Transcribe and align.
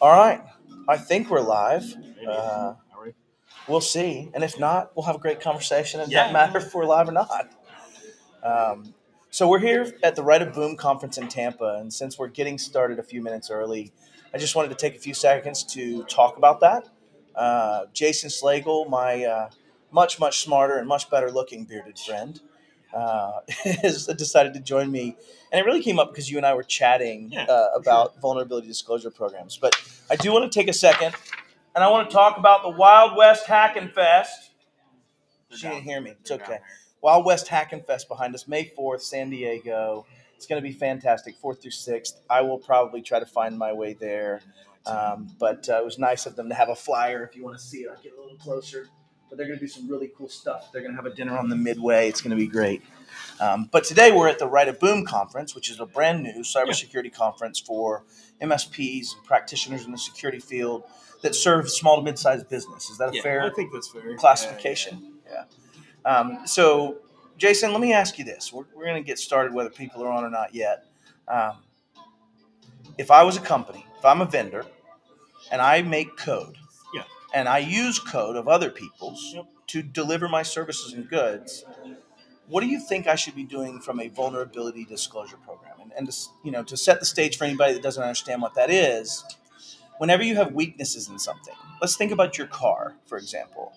All 0.00 0.10
right. 0.12 0.42
I 0.88 0.96
think 0.96 1.30
we're 1.30 1.40
live. 1.40 1.94
Uh, 2.26 2.74
we'll 3.68 3.80
see. 3.80 4.30
And 4.34 4.42
if 4.42 4.58
not, 4.58 4.92
we'll 4.96 5.04
have 5.06 5.16
a 5.16 5.18
great 5.18 5.40
conversation. 5.40 6.00
It 6.00 6.08
Yeah. 6.08 6.20
doesn't 6.20 6.32
matter 6.32 6.58
if 6.58 6.74
we're 6.74 6.86
live 6.86 7.08
or 7.08 7.12
not. 7.12 7.48
Um, 8.42 8.94
so 9.30 9.46
we're 9.48 9.58
here 9.58 9.92
at 10.02 10.16
the 10.16 10.22
Right 10.22 10.40
of 10.40 10.52
Boom 10.54 10.76
conference 10.76 11.18
in 11.18 11.28
Tampa. 11.28 11.76
And 11.78 11.92
since 11.92 12.18
we're 12.18 12.28
getting 12.28 12.58
started 12.58 12.98
a 12.98 13.02
few 13.02 13.22
minutes 13.22 13.50
early, 13.50 13.92
I 14.32 14.38
just 14.38 14.56
wanted 14.56 14.70
to 14.70 14.74
take 14.74 14.96
a 14.96 14.98
few 14.98 15.14
seconds 15.14 15.62
to 15.74 16.04
talk 16.04 16.36
about 16.36 16.60
that. 16.60 16.88
Uh, 17.34 17.86
Jason 17.92 18.30
Slagle, 18.30 18.88
my 18.88 19.24
uh, 19.24 19.50
much, 19.90 20.18
much 20.18 20.40
smarter 20.40 20.78
and 20.78 20.88
much 20.88 21.10
better 21.10 21.30
looking 21.30 21.64
bearded 21.64 21.98
friend, 21.98 22.40
uh, 22.94 23.40
decided 23.82 24.54
to 24.54 24.60
join 24.60 24.90
me. 24.90 25.16
And 25.52 25.60
it 25.60 25.64
really 25.64 25.82
came 25.82 25.98
up 25.98 26.10
because 26.10 26.30
you 26.30 26.36
and 26.36 26.46
I 26.46 26.54
were 26.54 26.62
chatting 26.62 27.30
Yeah, 27.32 27.44
uh, 27.44 27.70
about 27.74 28.20
vulnerability 28.20 28.68
disclosure 28.68 29.10
programs. 29.10 29.56
But 29.56 29.74
I 30.10 30.16
do 30.16 30.32
want 30.32 30.50
to 30.50 30.58
take 30.58 30.68
a 30.68 30.72
second 30.72 31.14
and 31.74 31.84
I 31.84 31.88
want 31.88 32.10
to 32.10 32.14
talk 32.14 32.36
about 32.36 32.62
the 32.62 32.70
Wild 32.70 33.16
West 33.16 33.46
Hackin' 33.46 33.92
Fest. 33.92 34.50
They're 35.48 35.58
She 35.58 35.68
didn't 35.68 35.82
hear 35.82 36.00
me. 36.00 36.12
It's 36.20 36.28
they're 36.28 36.38
down 36.38 36.48
okay. 36.48 36.58
Wild 37.00 37.24
West 37.24 37.48
Hackin' 37.48 37.82
Fest 37.86 38.08
behind 38.08 38.34
us, 38.34 38.46
May 38.46 38.72
4th, 38.78 39.00
San 39.00 39.30
Diego. 39.30 40.06
It's 40.36 40.46
going 40.46 40.62
to 40.62 40.66
be 40.66 40.74
fantastic, 40.74 41.40
4th 41.40 41.62
through 41.62 41.70
6th. 41.70 42.14
I 42.28 42.42
will 42.42 42.58
probably 42.58 43.02
try 43.02 43.20
to 43.20 43.26
find 43.26 43.58
my 43.58 43.72
way 43.72 43.94
there. 43.94 44.40
Um, 44.86 45.28
but 45.38 45.68
uh, 45.68 45.76
it 45.76 45.84
was 45.84 45.98
nice 45.98 46.26
of 46.26 46.36
them 46.36 46.48
to 46.48 46.54
have 46.54 46.68
a 46.68 46.74
flyer. 46.74 47.24
If 47.24 47.36
you 47.36 47.44
want 47.44 47.58
to 47.58 47.62
see 47.62 47.78
it, 47.78 47.90
I'll 47.90 48.02
get 48.02 48.12
a 48.16 48.20
little 48.20 48.38
closer. 48.38 48.88
But 49.30 49.38
they're 49.38 49.46
going 49.46 49.58
to 49.58 49.64
do 49.64 49.68
some 49.70 49.88
really 49.88 50.10
cool 50.18 50.28
stuff. 50.28 50.70
They're 50.72 50.82
going 50.82 50.92
to 50.92 50.96
have 51.00 51.06
a 51.06 51.14
dinner 51.14 51.38
on 51.38 51.48
the 51.48 51.56
Midway. 51.56 52.08
It's 52.08 52.20
going 52.20 52.32
to 52.32 52.36
be 52.36 52.48
great. 52.48 52.82
Um, 53.40 53.68
but 53.72 53.84
today 53.84 54.10
we're 54.12 54.28
at 54.28 54.38
the 54.40 54.46
Right 54.48 54.68
of 54.68 54.78
Boom 54.80 55.06
conference, 55.06 55.54
which 55.54 55.70
is 55.70 55.78
a 55.80 55.86
brand 55.86 56.22
new 56.22 56.42
cybersecurity 56.42 57.12
conference 57.12 57.58
for 57.60 58.04
MSPs 58.42 59.14
and 59.16 59.24
practitioners 59.24 59.84
in 59.86 59.92
the 59.92 59.98
security 59.98 60.40
field 60.40 60.82
that 61.22 61.34
serve 61.34 61.70
small 61.70 61.96
to 61.96 62.02
mid-sized 62.02 62.48
business. 62.48 62.90
Is 62.90 62.98
that 62.98 63.10
a 63.10 63.16
Yeah, 63.16 63.22
fair 63.22 63.42
I 63.44 63.50
think 63.50 63.72
that's 63.72 63.88
fair. 63.88 64.16
classification? 64.16 65.14
Yeah. 65.30 65.44
Um, 66.04 66.40
so, 66.46 66.98
Jason, 67.38 67.72
let 67.72 67.80
me 67.80 67.92
ask 67.92 68.18
you 68.18 68.24
this. 68.24 68.52
We're, 68.52 68.64
we're 68.74 68.84
going 68.84 69.02
to 69.02 69.06
get 69.06 69.18
started 69.18 69.54
whether 69.54 69.70
people 69.70 70.02
are 70.02 70.10
on 70.10 70.24
or 70.24 70.30
not 70.30 70.54
yet. 70.54 70.86
Um, 71.28 71.56
if 72.98 73.10
I 73.10 73.22
was 73.22 73.36
a 73.36 73.40
company, 73.40 73.86
if 73.98 74.04
I'm 74.04 74.20
a 74.20 74.26
vendor, 74.26 74.66
and 75.52 75.60
I 75.62 75.82
make 75.82 76.16
code, 76.16 76.56
Yeah. 76.56 76.59
And 77.34 77.48
I 77.48 77.58
use 77.58 77.98
code 77.98 78.36
of 78.36 78.48
other 78.48 78.70
people's 78.70 79.32
Yep. 79.34 79.46
to 79.68 79.82
deliver 79.82 80.28
my 80.28 80.42
services 80.42 80.92
and 80.92 81.08
goods, 81.08 81.64
what 82.48 82.62
do 82.62 82.66
you 82.66 82.80
think 82.80 83.06
I 83.06 83.14
should 83.14 83.36
be 83.36 83.44
doing 83.44 83.80
from 83.80 84.00
a 84.00 84.08
vulnerability 84.08 84.84
disclosure 84.84 85.36
program? 85.36 85.74
And, 85.80 85.92
and 85.96 86.10
to, 86.10 86.18
you 86.44 86.50
know, 86.50 86.64
to 86.64 86.76
set 86.76 86.98
the 86.98 87.06
stage 87.06 87.36
for 87.38 87.44
anybody 87.44 87.74
that 87.74 87.82
doesn't 87.82 88.02
understand 88.02 88.42
what 88.42 88.54
that 88.54 88.70
is, 88.70 89.24
whenever 89.98 90.22
you 90.24 90.34
have 90.36 90.52
weaknesses 90.52 91.08
in 91.08 91.18
something, 91.18 91.54
let's 91.80 91.96
think 91.96 92.10
about 92.10 92.36
your 92.38 92.48
car, 92.48 92.96
for 93.06 93.18
example. 93.18 93.72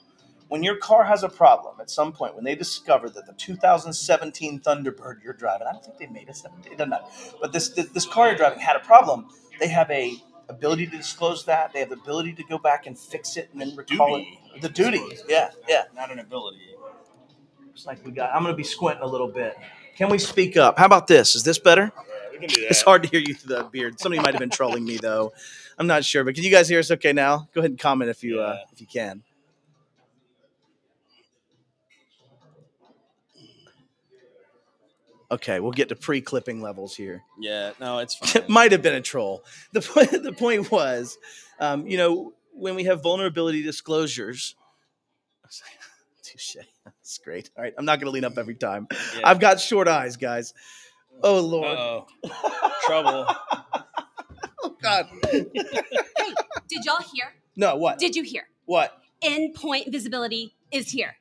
When 0.47 0.63
your 0.63 0.77
car 0.77 1.03
has 1.05 1.23
a 1.23 1.29
problem 1.29 1.79
at 1.79 1.89
some 1.89 2.11
point, 2.11 2.35
when 2.35 2.43
they 2.43 2.55
discover 2.55 3.09
that 3.09 3.25
the 3.25 3.33
2017 3.33 4.59
Thunderbird 4.59 5.23
you're 5.23 5.33
driving, 5.33 5.67
I 5.67 5.71
don't 5.71 5.83
think 5.83 5.97
they 5.97 6.07
made 6.07 6.29
a 6.29 6.33
17, 6.33 6.73
it 6.73 6.77
doesn't 6.77 6.89
matter, 6.89 7.05
but 7.41 7.53
this, 7.53 7.69
this 7.69 7.87
this 7.89 8.05
car 8.05 8.27
you're 8.27 8.37
driving 8.37 8.59
had 8.59 8.75
a 8.75 8.79
problem. 8.79 9.27
They 9.59 9.67
have 9.69 9.89
a 9.89 10.15
ability 10.49 10.87
to 10.87 10.97
disclose 10.97 11.45
that. 11.45 11.73
They 11.73 11.79
have 11.79 11.89
the 11.89 11.95
ability 11.95 12.33
to 12.33 12.43
go 12.43 12.57
back 12.57 12.85
and 12.85 12.97
fix 12.97 13.37
it 13.37 13.49
and 13.51 13.61
then 13.61 13.75
recall 13.75 14.17
Duty. 14.17 14.39
it. 14.55 14.61
The 14.61 14.69
duty, 14.69 15.01
yeah, 15.27 15.49
yeah. 15.67 15.83
Not 15.95 16.11
an 16.11 16.19
ability. 16.19 16.59
Looks 17.65 17.85
like 17.85 18.05
we 18.05 18.11
got. 18.11 18.33
I'm 18.35 18.43
going 18.43 18.53
to 18.53 18.57
be 18.57 18.63
squinting 18.63 19.03
a 19.03 19.07
little 19.07 19.27
bit. 19.27 19.55
Can 19.95 20.09
we 20.09 20.17
speak 20.19 20.57
up? 20.57 20.77
How 20.77 20.85
about 20.85 21.07
this? 21.07 21.35
Is 21.35 21.43
this 21.43 21.57
better? 21.57 21.91
we 22.31 22.39
can 22.39 22.49
do 22.49 22.61
that. 22.61 22.69
It's 22.69 22.81
hard 22.81 23.03
to 23.03 23.09
hear 23.09 23.19
you 23.19 23.33
through 23.33 23.55
the 23.55 23.63
beard. 23.63 23.99
Somebody 23.99 24.21
might 24.21 24.33
have 24.33 24.39
been 24.39 24.49
trolling 24.49 24.83
me 24.85 24.97
though. 24.97 25.33
I'm 25.77 25.87
not 25.87 26.05
sure, 26.05 26.23
but 26.23 26.35
can 26.35 26.43
you 26.43 26.51
guys 26.51 26.69
hear 26.69 26.79
us 26.79 26.91
okay 26.91 27.13
now? 27.13 27.47
Go 27.53 27.61
ahead 27.61 27.71
and 27.71 27.79
comment 27.79 28.09
if 28.11 28.23
you 28.23 28.41
uh, 28.41 28.57
if 28.71 28.79
you 28.79 28.87
can. 28.87 29.23
Okay, 35.33 35.59
we'll 35.59 35.71
get 35.71 35.89
to 35.89 35.95
pre-clipping 35.95 36.61
levels 36.61 36.95
here. 36.95 37.23
Yeah, 37.39 37.71
no, 37.79 37.97
it's 37.99 38.15
fine. 38.33 38.43
It 38.43 38.49
might 38.49 38.71
have 38.71 38.81
been 38.81 38.93
a 38.93 39.01
troll. 39.01 39.43
The 39.71 39.81
point, 39.81 40.11
the 40.23 40.31
point 40.33 40.69
was, 40.71 41.17
um, 41.59 41.87
you 41.87 41.97
know, 41.97 42.33
when 42.53 42.75
we 42.75 42.83
have 42.83 43.01
vulnerability 43.01 43.63
disclosures. 43.63 44.55
Touche. 46.23 46.57
That's 46.85 47.17
great. 47.19 47.49
All 47.57 47.63
right, 47.63 47.73
I'm 47.77 47.85
not 47.85 47.99
going 47.99 48.05
to 48.05 48.11
lean 48.11 48.23
up 48.25 48.37
every 48.37 48.55
time. 48.55 48.87
Yeah. 48.91 49.21
I've 49.29 49.39
got 49.39 49.59
short 49.59 49.87
eyes, 49.87 50.17
guys. 50.17 50.53
Oh 51.21 51.39
lord. 51.39 51.77
Uh-oh. 51.77 52.07
Trouble. 52.85 53.27
Oh 54.65 54.77
god. 54.81 55.07
hey, 55.29 55.45
Did 56.69 56.85
y'all 56.85 57.01
hear? 57.13 57.33
No, 57.57 57.75
what? 57.75 57.99
Did 57.99 58.15
you 58.15 58.23
hear? 58.23 58.43
what? 58.63 58.97
Endpoint 59.21 59.91
visibility 59.91 60.55
is 60.71 60.89
here. 60.91 61.17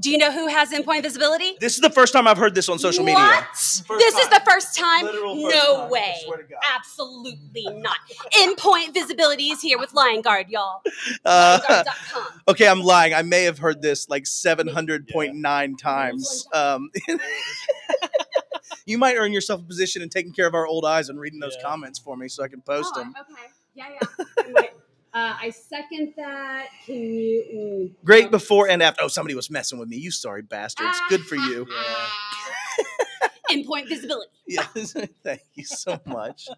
Do 0.00 0.10
you 0.10 0.18
know 0.18 0.32
who 0.32 0.48
has 0.48 0.70
endpoint 0.72 1.02
visibility? 1.02 1.54
This 1.60 1.74
is 1.74 1.80
the 1.80 1.90
first 1.90 2.12
time 2.12 2.26
I've 2.26 2.36
heard 2.36 2.54
this 2.54 2.68
on 2.68 2.80
social 2.80 3.04
media. 3.04 3.20
What? 3.22 3.44
First 3.54 3.86
this 3.88 4.18
is 4.18 4.28
the 4.28 4.42
first 4.44 4.76
time? 4.76 5.04
Literal 5.04 5.40
first 5.40 5.54
no 5.56 5.76
time, 5.82 5.90
way. 5.90 6.14
swear 6.24 6.38
to 6.38 6.42
God. 6.44 6.58
Absolutely 6.76 7.64
not. 7.80 7.96
Endpoint 8.36 8.92
visibility 8.92 9.50
is 9.50 9.60
here 9.62 9.78
with 9.78 9.92
Liongard, 9.92 10.46
y'all. 10.48 10.82
Uh, 11.24 11.60
Liongard.com. 11.60 12.26
okay, 12.48 12.66
I'm 12.66 12.80
lying. 12.80 13.14
I 13.14 13.22
may 13.22 13.44
have 13.44 13.58
heard 13.58 13.82
this 13.82 14.08
like 14.08 14.24
700.9 14.24 15.78
times. 15.78 16.48
Um, 16.52 16.90
you 18.86 18.98
might 18.98 19.14
earn 19.16 19.32
yourself 19.32 19.60
a 19.60 19.64
position 19.64 20.02
in 20.02 20.08
taking 20.08 20.32
care 20.32 20.48
of 20.48 20.54
our 20.54 20.66
old 20.66 20.84
eyes 20.84 21.08
and 21.08 21.20
reading 21.20 21.38
those 21.38 21.56
Yeah. 21.58 21.68
comments 21.68 22.00
for 22.00 22.16
me 22.16 22.26
so 22.28 22.42
I 22.42 22.48
can 22.48 22.62
post 22.62 22.92
Oh, 22.96 23.00
them. 23.00 23.14
Okay. 23.20 23.42
Yeah, 23.74 23.88
yeah. 24.48 24.62
Uh, 25.14 25.36
I 25.40 25.50
second 25.50 26.14
that. 26.16 26.66
Can 26.84 26.94
you? 26.96 27.44
mm, 27.54 28.04
Great 28.04 28.26
um, 28.26 28.30
before 28.32 28.68
and 28.68 28.82
after. 28.82 29.02
Oh, 29.04 29.08
somebody 29.08 29.34
was 29.34 29.50
messing 29.50 29.78
with 29.78 29.88
me. 29.88 29.96
You 29.96 30.10
sorry 30.10 30.42
bastards. 30.42 30.98
Good 31.08 31.22
for 31.22 31.36
you. 31.36 31.66
Endpoint 33.50 33.88
visibility. 33.88 34.30
Yes, 34.46 34.94
thank 35.22 35.40
you 35.54 35.64
so 35.64 35.98
much. 36.04 36.48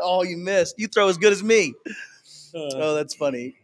oh, 0.00 0.24
you 0.24 0.36
missed. 0.36 0.74
You 0.78 0.88
throw 0.88 1.08
as 1.08 1.16
good 1.16 1.32
as 1.32 1.40
me. 1.44 1.74
Oh, 2.54 2.94
that's 2.96 3.14
funny. 3.14 3.54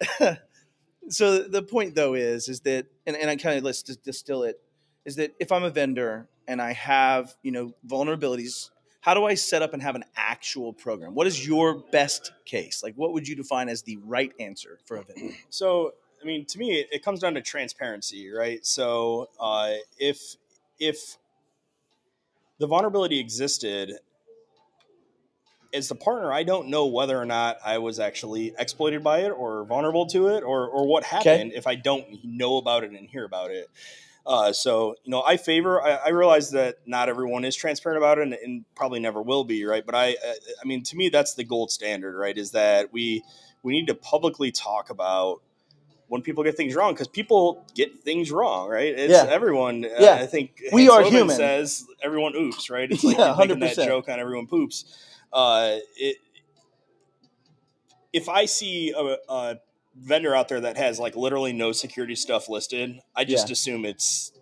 so 1.08 1.40
the 1.42 1.62
point 1.62 1.96
though 1.96 2.14
is, 2.14 2.48
is 2.48 2.60
that, 2.60 2.86
and, 3.08 3.16
and 3.16 3.28
I 3.28 3.34
kind 3.34 3.58
of 3.58 3.64
let's 3.64 3.82
just 3.82 4.04
distill 4.04 4.44
it, 4.44 4.60
is 5.04 5.16
that 5.16 5.34
if 5.40 5.50
I'm 5.50 5.64
a 5.64 5.70
vendor 5.70 6.28
and 6.46 6.62
I 6.62 6.74
have, 6.74 7.34
you 7.42 7.50
know, 7.50 7.72
vulnerabilities, 7.86 8.70
how 9.00 9.14
do 9.14 9.24
I 9.24 9.34
set 9.34 9.62
up 9.62 9.74
and 9.74 9.82
have 9.82 9.94
an 9.94 10.04
actual 10.16 10.72
program? 10.72 11.14
What 11.14 11.26
is 11.26 11.46
your 11.46 11.74
best 11.92 12.32
case? 12.44 12.82
Like, 12.82 12.94
what 12.96 13.12
would 13.12 13.28
you 13.28 13.36
define 13.36 13.68
as 13.68 13.82
the 13.82 13.96
right 14.04 14.32
answer 14.40 14.78
for 14.84 14.96
a 14.96 15.04
vendor? 15.04 15.34
So, 15.50 15.92
I 16.22 16.26
mean, 16.26 16.44
to 16.46 16.58
me, 16.58 16.84
it 16.90 17.04
comes 17.04 17.20
down 17.20 17.34
to 17.34 17.42
transparency, 17.42 18.30
right? 18.30 18.64
So, 18.66 19.28
uh, 19.38 19.74
if 19.98 20.36
if 20.80 21.16
the 22.58 22.66
vulnerability 22.66 23.20
existed 23.20 23.92
as 25.72 25.88
the 25.88 25.94
partner, 25.94 26.32
I 26.32 26.42
don't 26.42 26.68
know 26.68 26.86
whether 26.86 27.16
or 27.16 27.26
not 27.26 27.58
I 27.64 27.78
was 27.78 28.00
actually 28.00 28.54
exploited 28.58 29.04
by 29.04 29.20
it 29.20 29.30
or 29.30 29.64
vulnerable 29.64 30.06
to 30.06 30.28
it 30.28 30.42
or 30.42 30.66
or 30.66 30.86
what 30.86 31.04
happened 31.04 31.52
if 31.54 31.66
I 31.66 31.76
don't 31.76 32.24
know 32.24 32.56
about 32.56 32.84
it 32.84 32.90
and 32.90 33.08
hear 33.08 33.24
about 33.24 33.50
it. 33.52 33.70
Uh, 34.28 34.52
so 34.52 34.94
you 35.04 35.10
know, 35.10 35.22
I 35.26 35.38
favor. 35.38 35.82
I, 35.82 35.92
I 35.94 36.08
realize 36.10 36.50
that 36.52 36.76
not 36.86 37.08
everyone 37.08 37.46
is 37.46 37.56
transparent 37.56 37.96
about 37.98 38.18
it, 38.18 38.24
and, 38.24 38.34
and 38.34 38.64
probably 38.76 39.00
never 39.00 39.22
will 39.22 39.44
be, 39.44 39.64
right? 39.64 39.86
But 39.86 39.94
I, 39.94 40.08
I, 40.08 40.34
I 40.62 40.66
mean, 40.66 40.82
to 40.84 40.96
me, 40.96 41.08
that's 41.08 41.34
the 41.34 41.44
gold 41.44 41.70
standard, 41.72 42.14
right? 42.14 42.36
Is 42.36 42.50
that 42.52 42.92
we 42.92 43.24
we 43.62 43.72
need 43.72 43.86
to 43.88 43.94
publicly 43.94 44.52
talk 44.52 44.90
about 44.90 45.40
when 46.08 46.22
people 46.22 46.44
get 46.44 46.56
things 46.58 46.74
wrong 46.74 46.92
because 46.92 47.08
people 47.08 47.64
get 47.74 48.02
things 48.04 48.30
wrong, 48.30 48.68
right? 48.68 48.94
It's 48.98 49.10
Yeah. 49.14 49.30
everyone. 49.30 49.86
uh, 49.86 49.88
Yeah. 49.98 50.14
I 50.16 50.26
think 50.26 50.62
We 50.72 50.82
Hans 50.88 50.92
are 50.92 51.02
Loman 51.04 51.12
human. 51.20 51.36
Says 51.36 51.86
everyone 52.02 52.36
oops, 52.36 52.70
right? 52.70 52.90
It's 52.90 53.04
like 53.06 53.16
Yeah, 53.18 53.34
making 53.38 53.60
that 53.60 53.76
100%. 53.76 53.84
joke 53.86 54.08
on 54.10 54.20
everyone 54.20 54.46
poops. 54.46 54.84
Uh, 55.32 55.78
it, 55.96 56.18
if 58.12 58.28
I 58.28 58.46
see 58.46 58.92
a, 58.96 59.16
a 59.32 59.56
vendor 60.00 60.34
out 60.34 60.48
there 60.48 60.60
that 60.60 60.76
has 60.76 60.98
like 60.98 61.16
literally 61.16 61.52
no 61.52 61.72
security 61.72 62.14
stuff 62.14 62.48
listed, 62.48 63.00
I 63.14 63.24
just 63.24 63.48
Yeah. 63.48 63.52
assume 63.52 63.84
it's 63.84 64.32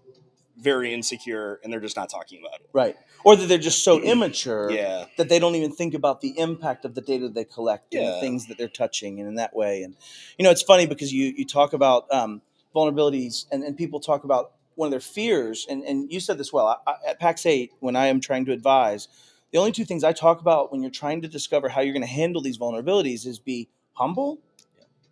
very 0.58 0.94
insecure 0.94 1.61
and 1.62 1.73
they're 1.73 1.81
just 1.81 1.97
not 1.97 2.08
talking 2.08 2.41
about 2.41 2.61
it. 2.61 2.69
Right. 2.73 2.97
Or 3.25 3.37
that 3.37 3.47
they're 3.47 3.58
just 3.58 3.85
so 3.85 4.00
immature 4.03 4.70
Yeah. 4.70 5.06
that 5.19 5.29
they 5.29 5.38
don't 5.38 5.55
even 5.55 5.73
think 5.73 5.94
about 5.94 6.20
the 6.20 6.38
impact 6.38 6.85
of 6.85 6.94
the 6.94 7.00
data 7.00 7.29
they 7.29 7.44
collect 7.44 7.94
and 7.94 8.06
the 8.08 8.20
things 8.20 8.47
that 8.47 8.56
they're 8.58 8.69
touching 8.69 9.19
and 9.20 9.29
in 9.29 9.35
that 9.37 9.55
way 9.55 9.82
and 9.82 9.97
you 10.38 10.44
know 10.44 10.50
it's 10.50 10.62
funny 10.62 10.87
because 10.87 11.12
you 11.12 11.35
you 11.37 11.44
talk 11.44 11.73
about 11.73 12.11
um, 12.12 12.41
vulnerabilities 12.75 13.47
and, 13.50 13.62
and 13.64 13.76
people 13.76 14.00
talk 14.00 14.25
about 14.25 14.53
one 14.75 14.87
of 14.87 14.91
their 14.91 15.00
fears 15.00 15.67
and, 15.69 15.82
and 15.85 16.11
you 16.12 16.20
said 16.20 16.38
this 16.38 16.53
well 16.53 16.67
I, 16.87 16.91
I, 16.91 17.11
at 17.11 17.20
Pax8 17.20 17.70
when 17.81 17.97
i 17.97 18.06
am 18.06 18.20
trying 18.20 18.44
to 18.47 18.53
advise 18.53 19.08
the 19.53 19.58
only 19.58 19.73
two 19.73 19.85
things 19.85 20.05
i 20.05 20.12
talk 20.12 20.41
about 20.41 20.70
when 20.73 20.82
you're 20.82 20.91
trying 20.91 21.23
to 21.23 21.29
discover 21.29 21.69
how 21.70 21.81
you're 21.81 21.94
going 21.94 22.03
to 22.03 22.06
handle 22.08 22.43
these 22.43 22.58
vulnerabilities 22.58 23.26
is 23.26 23.38
be 23.38 23.69
humble 23.93 24.38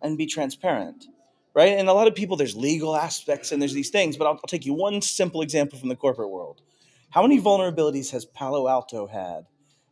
and 0.01 0.17
be 0.17 0.25
transparent 0.25 1.05
right 1.53 1.69
and 1.77 1.87
a 1.89 1.93
lot 1.93 2.07
of 2.07 2.15
people 2.15 2.35
there's 2.37 2.55
legal 2.55 2.95
aspects 2.95 3.51
and 3.51 3.61
there's 3.61 3.73
these 3.73 3.89
things 3.89 4.17
but 4.17 4.25
i'll, 4.25 4.33
I'll 4.33 4.47
take 4.47 4.65
you 4.65 4.73
one 4.73 5.01
simple 5.01 5.41
example 5.41 5.77
from 5.79 5.89
the 5.89 5.95
corporate 5.95 6.29
world 6.29 6.61
how 7.11 7.21
many 7.21 7.39
vulnerabilities 7.41 8.11
has 8.11 8.25
palo 8.25 8.67
alto 8.67 9.07
had 9.07 9.45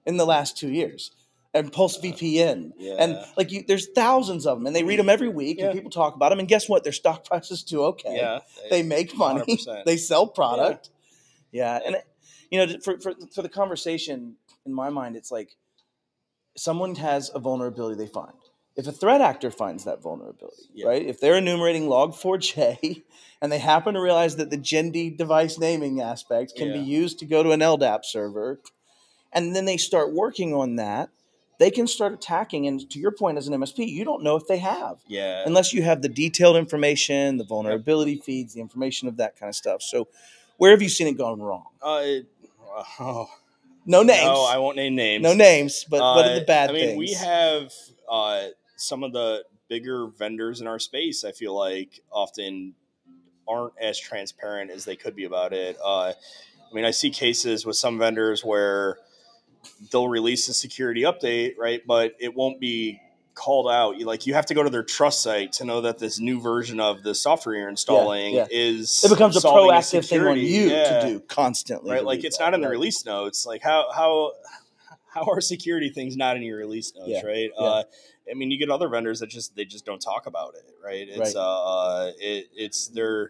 in 0.06 0.18
the 0.18 0.26
last 0.26 0.58
two 0.58 0.70
years 0.72 1.12
and 1.56 1.72
Pulse 1.72 2.00
VPN. 2.00 2.72
Yeah. 2.80 2.96
And 2.98 3.16
like 3.38 3.52
you, 3.52 3.64
there's 3.68 3.88
thousands 3.90 4.48
of 4.48 4.58
them, 4.58 4.66
and 4.66 4.76
they 4.76 4.84
read 4.84 4.98
them 4.98 5.08
every 5.08 5.30
week, 5.30 5.60
Yeah. 5.60 5.66
and 5.66 5.74
people 5.76 5.92
talk 5.92 6.16
about 6.16 6.30
them. 6.30 6.40
And 6.40 6.48
guess 6.48 6.68
what? 6.68 6.84
Their 6.84 6.92
stock 6.92 7.26
prices 7.30 7.62
do 7.62 7.84
okay. 7.84 8.16
yeah, 8.18 8.40
They 8.72 8.82
make 8.82 9.16
money. 9.16 9.42
100%. 9.58 9.84
They 9.86 9.98
sell 9.98 10.26
product. 10.26 10.90
Yeah, 11.52 11.80
and 11.86 11.94
it- 11.98 12.08
you 12.50 12.58
know, 12.66 12.80
for, 12.84 13.00
for 13.00 13.14
for 13.36 13.44
the 13.44 13.50
conversation, 13.50 14.36
in 14.66 14.74
my 14.74 14.90
mind, 14.90 15.16
it's 15.16 15.30
like 15.32 15.56
someone 16.58 16.96
has 16.96 17.30
a 17.36 17.40
vulnerability 17.40 17.98
they 18.04 18.08
find. 18.12 18.34
If 18.76 18.88
a 18.88 18.92
threat 18.92 19.22
actor 19.22 19.52
finds 19.52 19.84
that 19.84 20.02
vulnerability, 20.02 20.64
Yeah. 20.74 20.88
right? 20.88 21.06
If 21.06 21.20
they're 21.20 21.38
enumerating 21.38 21.84
log4j 21.84 23.04
and 23.42 23.52
they 23.52 23.60
happen 23.60 23.94
to 23.94 24.02
realize 24.02 24.36
that 24.38 24.50
the 24.50 24.58
GenD 24.58 25.16
device 25.18 25.60
naming 25.60 26.02
aspect 26.02 26.56
can 26.56 26.74
be 26.74 26.80
used 26.80 27.20
to 27.20 27.26
go 27.26 27.44
to 27.44 27.52
an 27.52 27.60
LDAP 27.60 28.04
server, 28.06 28.60
and 29.32 29.56
then 29.56 29.66
they 29.66 29.78
start 29.78 30.12
working 30.14 30.54
on 30.54 30.76
that, 30.78 31.10
they 31.60 31.70
can 31.70 31.86
start 31.88 32.14
attacking. 32.14 32.66
And 32.68 32.90
to 32.90 33.00
your 33.00 33.12
point, 33.12 33.38
as 33.38 33.48
an 33.48 33.54
MSP, 33.54 33.88
you 33.88 34.04
don't 34.04 34.24
know 34.24 34.36
if 34.36 34.48
they 34.48 34.58
have 34.58 34.98
yeah, 35.08 35.44
unless 35.46 35.72
you 35.74 35.84
have 35.84 36.02
the 36.02 36.10
detailed 36.10 36.56
information, 36.58 37.38
the 37.38 37.44
vulnerability 37.44 38.16
feeds, 38.18 38.54
the 38.56 38.62
information 38.62 39.08
of 39.08 39.18
that 39.18 39.38
kind 39.40 39.50
of 39.50 39.56
stuff. 39.56 39.82
So, 39.84 40.08
where 40.58 40.72
have 40.72 40.82
you 40.82 40.90
seen 40.90 41.08
it 41.08 41.18
gone 41.18 41.40
wrong? 41.42 41.66
Uh, 41.82 42.02
it- 42.04 42.28
oh, 43.00 43.28
No 43.86 44.02
names. 44.02 44.24
No, 44.24 44.46
I 44.46 44.58
won't 44.58 44.78
name 44.78 44.96
names. 44.96 45.22
no 45.22 45.34
names, 45.34 45.86
but 45.90 46.00
what 46.00 46.26
are 46.26 46.34
the 46.36 46.42
Uh, 46.42 46.46
bad 46.46 46.70
I 46.72 46.74
mean, 46.74 46.82
things? 46.88 46.98
we 46.98 47.14
have 47.14 47.72
uh, 48.10 48.48
some 48.84 49.04
of 49.04 49.14
the 49.14 49.44
bigger 49.70 50.08
vendors 50.08 50.62
in 50.62 50.68
our 50.68 50.80
space. 50.80 51.24
I 51.24 51.32
feel 51.32 51.56
like 51.58 52.02
often 52.12 52.76
aren't 53.48 53.74
as 53.82 54.00
transparent 54.00 54.72
as 54.72 54.86
they 54.86 54.96
could 54.96 55.16
be 55.16 55.26
about 55.26 55.54
it. 55.54 55.78
Uh, 55.84 56.12
I 56.12 56.76
mean, 56.76 56.86
I 56.86 56.92
see 56.92 57.10
cases 57.10 57.66
with 57.66 57.76
some 57.76 58.00
vendors 58.00 58.44
where 58.44 58.98
they'll 59.92 60.08
release 60.08 60.48
a 60.48 60.54
security 60.54 61.02
update, 61.02 61.54
right? 61.58 61.82
But 61.86 62.16
it 62.20 62.34
won't 62.34 62.60
be 62.60 63.00
called 63.36 63.70
out. 63.70 63.98
You 63.98 64.06
like 64.06 64.28
you 64.28 64.34
have 64.34 64.46
to 64.48 64.54
go 64.54 64.64
to 64.64 64.70
their 64.70 64.84
trust 64.84 65.22
site 65.22 65.54
to 65.54 65.66
know 65.66 65.82
that 65.82 65.98
this 66.00 66.20
new 66.20 66.40
version 66.40 66.80
of 66.80 67.04
the 67.04 67.16
software 67.16 67.56
you're 67.56 67.70
installing 67.70 68.36
yeah. 68.36 68.48
is 68.52 69.04
it 69.04 69.10
becomes 69.10 69.36
a 69.38 69.42
proactive 69.42 70.08
thing 70.08 70.22
on 70.22 70.38
you 70.38 70.70
Yeah 70.70 71.02
to 71.02 71.08
do 71.08 71.20
constantly. 71.22 71.92
right 71.92 72.04
like 72.04 72.24
it's 72.24 72.38
that, 72.38 72.46
not 72.46 72.54
in 72.54 72.62
the 72.62 72.68
right? 72.68 72.74
release 72.74 73.06
notes 73.06 73.46
like 73.46 73.64
how 73.64 73.92
how 73.92 74.34
how 75.16 75.24
are 75.30 75.42
security 75.42 75.90
things 75.90 76.16
not 76.18 76.36
in 76.36 76.44
your 76.44 76.58
release 76.58 76.94
notes 76.96 77.10
Yeah, 77.10 77.26
right 77.26 77.50
yeah. 77.60 77.66
uh 77.66 77.84
i 78.30 78.34
mean 78.34 78.52
you 78.52 78.58
get 78.58 78.70
other 78.70 78.88
vendors 78.90 79.20
that 79.20 79.28
just 79.30 79.56
they 79.56 79.66
just 79.66 79.86
don't 79.86 80.00
talk 80.02 80.26
about 80.28 80.56
it 80.56 80.66
right 80.84 81.08
it's 81.10 81.20
Right. 81.20 81.36
uh 81.36 82.12
it, 82.20 82.48
it's 82.56 82.88
they're 82.88 83.30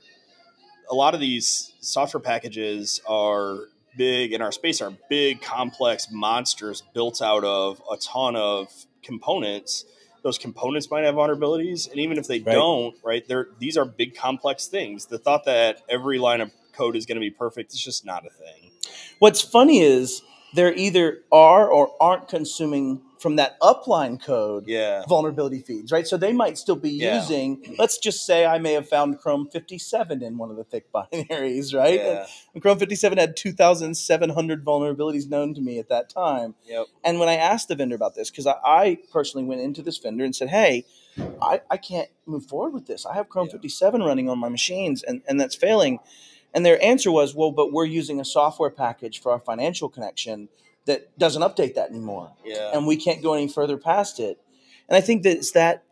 a 0.89 0.95
lot 0.95 1.13
of 1.13 1.19
these 1.19 1.74
software 1.80 2.21
packages 2.21 3.01
are 3.07 3.59
big 3.97 4.33
in 4.33 4.41
our 4.41 4.51
space 4.51 4.81
are 4.81 4.91
big 5.09 5.41
complex 5.41 6.07
monsters 6.12 6.83
built 6.94 7.21
out 7.21 7.44
of 7.44 7.81
a 7.91 7.97
ton 7.97 8.36
of 8.36 8.68
components 9.03 9.86
those 10.24 10.38
components 10.38 10.89
might 10.89 11.03
have 11.03 11.15
vulnerabilities 11.15 11.89
and 11.91 12.00
even 12.00 12.18
if 12.18 12.27
they 12.27 12.39
Right. 12.39 12.53
don't 12.53 12.95
right 13.03 13.27
they're 13.27 13.47
these 13.59 13.77
are 13.77 13.86
big 13.86 14.15
complex 14.15 14.68
things 14.68 15.06
the 15.07 15.18
thought 15.18 15.45
that 15.45 15.81
every 15.89 16.18
line 16.19 16.41
of 16.41 16.51
code 16.74 16.95
is 16.95 17.06
going 17.06 17.18
to 17.18 17.21
be 17.21 17.29
perfect 17.29 17.71
is 17.74 17.79
just 17.79 18.06
not 18.06 18.25
a 18.25 18.29
thing 18.29 18.71
What's 19.19 19.41
funny 19.41 19.79
is 19.79 20.21
there 20.53 20.73
either 20.73 21.19
are 21.31 21.67
or 21.69 21.91
aren't 22.01 22.27
consuming 22.27 23.01
from 23.19 23.38
that 23.38 23.59
upline 23.61 24.21
code 24.21 24.65
yeah 24.67 25.03
vulnerability 25.07 25.59
feeds, 25.59 25.91
right? 25.91 26.05
So 26.07 26.17
they 26.17 26.33
might 26.33 26.57
still 26.57 26.75
be 26.75 26.89
Yeah. 26.91 27.15
using, 27.15 27.75
let's 27.77 27.97
just 27.97 28.25
say 28.25 28.45
I 28.45 28.57
may 28.57 28.73
have 28.73 28.88
found 28.88 29.19
Chrome 29.19 29.50
57 29.50 30.21
in 30.21 30.38
one 30.38 30.50
of 30.50 30.57
the 30.57 30.63
thick 30.63 30.91
binaries, 30.95 31.73
right? 31.73 32.00
yeah 32.00 32.25
And 32.53 32.61
Chrome 32.61 32.79
57 32.79 33.17
had 33.17 33.35
2,700 33.35 34.63
vulnerabilities 34.65 35.29
known 35.29 35.53
to 35.55 35.61
me 35.61 35.79
at 35.79 35.89
that 35.89 36.09
time. 36.09 36.55
yep 36.65 36.85
And 37.03 37.19
when 37.19 37.29
I 37.29 37.35
asked 37.35 37.67
the 37.69 37.75
vendor 37.75 37.95
about 37.95 38.15
this, 38.15 38.29
because 38.29 38.47
I, 38.47 38.55
I 38.63 38.97
personally 39.11 39.45
went 39.45 39.61
into 39.61 39.81
this 39.81 39.97
vendor 39.97 40.23
and 40.25 40.35
said, 40.35 40.50
hey, 40.50 40.85
I, 41.41 41.61
I 41.69 41.77
can't 41.77 42.09
move 42.25 42.45
forward 42.45 42.73
with 42.73 42.88
this. 42.88 43.05
I 43.05 43.13
have 43.13 43.29
Chrome 43.29 43.47
Yeah. 43.47 43.53
57 43.53 44.01
running 44.03 44.29
on 44.29 44.39
my 44.39 44.50
machines 44.50 45.03
and, 45.03 45.21
and 45.27 45.39
that's 45.39 45.55
failing. 45.55 46.00
And 46.53 46.65
their 46.65 46.83
answer 46.83 47.11
was, 47.11 47.33
well, 47.35 47.51
but 47.51 47.71
we're 47.71 47.85
using 47.85 48.19
a 48.19 48.25
software 48.25 48.69
package 48.69 49.19
for 49.21 49.31
our 49.31 49.39
financial 49.39 49.89
connection 49.89 50.50
that 50.85 51.17
doesn't 51.17 51.41
update 51.41 51.75
that 51.75 51.89
anymore. 51.89 52.31
yeah 52.45 52.71
And 52.73 52.85
we 52.85 52.97
can't 52.97 53.23
go 53.23 53.33
any 53.33 53.47
further 53.47 53.77
past 53.77 54.19
it. 54.19 54.39
And 54.89 54.95
I 54.97 55.01
think 55.01 55.23
that 55.23 55.38
it's 55.38 55.51
that, 55.51 55.83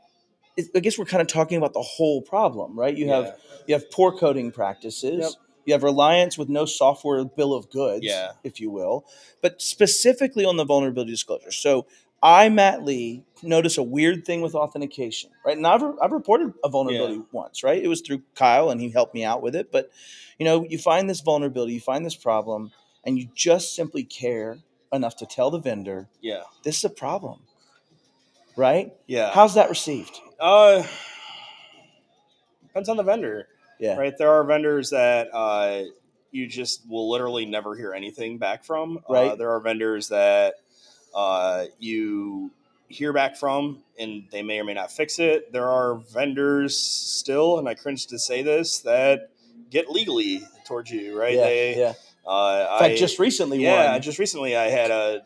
I 0.76 0.80
guess 0.80 0.98
we're 0.98 1.06
kind 1.06 1.22
of 1.22 1.28
talking 1.28 1.58
about 1.58 1.74
the 1.74 1.82
whole 1.82 2.22
problem, 2.22 2.78
right? 2.78 2.96
You 2.96 3.08
have 3.10 3.40
you 3.68 3.74
have 3.74 3.90
poor 3.90 4.12
coding 4.12 4.52
practices. 4.52 5.20
Yep. 5.22 5.32
You 5.66 5.74
have 5.74 5.84
reliance 5.84 6.38
with 6.38 6.50
no 6.50 6.66
software 6.66 7.24
bill 7.24 7.54
of 7.54 7.70
goods, 7.70 8.04
Yeah. 8.04 8.32
if 8.44 8.60
you 8.60 8.70
will, 8.72 9.06
but 9.42 9.62
specifically 9.62 10.44
on 10.44 10.58
the 10.58 10.66
vulnerability 10.66 11.12
disclosure. 11.12 11.52
So 11.52 11.86
I, 12.24 12.50
Matt 12.50 12.84
Lee, 12.84 13.24
notice 13.42 13.78
a 13.78 13.84
weird 13.84 14.26
thing 14.26 14.42
with 14.42 14.54
authentication, 14.54 15.32
right? 15.46 15.58
And 15.58 15.66
I've, 15.66 15.82
I've 16.02 16.12
reported 16.12 16.54
a 16.64 16.70
vulnerability 16.70 17.16
once, 17.32 17.64
right? 17.64 17.82
It 17.82 17.88
was 17.88 18.02
through 18.02 18.22
Kyle 18.36 18.70
and 18.70 18.80
he 18.80 18.90
helped 18.90 19.16
me 19.16 19.24
out 19.24 19.42
with 19.42 19.56
it. 19.56 19.72
But, 19.72 19.90
you 20.38 20.46
know, 20.46 20.64
you 20.70 20.78
find 20.78 21.10
this 21.10 21.22
vulnerability, 21.22 21.74
you 21.74 21.80
find 21.80 22.06
this 22.06 22.16
problem, 22.16 22.72
and 23.04 23.18
you 23.18 23.28
just 23.36 23.76
simply 23.76 24.04
care 24.04 24.60
enough 24.94 25.16
to 25.18 25.26
tell 25.26 25.50
the 25.50 25.60
vendor, 25.60 26.08
yeah 26.22 26.44
this 26.64 26.78
is 26.78 26.84
a 26.84 26.90
problem, 26.90 27.40
right? 28.56 28.94
yeah 29.08 29.32
How's 29.32 29.56
that 29.56 29.70
received? 29.70 30.20
uh 30.40 30.84
depends 32.68 32.90
on 32.90 32.98
the 32.98 33.04
vendor 33.04 33.48
Yeah. 33.80 33.98
right 33.98 34.18
there 34.18 34.32
are 34.32 34.44
vendors 34.44 34.92
that 34.92 35.30
uh 35.34 35.84
you 36.32 36.48
just 36.48 36.88
will 36.90 37.10
literally 37.10 37.46
never 37.46 37.76
hear 37.76 37.94
anything 37.94 38.38
back 38.38 38.64
from 38.64 39.00
uh, 39.10 39.14
Right. 39.14 39.38
there 39.38 39.52
are 39.52 39.60
vendors 39.60 40.10
that 40.10 40.56
uh 41.14 41.66
you 41.80 42.52
hear 42.90 43.14
back 43.14 43.38
from 43.38 43.80
and 44.00 44.24
they 44.32 44.42
may 44.42 44.60
or 44.60 44.64
may 44.64 44.74
not 44.74 44.92
fix 44.92 45.18
it 45.20 45.52
there 45.54 45.68
are 45.70 45.96
vendors 46.14 46.78
still 46.78 47.58
and 47.60 47.68
i 47.70 47.74
cringe 47.74 48.08
to 48.08 48.20
say 48.20 48.42
this 48.42 48.80
that 48.80 49.30
get 49.70 49.90
legally 49.90 50.42
towards 50.66 50.92
you 50.92 51.18
right 51.18 51.36
yeah, 51.36 51.44
they 51.44 51.78
yeah. 51.80 51.94
uh 52.30 52.68
In 52.74 52.80
fact, 52.80 52.94
I- 52.94 52.98
just 52.98 53.18
recently, 53.20 53.62
yeah 53.64 53.94
one. 53.94 54.02
just 54.02 54.20
recently 54.20 54.56
i 54.58 54.66
had 54.66 54.92
a 54.92 55.22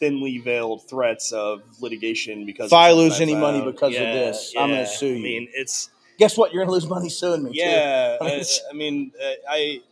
thinly 0.00 0.38
veiled 0.38 0.88
threats 0.88 1.30
of 1.32 1.62
litigation 1.80 2.46
because 2.46 2.68
If 2.68 2.72
I 2.72 2.92
lose 2.92 3.20
any 3.20 3.34
money 3.36 3.60
because 3.60 3.94
of 3.94 4.00
this, 4.00 4.54
I'm 4.56 4.70
gonna 4.70 4.86
sue 4.86 5.08
you. 5.08 5.16
I 5.18 5.22
mean, 5.22 5.48
it's 5.52 5.90
Guess 6.18 6.36
what? 6.36 6.52
You're 6.52 6.64
gonna 6.64 6.72
lose 6.72 6.88
money 6.88 7.08
suing 7.10 7.42
me. 7.44 7.50
too. 7.52 7.58
yeah. 7.58 8.16
I 8.20 8.72
mean, 8.74 9.12
I, 9.20 9.36
I 9.48 9.80
uh, 9.80 9.89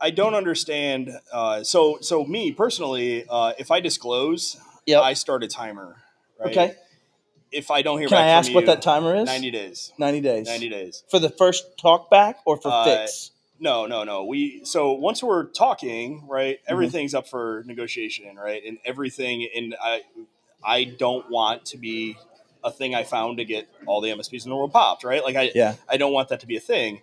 I 0.00 0.10
don't 0.10 0.34
understand. 0.34 1.10
Uh, 1.32 1.62
so 1.62 1.98
so 2.00 2.24
me 2.24 2.52
personally, 2.52 3.24
uh, 3.28 3.52
if 3.58 3.70
I 3.70 3.80
disclose, 3.80 4.56
Yep. 4.86 5.02
I 5.02 5.12
start 5.12 5.44
a 5.44 5.48
timer. 5.48 5.96
Right? 6.38 6.50
Okay. 6.50 6.74
If 7.52 7.70
I 7.70 7.82
don't 7.82 7.98
hear 7.98 8.08
Can 8.08 8.16
back 8.16 8.24
I 8.24 8.28
ask 8.28 8.46
from 8.48 8.54
what 8.54 8.66
that 8.66 8.80
timer 8.82 9.14
is? 9.14 9.26
Ninety 9.26 9.50
days. 9.50 9.92
90 9.98 10.20
days. 10.20 10.46
Ninety 10.46 10.68
days. 10.68 11.04
For 11.10 11.18
the 11.18 11.28
first 11.30 11.76
talk 11.78 12.08
back 12.10 12.38
or 12.44 12.56
for 12.56 12.68
Uh, 12.72 12.84
fix? 12.84 13.32
No, 13.58 13.86
no, 13.86 14.04
no. 14.04 14.24
We 14.24 14.64
so 14.64 14.92
once 14.92 15.22
we're 15.22 15.44
talking, 15.44 16.26
right? 16.28 16.56
Mm-hmm. 16.62 16.72
Everything's 16.72 17.14
up 17.14 17.28
for 17.28 17.62
negotiation, 17.66 18.36
right? 18.36 18.62
And 18.64 18.78
everything, 18.84 19.46
and 19.54 19.74
I, 19.82 20.02
I 20.64 20.84
don't 20.84 21.28
want 21.30 21.66
to 21.66 21.76
be 21.76 22.16
a 22.64 22.70
thing 22.70 22.94
I 22.94 23.02
found 23.04 23.38
to 23.38 23.44
get 23.44 23.68
all 23.86 24.00
the 24.00 24.10
MSPs 24.10 24.44
in 24.44 24.50
the 24.50 24.56
world 24.56 24.72
popped, 24.72 25.04
right? 25.04 25.22
Like 25.22 25.36
I, 25.36 25.50
Yeah. 25.54 25.74
I 25.88 25.96
don't 25.98 26.12
want 26.12 26.28
that 26.30 26.40
to 26.40 26.46
be 26.46 26.56
a 26.56 26.60
thing. 26.60 27.02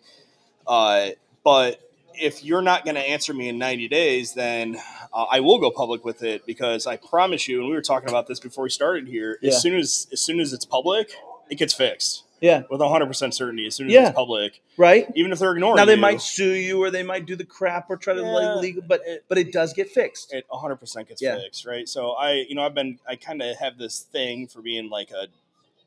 Uh, 0.66 1.10
but 1.44 1.80
if 2.20 2.44
you're 2.44 2.62
not 2.62 2.84
going 2.86 2.96
to 2.96 3.02
answer 3.02 3.34
me 3.34 3.48
in 3.50 3.58
90 3.58 3.88
days, 3.88 4.34
then 4.34 4.78
uh, 5.14 5.26
I 5.32 5.40
will 5.40 5.60
go 5.60 5.72
public 5.72 6.04
with 6.06 6.24
it 6.24 6.46
because 6.46 6.88
I 6.88 6.98
promise 6.98 7.48
you. 7.48 7.60
And 7.60 7.70
we 7.70 7.76
were 7.76 7.82
talking 7.82 8.10
about 8.10 8.28
this 8.28 8.40
before 8.40 8.64
we 8.64 8.70
started 8.70 9.08
here. 9.08 9.38
Yeah. 9.42 9.50
As 9.50 9.62
soon 9.62 9.76
as 9.78 10.08
as 10.12 10.22
soon 10.22 10.40
as 10.40 10.54
it's 10.54 10.66
public, 10.66 11.12
it 11.50 11.56
gets 11.56 11.74
fixed 11.74 12.24
Yeah. 12.42 12.64
with 12.70 12.82
100 12.82 13.06
percent 13.08 13.34
certainty. 13.34 13.66
As 13.68 13.76
soon 13.76 13.88
as 13.88 13.94
Yeah. 13.94 14.08
it's 14.10 14.16
public, 14.16 14.62
Right? 14.78 15.08
even 15.16 15.32
if 15.32 15.40
they're 15.40 15.54
ignoring 15.54 15.78
Now 15.78 15.86
they 15.86 15.96
you, 15.96 16.02
might 16.02 16.22
sue 16.22 16.54
you 16.54 16.82
or 16.84 16.92
they 16.92 17.04
might 17.04 17.26
do 17.26 17.36
the 17.36 17.46
crap 17.46 17.90
or 17.90 17.98
try 17.98 18.14
to 18.14 18.22
Yeah. 18.22 18.28
like 18.32 18.62
legal, 18.62 18.84
but 18.86 19.02
it, 19.06 19.24
but 19.30 19.38
it 19.38 19.52
does 19.54 19.74
get 19.74 19.90
fixed. 19.90 20.34
it 20.34 20.46
100% 20.52 21.08
gets 21.08 21.22
Yeah. 21.22 21.38
fixed, 21.40 21.66
right? 21.66 21.88
So 21.88 22.12
I, 22.12 22.46
you 22.50 22.56
know, 22.56 22.64
I've 22.64 22.74
been, 22.76 23.00
I 23.08 23.16
kind 23.16 23.42
of 23.42 23.56
have 23.58 23.78
this 23.78 24.02
thing 24.02 24.48
for 24.48 24.62
being 24.62 24.90
like 24.90 25.12
a 25.12 25.28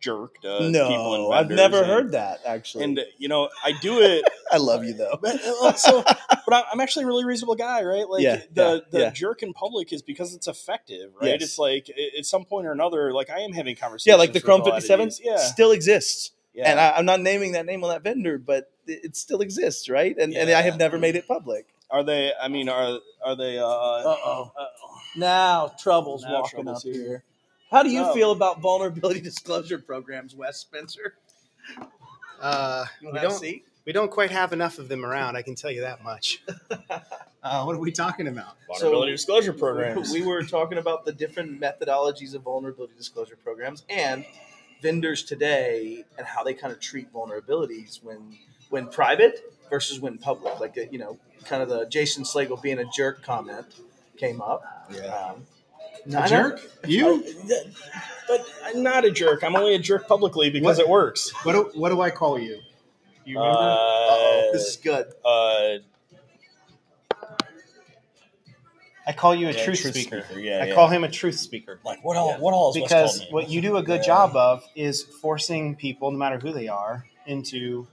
jerk 0.01 0.41
to 0.41 0.59
people 0.59 0.63
and 0.65 0.73
no, 0.73 1.31
I've 1.31 1.49
never 1.51 1.79
and- 1.79 1.87
heard 1.87 2.13
that 2.13 2.41
actually. 2.47 2.85
And 2.85 3.01
you 3.19 3.29
know, 3.29 3.49
I 3.65 3.73
do 3.81 4.01
it, 4.01 4.25
I 4.53 4.57
love 4.57 4.85
you 4.85 4.95
though. 4.95 5.19
but, 5.21 5.37
uh, 5.45 5.75
so, 5.75 6.03
but 6.03 6.53
I- 6.55 6.65
I'm 6.73 6.81
actually 6.81 7.05
a 7.05 7.07
really 7.09 7.25
reasonable 7.25 7.55
guy, 7.55 7.83
right? 7.85 8.09
Like 8.09 8.23
Yeah, 8.23 8.37
the 8.53 8.63
yeah, 8.75 8.79
the 8.91 8.99
yeah. 9.01 9.11
jerk 9.11 9.43
in 9.43 9.53
public 9.53 9.93
is 9.93 10.03
because 10.03 10.35
it's 10.35 10.49
effective, 10.49 11.13
right? 11.21 11.31
Yes. 11.31 11.43
It's 11.43 11.59
like 11.59 11.91
at 12.19 12.25
some 12.27 12.45
point 12.45 12.67
or 12.67 12.73
another, 12.73 13.13
like 13.13 13.31
I 13.31 13.41
am 13.41 13.53
having 13.53 13.77
conversations. 13.77 14.07
Yeah, 14.13 14.17
like 14.17 14.33
the 14.33 14.41
Chrome 14.41 14.63
a 14.63 14.65
lot 14.65 14.79
of 14.79 14.85
57 14.85 15.11
yeah, 15.23 15.37
still 15.37 15.71
exists. 15.73 16.33
yeah. 16.55 16.71
And 16.71 16.81
I, 16.81 16.93
I'm 16.97 17.05
not 17.05 17.21
naming 17.21 17.53
that 17.53 17.67
name 17.67 17.85
on 17.85 17.91
that 17.91 18.03
vendor, 18.03 18.39
but 18.39 18.73
it, 18.87 19.01
it 19.05 19.17
still 19.17 19.41
exists, 19.41 19.89
right? 19.89 20.17
And, 20.19 20.35
and 20.35 20.51
I 20.51 20.63
have 20.63 20.79
never 20.79 20.99
made 20.99 21.15
it 21.17 21.29
public. 21.29 21.67
are 21.91 22.03
they? 22.03 22.33
I 22.41 22.49
mean, 22.49 22.69
are 22.69 22.99
are 23.25 23.37
they? 23.37 23.59
Uh, 23.59 23.67
Uh-oh. 23.67 24.53
uh, 24.59 24.65
Now 25.17 25.73
trouble's 25.79 26.23
Now 26.25 26.41
walking 26.41 26.51
trouble's 26.65 26.85
up 26.87 26.93
here. 26.93 27.03
here. 27.05 27.25
How 27.71 27.83
do 27.83 27.91
you 27.91 28.05
So- 28.05 28.15
feel 28.15 28.33
about 28.33 28.61
vulnerability 28.61 29.21
disclosure 29.31 29.79
programs, 29.79 30.35
Wes 30.35 30.59
Spencer? 30.59 31.15
Uh, 32.43 32.87
we 33.03 33.07
want 33.07 33.17
to 33.17 33.21
have 33.21 33.31
a 33.37 33.41
don't. 33.41 33.63
We 33.85 33.93
don't 33.93 34.11
quite 34.11 34.31
have 34.31 34.55
enough 34.55 34.79
of 34.79 34.89
them 34.89 35.05
around. 35.05 35.37
I 35.37 35.43
can 35.43 35.55
tell 35.55 35.71
you 35.71 35.83
that 35.83 36.03
much. 36.03 36.43
uh, 37.43 37.65
what 37.65 37.77
are 37.77 37.79
we 37.79 37.93
talking 37.93 38.29
about? 38.29 38.57
Vulnerability 38.67 39.13
disclosure 39.13 39.53
programs. 39.53 40.11
We 40.11 40.23
were 40.23 40.43
talking 40.43 40.79
about 40.79 41.05
the 41.05 41.13
different 41.13 41.61
methodologies 41.61 42.35
of 42.35 42.41
vulnerability 42.41 42.95
disclosure 42.97 43.37
programs 43.37 43.85
and 43.91 44.25
vendors 44.81 45.23
today 45.23 46.05
and 46.17 46.27
how 46.27 46.43
they 46.43 46.55
kind 46.55 46.73
of 46.73 46.81
treat 46.81 47.13
vulnerabilities 47.13 48.03
when 48.03 48.39
when 48.71 48.87
private 48.89 49.41
versus 49.69 50.01
when 50.01 50.17
public. 50.17 50.59
Like 50.61 50.79
uh, 50.79 50.83
you 50.91 50.99
know, 50.99 51.19
kind 51.45 51.63
of 51.63 51.69
the 51.69 51.85
Jason 51.87 52.25
Slagle 52.25 52.63
being 52.63 52.79
a 52.79 52.87
jerk 52.87 53.23
comment 53.23 53.67
came 54.17 54.41
up. 54.41 54.63
Yeah. 54.91 55.33
Um, 55.35 55.47
A 56.15 56.29
jerk? 56.29 56.61
You? 56.87 57.25
but 58.29 58.47
I'm 58.65 58.83
not 58.83 59.05
a 59.05 59.11
jerk. 59.11 59.43
I'm 59.45 59.57
only 59.57 59.75
a 59.75 59.79
jerk 59.79 60.07
publicly 60.09 60.51
because 60.51 60.79
What? 60.79 60.87
it 60.87 60.89
works. 60.89 61.31
What 61.45 61.53
do, 61.53 61.71
what 61.79 61.91
do 61.91 62.01
I 62.01 62.11
call 62.11 62.39
you? 62.39 62.61
You 63.25 63.39
remember? 63.39 63.59
Uh, 63.61 64.53
this 64.53 64.63
is 64.67 64.77
good. 64.77 65.07
uh, 65.25 65.79
I 69.07 69.13
call 69.13 69.35
you 69.35 69.49
a 69.49 69.53
yeah, 69.53 69.65
truth, 69.65 69.79
speaker. 69.79 70.25
Yeah, 70.39 70.61
I 70.63 70.67
yeah. 70.67 70.75
call 70.75 70.89
him 70.89 71.05
a 71.05 71.11
truth 71.11 71.37
speaker. 71.39 71.81
like 71.85 72.05
what 72.05 72.17
all? 72.17 72.31
Yeah. 72.31 72.39
What 72.39 72.55
all? 72.55 72.71
Is 72.71 72.81
because 72.83 73.19
called 73.19 73.29
me? 73.29 73.35
what 73.35 73.51
you 73.51 73.61
do 73.61 73.77
a 73.77 73.83
good 73.83 74.01
Yeah. 74.01 74.07
job 74.07 74.37
of 74.37 74.63
is 74.77 75.03
forcing 75.03 75.75
people, 75.75 76.11
no 76.11 76.19
matter 76.19 76.39
who 76.39 76.53
they 76.53 76.69
are, 76.69 77.07
into 77.27 77.87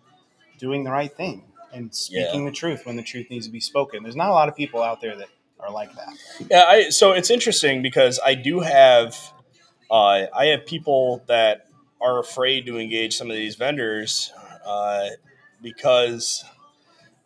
doing 0.60 0.84
the 0.84 0.92
right 0.92 1.12
thing 1.12 1.44
and 1.74 1.94
speaking 1.96 2.46
the 2.46 2.52
truth 2.52 2.86
when 2.86 2.96
the 2.96 3.04
truth 3.04 3.30
needs 3.30 3.46
to 3.48 3.52
be 3.52 3.60
spoken. 3.60 4.04
There's 4.04 4.16
not 4.16 4.30
a 4.30 4.34
lot 4.34 4.48
of 4.50 4.56
people 4.56 4.84
out 4.84 5.02
there 5.02 5.16
that 5.18 5.30
are 5.60 5.72
like 5.72 5.94
that. 5.96 6.10
Yeah, 6.50 6.64
I, 6.68 6.90
so 6.90 7.14
it's 7.14 7.30
interesting 7.30 7.82
because 7.82 8.20
I 8.26 8.36
do 8.36 8.60
have, 8.60 9.16
uh, 9.90 10.26
I 10.36 10.46
have 10.48 10.66
people 10.66 11.24
that 11.28 11.68
are 12.02 12.20
afraid 12.20 12.66
to 12.68 12.78
engage 12.78 13.18
some 13.18 13.30
of 13.30 13.36
these 13.36 13.56
vendors 13.56 14.32
uh, 14.66 15.08
because 15.62 16.46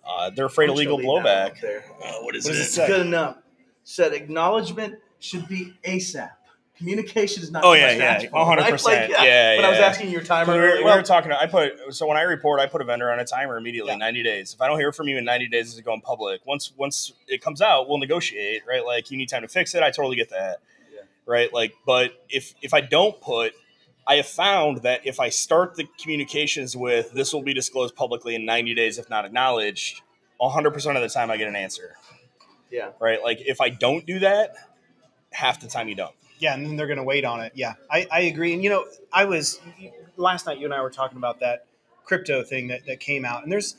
uh, 0.08 0.30
they're 0.30 0.46
afraid 0.46 0.70
of 0.70 0.76
legal 0.78 0.98
gonna 0.98 1.10
leave 1.14 1.24
that 1.24 1.44
one 1.44 1.52
blowback. 1.52 1.52
up 1.52 1.62
There. 1.62 1.84
Uh, 2.04 2.14
what 2.24 2.36
is 2.36 2.46
What 2.46 2.52
does 2.52 2.60
it? 2.60 2.64
it 2.64 2.72
say? 2.72 2.88
Good 2.88 3.06
enough. 3.08 3.38
Said 3.84 4.14
acknowledgement 4.14 4.96
should 5.20 5.48
be 5.48 5.74
ASAP. 5.84 6.32
Communication 6.82 7.44
is 7.44 7.52
not. 7.52 7.64
Oh, 7.64 7.74
yeah, 7.74 7.92
yeah, 7.92 8.04
ask 8.06 8.26
100%. 8.26 8.34
right? 8.58 8.84
Like, 8.84 9.10
Yeah, 9.12 9.56
When 9.58 9.66
I 9.66 9.70
was 9.70 9.78
asking 9.78 10.10
your 10.10 10.24
timer, 10.24 10.54
We 10.54 10.60
were, 10.60 10.78
we 10.78 10.84
were 10.84 11.04
talking. 11.04 11.32
I 11.32 11.46
put 11.46 11.74
so 11.94 12.08
when 12.08 12.18
I 12.18 12.24
report, 12.24 12.60
I 12.60 12.66
put 12.66 12.82
a 12.82 12.86
vendor 12.86 13.12
on 13.12 13.20
a 13.20 13.26
timer 13.26 13.56
immediately, 13.56 13.92
Yeah. 13.92 13.98
ninety 13.98 14.24
days. 14.24 14.56
If 14.56 14.62
I 14.62 14.68
don't 14.68 14.80
hear 14.80 14.92
from 14.92 15.08
you 15.08 15.20
in 15.20 15.24
ninety 15.24 15.48
days, 15.48 15.72
it's 15.72 15.80
going 15.82 16.02
public. 16.02 16.42
Once 16.46 16.74
once 16.76 17.14
it 17.28 17.40
comes 17.40 17.62
out, 17.62 17.88
we'll 17.88 18.00
negotiate. 18.00 18.64
Right? 18.68 18.84
Like 18.84 19.12
you 19.12 19.18
need 19.18 19.30
time 19.30 19.44
to 19.44 19.48
fix 19.48 19.76
it. 19.76 19.84
I 19.84 19.92
totally 19.92 20.16
get 20.16 20.32
that. 20.32 20.58
Yeah. 20.92 21.02
Right? 21.28 21.54
Like, 21.54 21.76
but 21.86 22.14
if 22.30 22.56
if 22.64 22.74
I 22.74 22.82
don't 22.82 23.22
put, 23.22 23.54
I 24.08 24.16
have 24.16 24.26
found 24.28 24.78
that 24.82 25.06
if 25.06 25.20
I 25.20 25.30
start 25.30 25.76
the 25.76 25.88
communications 26.02 26.76
with 26.76 27.12
this 27.14 27.32
will 27.32 27.44
be 27.44 27.54
disclosed 27.54 27.96
publicly 27.96 28.34
in 28.34 28.44
ninety 28.44 28.74
days, 28.74 28.98
if 28.98 29.08
not 29.08 29.24
acknowledged, 29.26 30.02
hundred 30.42 30.72
percent 30.72 30.98
of 30.98 31.04
the 31.04 31.10
time 31.10 31.30
I 31.30 31.38
get 31.38 31.48
an 31.48 31.56
answer. 31.56 31.96
Yeah. 32.72 32.90
Right? 33.00 33.22
Like 33.24 33.40
if 33.46 33.62
I 33.62 33.70
don't 33.70 34.04
do 34.08 34.18
that, 34.20 34.56
half 35.32 35.62
the 35.62 35.68
time 35.68 35.88
you 35.88 35.96
don't. 35.96 36.16
Yeah, 36.42 36.54
and 36.56 36.66
then 36.66 36.76
they're 36.76 36.88
going 36.88 36.98
to 36.98 37.04
wait 37.04 37.24
on 37.24 37.40
it. 37.40 37.54
Yeah, 37.56 37.74
I, 37.90 38.08
I 38.12 38.20
agree. 38.22 38.54
And 38.54 38.64
you 38.64 38.70
know, 38.70 38.86
I 39.14 39.26
was 39.26 39.62
last 40.18 40.46
night. 40.48 40.58
You 40.58 40.66
and 40.66 40.74
I 40.74 40.82
were 40.82 40.90
talking 40.90 41.18
about 41.18 41.40
that 41.40 41.66
crypto 42.04 42.44
thing 42.44 42.68
that, 42.68 42.86
that 42.88 43.00
came 43.00 43.24
out, 43.24 43.44
and 43.44 43.52
there's 43.52 43.76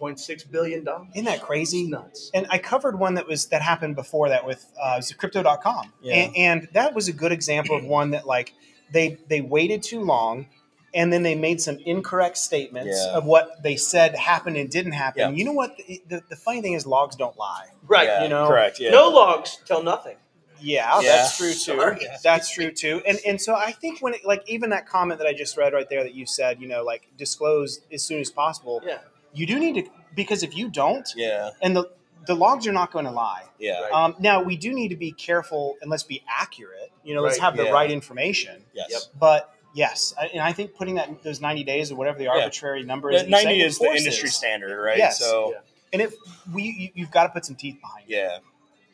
0.6 0.00 0.50
billion 0.50 0.84
dollars. 0.84 1.08
isn't 1.14 1.24
that 1.26 1.42
crazy? 1.42 1.86
Nuts. 1.86 2.30
And 2.34 2.46
I 2.50 2.58
covered 2.58 2.98
one 2.98 3.14
that 3.14 3.26
was 3.26 3.46
that 3.46 3.62
happened 3.62 3.96
before 3.96 4.28
that 4.30 4.46
with 4.46 4.64
uh, 4.82 4.94
it 4.94 4.96
was 4.98 5.12
crypto.com. 5.12 5.92
Yeah. 6.02 6.14
And, 6.14 6.36
and 6.36 6.68
that 6.72 6.94
was 6.94 7.08
a 7.08 7.12
good 7.12 7.32
example 7.32 7.76
of 7.76 7.84
one 7.84 8.10
that 8.10 8.26
like 8.26 8.52
they 8.92 9.18
they 9.28 9.40
waited 9.40 9.82
too 9.82 10.00
long 10.00 10.46
and 10.94 11.12
then 11.12 11.22
they 11.22 11.34
made 11.34 11.60
some 11.60 11.78
incorrect 11.84 12.36
statements 12.38 12.98
Yeah. 13.06 13.16
of 13.16 13.24
what 13.24 13.62
they 13.62 13.76
said 13.76 14.14
happened 14.16 14.56
and 14.56 14.70
didn't 14.70 14.92
happen. 14.92 15.20
Yeah. 15.20 15.30
You 15.30 15.44
know 15.44 15.52
what 15.52 15.76
the, 15.76 16.02
the, 16.08 16.22
the 16.30 16.36
funny 16.36 16.62
thing 16.62 16.72
is 16.74 16.86
logs 16.86 17.16
don't 17.16 17.36
lie. 17.38 17.66
Right. 17.86 18.06
Yeah, 18.06 18.22
you 18.22 18.28
know, 18.28 18.46
correct. 18.48 18.78
Yeah. 18.80 18.90
No 18.90 19.08
logs 19.08 19.58
tell 19.66 19.82
nothing. 19.82 20.16
Yeah, 20.60 21.00
Yeah. 21.00 21.16
that's 21.16 21.36
true 21.36 21.50
too. 21.52 21.56
Sorry. 21.56 21.98
That's 22.22 22.50
true 22.50 22.72
too. 22.72 23.02
And 23.06 23.18
and 23.26 23.40
so 23.40 23.54
I 23.54 23.72
think 23.72 24.00
when 24.00 24.14
it, 24.14 24.24
like 24.24 24.42
even 24.48 24.70
that 24.70 24.88
comment 24.88 25.18
that 25.18 25.26
I 25.26 25.32
just 25.34 25.56
read 25.56 25.72
right 25.72 25.88
there 25.88 26.02
that 26.02 26.14
you 26.14 26.26
said, 26.26 26.60
you 26.60 26.68
know, 26.68 26.82
like 26.84 27.08
disclose 27.16 27.80
as 27.92 28.02
soon 28.02 28.20
as 28.20 28.30
possible. 28.30 28.80
Yeah. 28.84 28.98
You 29.34 29.46
do 29.46 29.58
need 29.58 29.74
to 29.84 29.90
because 30.14 30.42
if 30.42 30.56
you 30.56 30.68
don't, 30.68 31.08
Yeah. 31.16 31.50
and 31.62 31.76
the 31.76 31.90
the 32.26 32.34
logs 32.34 32.66
are 32.66 32.72
not 32.72 32.90
going 32.90 33.04
to 33.04 33.10
lie. 33.12 33.44
Yeah. 33.58 33.82
Right. 33.82 33.92
Um, 33.92 34.16
now 34.18 34.42
we 34.42 34.56
do 34.56 34.72
need 34.72 34.88
to 34.88 34.96
be 34.96 35.12
careful 35.12 35.76
and 35.80 35.90
let's 35.90 36.02
be 36.02 36.22
accurate. 36.28 36.90
You 37.04 37.14
know, 37.14 37.22
let's 37.22 37.38
have 37.38 37.56
the 37.56 37.64
yeah. 37.64 37.70
right 37.70 37.90
information. 37.90 38.62
Yes. 38.74 38.88
Yep. 38.90 39.02
But 39.20 39.54
yes, 39.74 40.12
I, 40.20 40.26
and 40.28 40.40
I 40.42 40.52
think 40.52 40.74
putting 40.74 40.96
that 40.96 41.22
those 41.22 41.40
ninety 41.40 41.62
days 41.64 41.92
or 41.92 41.96
whatever 41.96 42.18
the 42.18 42.26
arbitrary 42.28 42.82
number 42.82 43.10
is, 43.12 43.22
The 43.22 43.28
90 43.28 43.60
is 43.60 43.78
the 43.78 43.84
enforces. 43.84 44.06
industry 44.06 44.28
standard, 44.30 44.82
right? 44.82 44.98
Yes. 44.98 45.18
So, 45.20 45.52
Yeah. 45.52 45.58
and 45.92 46.02
if 46.02 46.14
we 46.52 46.62
you, 46.64 46.88
you've 46.94 47.10
got 47.12 47.24
to 47.24 47.28
put 47.28 47.44
some 47.44 47.54
teeth 47.56 47.78
behind 47.80 48.06
it. 48.08 48.14
Yeah. 48.14 48.38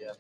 Yeah. 0.01 0.13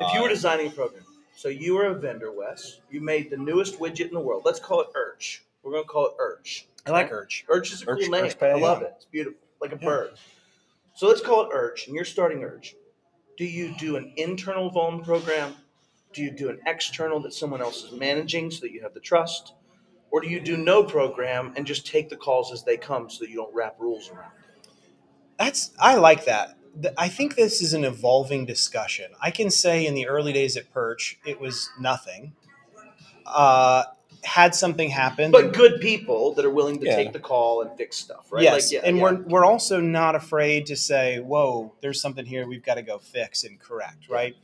If 0.00 0.12
you 0.14 0.20
were 0.20 0.26
Uh, 0.26 0.30
designing 0.30 0.66
a 0.68 0.70
program, 0.70 1.04
so 1.36 1.48
you 1.48 1.74
were 1.74 1.86
a 1.86 1.94
vendor, 1.94 2.32
Wes, 2.32 2.80
you 2.90 3.00
made 3.00 3.30
the 3.30 3.36
newest 3.36 3.78
widget 3.78 4.08
in 4.08 4.14
the 4.14 4.20
world. 4.20 4.42
Let's 4.44 4.60
call 4.60 4.80
it 4.80 4.88
Urch. 4.94 5.40
We're 5.62 5.72
going 5.72 5.84
to 5.84 5.88
call 5.88 6.06
it 6.06 6.16
Urch. 6.18 6.64
I 6.86 6.90
like 6.90 7.10
Urge. 7.12 7.44
Urch 7.48 7.72
is 7.72 7.82
a 7.82 7.86
cool 7.86 7.96
name. 8.08 8.30
I 8.42 8.54
love 8.54 8.82
it. 8.82 8.92
It's 8.96 9.06
beautiful, 9.06 9.40
like 9.60 9.72
a 9.72 9.78
Yeah. 9.80 9.84
bird. 9.88 10.10
So 10.94 11.06
let's 11.08 11.20
call 11.20 11.42
it 11.42 11.50
Urch, 11.54 11.86
and 11.86 11.94
you're 11.94 12.04
starting 12.04 12.40
Urch. 12.42 12.74
Do 13.36 13.44
you 13.44 13.74
do 13.78 13.96
an 13.96 14.12
internal 14.16 14.70
vuln 14.70 15.02
program? 15.04 15.56
Do 16.12 16.22
you 16.22 16.30
do 16.30 16.48
an 16.50 16.60
external 16.66 17.18
that 17.20 17.34
someone 17.34 17.60
else 17.60 17.82
is 17.84 17.92
managing 17.92 18.50
so 18.50 18.60
that 18.60 18.70
you 18.70 18.82
have 18.82 18.94
the 18.94 19.00
trust? 19.00 19.54
Or 20.12 20.20
do 20.20 20.28
you 20.28 20.38
do 20.38 20.56
no 20.56 20.84
program 20.84 21.52
and 21.56 21.66
just 21.66 21.86
take 21.86 22.08
the 22.08 22.16
calls 22.16 22.52
as 22.52 22.62
they 22.62 22.76
come 22.76 23.10
so 23.10 23.24
that 23.24 23.30
you 23.30 23.36
don't 23.36 23.52
wrap 23.52 23.74
rules 23.80 24.10
around 24.10 24.30
it? 24.38 24.68
That's 25.38 25.72
I 25.80 25.96
like 25.96 26.26
that. 26.26 26.56
The- 26.76 26.94
I 26.98 27.08
think 27.08 27.36
this 27.36 27.62
is 27.62 27.72
an 27.72 27.84
evolving 27.84 28.44
discussion. 28.46 29.12
I 29.20 29.30
can 29.30 29.50
say 29.50 29.86
in 29.86 29.94
the 29.94 30.08
early 30.08 30.32
days 30.32 30.56
at 30.56 30.72
Perch, 30.72 31.18
it 31.24 31.40
was 31.40 31.70
nothing. 31.78 32.32
Uh, 33.26 33.84
had 34.22 34.54
something 34.54 34.88
happen, 34.88 35.30
But 35.30 35.52
good 35.52 35.80
people 35.82 36.32
that 36.34 36.44
are 36.46 36.50
willing 36.50 36.80
to 36.80 36.86
Yeah. 36.86 36.96
take 36.96 37.12
the 37.12 37.20
call 37.20 37.60
and 37.60 37.70
fix 37.76 37.96
stuff, 37.98 38.26
right? 38.30 38.42
Yes, 38.42 38.72
Like, 38.72 38.72
yeah, 38.72 38.88
and 38.88 38.96
yeah. 38.96 39.02
we're 39.02 39.20
we're 39.22 39.44
also 39.44 39.80
not 39.80 40.14
afraid 40.14 40.64
to 40.66 40.76
say, 40.76 41.20
"Whoa, 41.20 41.72
there's 41.82 42.00
something 42.00 42.24
here 42.24 42.46
we've 42.46 42.64
got 42.64 42.74
to 42.76 42.82
go 42.82 42.98
fix 42.98 43.44
and 43.44 43.60
correct." 43.60 44.08
Right, 44.08 44.34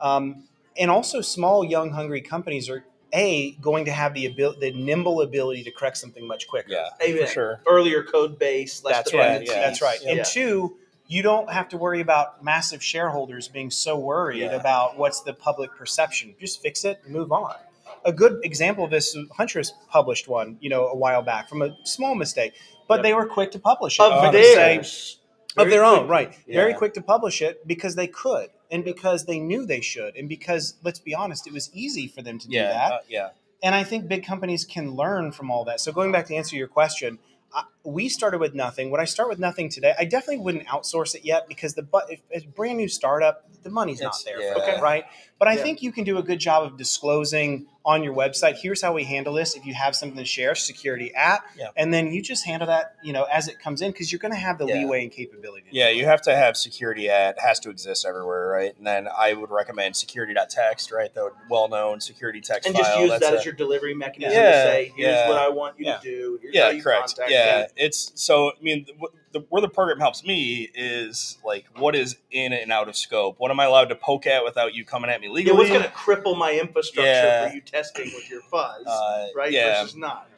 um, 0.00 0.44
and 0.76 0.90
also 0.90 1.22
small, 1.22 1.64
young, 1.64 1.90
hungry 1.90 2.20
companies 2.20 2.68
are 2.68 2.84
a 3.14 3.52
going 3.62 3.86
to 3.86 3.92
have 3.92 4.12
the 4.12 4.26
ability, 4.26 4.70
the 4.72 4.78
nimble 4.78 5.22
ability 5.22 5.64
to 5.64 5.70
correct 5.70 5.96
something 5.96 6.26
much 6.26 6.46
quicker. 6.46 6.72
Yeah. 6.72 6.88
Amen. 7.02 7.26
For 7.26 7.32
sure. 7.32 7.60
earlier 7.66 8.02
code 8.04 8.38
base. 8.38 8.84
Less 8.84 8.94
That's 8.96 9.14
right. 9.14 9.42
yeah. 9.42 9.52
That's 9.54 9.80
right. 9.82 9.98
Yeah. 10.02 10.12
And 10.12 10.24
two, 10.26 10.76
you 11.10 11.22
don't 11.22 11.50
have 11.50 11.68
to 11.68 11.76
worry 11.76 12.00
about 12.00 12.42
massive 12.44 12.80
shareholders 12.82 13.48
being 13.48 13.68
so 13.70 13.98
worried 13.98 14.38
Yeah. 14.42 14.52
about 14.52 14.96
what's 14.96 15.20
the 15.22 15.32
public 15.34 15.70
perception. 15.76 16.34
Just 16.40 16.62
fix 16.62 16.84
it 16.84 17.00
and 17.04 17.12
move 17.12 17.32
on. 17.32 17.56
A 18.04 18.12
good 18.12 18.38
example 18.44 18.84
of 18.84 18.90
this, 18.92 19.16
Huntress 19.36 19.72
published 19.88 20.28
one, 20.28 20.56
you 20.60 20.70
know, 20.70 20.86
a 20.86 20.94
while 20.96 21.20
back 21.20 21.48
from 21.48 21.62
a 21.62 21.76
small 21.84 22.14
mistake, 22.14 22.52
but 22.86 22.98
Yep. 22.98 23.02
they 23.02 23.14
were 23.14 23.26
quick 23.26 23.50
to 23.52 23.58
publish 23.58 23.98
it. 23.98 24.04
of 24.04 24.12
Uh, 24.12 24.30
theirs. 24.30 25.16
of 25.56 25.68
their 25.68 25.84
own, 25.84 26.06
quickly. 26.06 26.10
right? 26.12 26.34
Very 26.46 26.74
quick 26.74 26.94
to 26.94 27.02
publish 27.02 27.42
it 27.42 27.66
because 27.66 27.96
they 27.96 28.06
could, 28.06 28.50
and 28.70 28.84
because 28.84 29.24
they 29.26 29.40
knew 29.40 29.66
they 29.66 29.80
should, 29.80 30.14
and 30.16 30.28
because 30.28 30.74
let's 30.84 31.00
be 31.00 31.12
honest, 31.12 31.44
it 31.48 31.52
was 31.52 31.70
easy 31.74 32.06
for 32.06 32.22
them 32.22 32.38
to 32.38 32.46
do 32.46 32.56
that. 32.56 32.92
uh, 32.92 32.98
yeah. 33.08 33.30
And 33.60 33.74
I 33.74 33.82
think 33.82 34.06
big 34.06 34.24
companies 34.24 34.64
can 34.64 34.94
learn 34.94 35.32
from 35.32 35.50
all 35.50 35.64
that. 35.64 35.80
So 35.80 35.90
going 35.92 36.12
back 36.12 36.26
to 36.26 36.36
answer 36.36 36.54
your 36.54 36.68
question, 36.68 37.18
I, 37.52 37.64
we 37.84 38.08
started 38.08 38.38
with 38.38 38.54
nothing. 38.54 38.90
Would 38.90 39.00
I 39.00 39.04
start 39.04 39.28
with 39.28 39.38
nothing 39.38 39.68
today? 39.68 39.94
I 39.98 40.04
definitely 40.04 40.38
wouldn't 40.38 40.66
outsource 40.66 41.14
it 41.14 41.24
yet 41.24 41.48
because 41.48 41.74
the 41.74 41.82
but 41.82 42.10
brand 42.54 42.78
new 42.78 42.88
startup, 42.88 43.49
the 43.62 43.70
money's 43.70 44.00
not 44.00 44.08
It's- 44.20 44.24
there 44.24 44.40
yeah. 44.40 44.54
for 44.54 44.62
Okay. 44.62 44.80
right? 44.80 45.04
But 45.38 45.48
I 45.48 45.54
Yeah. 45.54 45.62
think 45.62 45.82
you 45.82 45.90
can 45.92 46.04
do 46.04 46.18
a 46.18 46.22
good 46.22 46.38
job 46.38 46.64
of 46.64 46.76
disclosing 46.76 47.66
on 47.82 48.02
your 48.02 48.14
website. 48.14 48.58
Here's 48.60 48.82
how 48.82 48.92
we 48.92 49.04
handle 49.04 49.32
this. 49.32 49.56
If 49.56 49.64
you 49.64 49.72
have 49.72 49.96
something 49.96 50.18
to 50.18 50.24
share, 50.26 50.54
security 50.54 51.14
at, 51.14 51.40
Yeah. 51.56 51.68
and 51.76 51.94
then 51.94 52.12
you 52.12 52.20
just 52.20 52.44
handle 52.44 52.68
that, 52.68 52.94
you 53.02 53.14
know, 53.14 53.24
as 53.24 53.48
it 53.48 53.58
comes 53.58 53.80
in 53.80 53.90
because 53.90 54.12
you're 54.12 54.18
going 54.18 54.32
to 54.34 54.38
have 54.38 54.58
the 54.58 54.66
Yeah. 54.66 54.74
leeway 54.74 55.02
and 55.02 55.10
capability. 55.10 55.66
Yeah, 55.70 55.88
you 55.88 56.04
have 56.04 56.20
to 56.22 56.36
have 56.36 56.58
security 56.58 57.08
at 57.08 57.40
has 57.40 57.58
to 57.60 57.70
exist 57.70 58.04
everywhere, 58.06 58.48
right? 58.48 58.76
And 58.76 58.86
then 58.86 59.08
I 59.08 59.32
would 59.32 59.50
recommend 59.50 59.96
security.txt, 59.96 60.92
right? 60.92 61.12
The 61.14 61.32
well-known 61.48 62.00
security 62.00 62.42
text 62.42 62.66
and 62.66 62.76
file. 62.76 62.84
just 62.84 62.98
use 63.00 63.10
That's 63.10 63.22
that 63.22 63.34
a- 63.34 63.38
as 63.38 63.44
your 63.46 63.54
delivery 63.54 63.94
mechanism 63.94 64.34
Yeah, 64.34 64.50
to 64.50 64.68
say, 64.70 64.92
here's 64.94 65.08
yeah. 65.14 65.28
what 65.28 65.38
I 65.38 65.48
want 65.48 65.78
you 65.78 65.86
Yeah. 65.86 65.96
to 65.96 66.02
do. 66.02 66.38
Here's 66.42 66.56
how 66.56 66.66
yeah, 66.66 66.70
you 66.70 66.82
correct. 66.82 67.06
contact 67.16 67.30
Yeah, 67.30 67.60
me. 67.62 67.66
it's 67.84 68.12
so. 68.14 68.50
I 68.50 68.52
mean, 68.60 68.84
the, 68.86 69.08
the, 69.32 69.40
where 69.48 69.62
the 69.62 69.68
program 69.68 69.98
helps 70.00 70.24
me 70.24 70.68
is 70.74 71.38
like 71.44 71.64
what 71.78 71.94
is 71.94 72.16
in 72.30 72.52
and 72.52 72.72
out 72.72 72.88
of 72.88 72.96
scope. 72.96 73.36
What 73.38 73.50
am 73.50 73.60
I 73.60 73.64
allowed 73.64 73.88
to 73.90 73.94
poke 73.94 74.26
at 74.26 74.44
without 74.44 74.74
you 74.74 74.84
coming 74.84 75.10
at 75.10 75.20
me 75.20 75.28
Yeah, 75.28 75.32
legally? 75.34 75.56
what's 75.58 75.70
going 75.70 75.82
to 75.82 75.88
cripple 75.90 76.36
my 76.36 76.52
infrastructure 76.52 77.10
Yeah. 77.10 77.48
for 77.48 77.54
you 77.54 77.60
testing 77.60 78.10
with 78.14 78.28
your 78.28 78.40
fuzz, 78.42 78.86
Uh, 78.86 79.28
right? 79.36 79.52
Yeah, 79.52 79.82
Versus 79.82 79.96
not. 79.96 80.28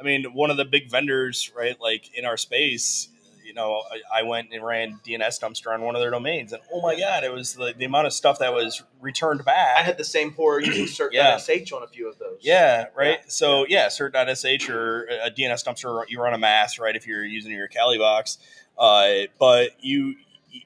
I 0.00 0.04
mean, 0.04 0.24
one 0.32 0.50
of 0.50 0.56
the 0.56 0.64
big 0.64 0.88
vendors, 0.90 1.50
right? 1.56 1.80
Like 1.80 2.16
in 2.16 2.24
our 2.24 2.36
space, 2.36 3.08
you 3.48 3.54
know, 3.54 3.82
I, 4.12 4.20
I 4.20 4.22
went 4.24 4.52
and 4.52 4.62
ran 4.62 5.00
DNS 5.06 5.40
dumpster 5.40 5.72
on 5.72 5.80
one 5.80 5.96
of 5.96 6.02
their 6.02 6.10
domains, 6.10 6.52
and 6.52 6.60
oh 6.70 6.82
my 6.82 6.94
god, 6.98 7.24
it 7.24 7.32
was 7.32 7.54
the, 7.54 7.72
the 7.76 7.86
amount 7.86 8.06
of 8.06 8.12
stuff 8.12 8.38
that 8.40 8.52
was 8.52 8.82
returned 9.00 9.42
back. 9.44 9.78
I 9.78 9.82
had 9.82 9.96
the 9.96 10.04
same 10.04 10.32
horror 10.32 10.60
using 10.60 10.84
Yeah. 11.12 11.36
crt.sh 11.36 11.72
on 11.72 11.82
a 11.82 11.86
few 11.88 12.08
of 12.08 12.18
those. 12.18 12.40
Yeah, 12.42 12.86
right. 12.94 13.18
Yeah. 13.20 13.24
So 13.28 13.64
yeah, 13.66 13.86
crt.sh 13.86 14.68
or 14.68 15.04
a 15.24 15.30
DNS 15.30 15.64
dumpster 15.66 16.04
you 16.08 16.20
run 16.20 16.34
Amass, 16.34 16.78
right? 16.78 16.94
If 16.94 17.06
you're 17.06 17.24
using 17.24 17.52
your 17.52 17.68
Kali 17.68 17.96
box, 17.98 18.36
uh, 18.78 19.12
but 19.38 19.70
you 19.80 20.14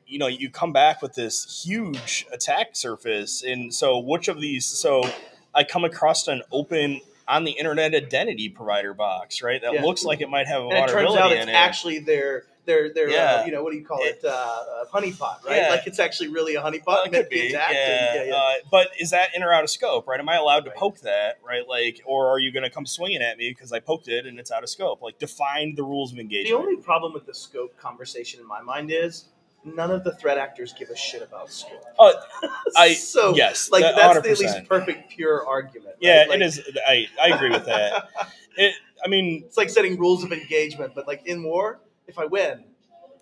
you 0.06 0.18
know 0.18 0.26
you 0.26 0.50
come 0.50 0.72
back 0.72 1.02
with 1.02 1.14
this 1.14 1.62
huge 1.64 2.26
attack 2.32 2.74
surface, 2.74 3.42
and 3.44 3.72
so 3.72 3.98
which 3.98 4.26
of 4.26 4.40
these? 4.40 4.66
So 4.66 5.12
I 5.54 5.62
come 5.64 5.84
across 5.84 6.26
an 6.26 6.42
open 6.50 7.00
on 7.28 7.44
the 7.44 7.52
internet 7.52 7.94
identity 7.94 8.48
provider 8.48 8.92
box, 8.94 9.42
right? 9.42 9.62
That 9.62 9.74
Yeah. 9.74 9.82
looks 9.84 10.04
like 10.04 10.20
it 10.20 10.28
might 10.28 10.48
have 10.48 10.62
a 10.62 10.64
And 10.66 10.72
it 10.72 10.80
turns 10.80 10.90
vulnerability 11.14 11.22
out 11.22 11.32
it's 11.32 11.46
it. 11.48 11.54
actually 11.54 11.98
their 12.00 12.44
their 12.64 12.92
their 12.94 13.10
Yeah. 13.10 13.40
uh, 13.40 13.44
you 13.44 13.52
know 13.52 13.62
what 13.62 13.72
do 13.72 13.78
you 13.78 13.84
call 13.84 14.00
It- 14.02 14.18
it, 14.18 14.24
uh, 14.24 14.28
uh, 14.28 14.84
honeypot, 14.92 15.44
right? 15.44 15.56
Yeah. 15.56 15.70
Like 15.70 15.86
it's 15.86 15.98
actually 15.98 16.28
really 16.28 16.54
a 16.54 16.62
honeypot. 16.62 16.86
Well, 16.86 17.02
it 17.04 17.12
could 17.12 17.28
be, 17.28 17.48
yeah. 17.52 17.66
and- 17.68 17.76
yeah, 17.76 18.22
yeah. 18.24 18.34
Uh, 18.36 18.52
but 18.70 18.88
is 19.00 19.10
that 19.10 19.34
in 19.34 19.42
or 19.42 19.52
out 19.52 19.64
of 19.64 19.70
scope, 19.70 20.06
right? 20.06 20.20
Am 20.20 20.28
I 20.28 20.36
allowed 20.36 20.60
to 20.66 20.70
Right. 20.70 20.78
poke 20.78 21.00
that, 21.00 21.38
right? 21.46 21.66
Like, 21.66 22.00
or 22.04 22.28
are 22.28 22.38
you 22.38 22.52
going 22.52 22.62
to 22.62 22.70
come 22.70 22.86
swinging 22.86 23.20
at 23.22 23.36
me 23.36 23.50
because 23.50 23.72
I 23.72 23.80
poked 23.80 24.08
it 24.08 24.26
and 24.26 24.38
it's 24.38 24.50
out 24.52 24.62
of 24.62 24.68
scope? 24.68 25.02
Like, 25.02 25.18
define 25.18 25.74
the 25.74 25.82
rules 25.82 26.12
of 26.12 26.18
engagement 26.18 26.48
The 26.62 26.68
only 26.70 26.82
problem 26.82 27.12
with 27.12 27.26
the 27.26 27.34
scope 27.34 27.76
conversation 27.78 28.40
in 28.40 28.46
my 28.46 28.60
mind 28.62 28.90
is 28.92 29.24
none 29.64 29.90
of 29.92 30.02
the 30.04 30.12
threat 30.16 30.38
actors 30.38 30.72
give 30.72 30.90
a 30.90 30.96
shit 30.96 31.22
about 31.22 31.50
scope. 31.52 31.84
Oh, 31.98 32.12
I- 32.76 32.94
so 32.94 33.34
yes, 33.34 33.70
like 33.70 33.82
that- 33.82 33.96
that's 33.96 34.22
the 34.22 34.30
at 34.30 34.38
least 34.38 34.68
perfect 34.68 35.10
pure 35.10 35.46
argument. 35.46 35.96
yeah, 36.00 36.20
right? 36.20 36.28
Like, 36.30 36.40
it 36.40 36.42
is. 36.42 36.60
I, 36.86 37.08
I 37.20 37.28
agree 37.28 37.50
with 37.50 37.64
that. 37.66 38.08
It, 38.54 38.74
I 39.02 39.08
mean, 39.08 39.44
It's 39.46 39.56
like 39.56 39.70
setting 39.70 39.98
rules 39.98 40.22
of 40.24 40.30
engagement, 40.30 40.94
but 40.94 41.06
like 41.06 41.26
in 41.26 41.42
war, 41.42 41.80
if 42.06 42.18
I 42.18 42.24
win, 42.26 42.64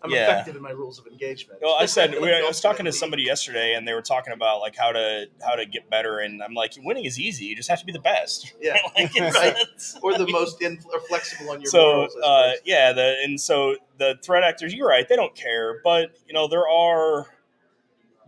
I'm 0.02 0.10
Yeah. 0.10 0.22
effective 0.30 0.56
in 0.56 0.62
my 0.62 0.70
rules 0.70 0.98
of 0.98 1.06
engagement. 1.06 1.60
well, 1.62 1.74
I 1.78 1.84
said 1.86 2.12
we, 2.20 2.32
I 2.32 2.40
was 2.42 2.60
talking 2.60 2.86
to 2.86 2.92
somebody 2.92 3.22
yesterday, 3.22 3.74
and 3.74 3.86
they 3.86 3.92
were 3.92 4.00
talking 4.02 4.32
about 4.32 4.60
like 4.60 4.74
how 4.76 4.92
to 4.92 5.26
how 5.44 5.54
to 5.56 5.66
get 5.66 5.90
better, 5.90 6.18
and 6.20 6.42
I'm 6.42 6.54
like, 6.54 6.72
winning 6.82 7.04
is 7.04 7.20
easy. 7.20 7.44
You 7.44 7.54
just 7.56 7.68
have 7.68 7.80
to 7.80 7.84
be 7.86 7.92
the 7.92 7.98
best. 8.00 8.54
Yeah, 8.60 8.76
Like, 8.96 9.14
right. 9.18 9.54
or 10.02 10.16
the 10.16 10.26
most 10.28 10.62
in, 10.62 10.78
or 10.92 11.00
flexible 11.00 11.50
on 11.50 11.60
your 11.60 11.70
so 11.70 11.82
morals. 11.94 12.16
Uh, 12.22 12.52
yeah 12.64 12.92
the 12.92 13.16
and 13.24 13.40
so 13.40 13.76
the 13.98 14.18
threat 14.24 14.42
actors 14.42 14.72
you're 14.74 14.88
right 14.88 15.06
they 15.08 15.16
don't 15.16 15.34
care 15.34 15.80
but 15.84 16.12
you 16.26 16.32
know 16.34 16.46
there 16.48 16.68
are 16.68 17.26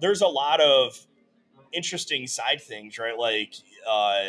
there's 0.01 0.21
a 0.21 0.27
lot 0.27 0.61
of 0.61 1.07
interesting 1.73 2.27
side 2.27 2.61
things 2.61 2.99
right 2.99 3.19
like 3.19 3.55
uh, 3.89 4.23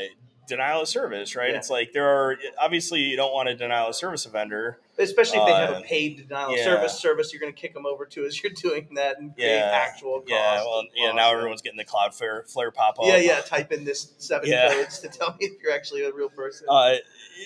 denial 0.48 0.82
of 0.82 0.88
service 0.88 1.36
right 1.36 1.51
Yeah. 1.51 1.58
it's 1.58 1.70
like 1.70 1.94
there 1.94 2.08
are 2.08 2.38
obviously 2.60 3.00
you 3.01 3.15
don't 3.15 3.34
want 3.34 3.48
to 3.50 3.56
denial 3.56 3.89
of 3.89 3.96
service 3.96 4.25
a 4.25 4.30
vendor 4.30 4.80
Especially 5.00 5.39
if 5.39 5.45
they 5.47 5.53
have 5.53 5.71
uh, 5.71 5.79
a 5.79 5.81
paid 5.81 6.17
denial 6.17 6.51
of 6.51 6.57
yeah. 6.57 6.63
service 6.63 7.00
service, 7.00 7.33
you're 7.33 7.39
going 7.39 7.51
to 7.51 7.59
kick 7.59 7.73
them 7.73 7.85
over 7.85 8.05
to 8.05 8.25
as 8.25 8.39
you're 8.43 8.53
doing 8.53 8.88
that 8.95 9.19
and 9.19 9.33
Yeah. 9.38 9.71
actual 9.73 10.19
cost. 10.19 10.29
yeah 10.29 10.63
well 10.63 10.83
yeah 10.95 11.12
now 11.13 11.33
everyone's 11.33 11.62
getting 11.63 11.77
the 11.77 11.85
cloudflare 11.85 12.47
flare 12.47 12.69
pop 12.69 13.00
up 13.00 13.05
Yeah, 13.05 13.17
yeah. 13.17 13.41
Type 13.41 13.71
in 13.71 13.85
this 13.85 14.13
seven 14.19 14.50
Yeah. 14.50 14.71
codes 14.71 15.00
to 15.00 15.07
tell 15.07 15.31
me 15.31 15.47
if 15.47 15.62
you're 15.63 15.73
actually 15.73 16.03
a 16.03 16.12
real 16.13 16.29
person. 16.29 16.67
Uh, 16.69 16.95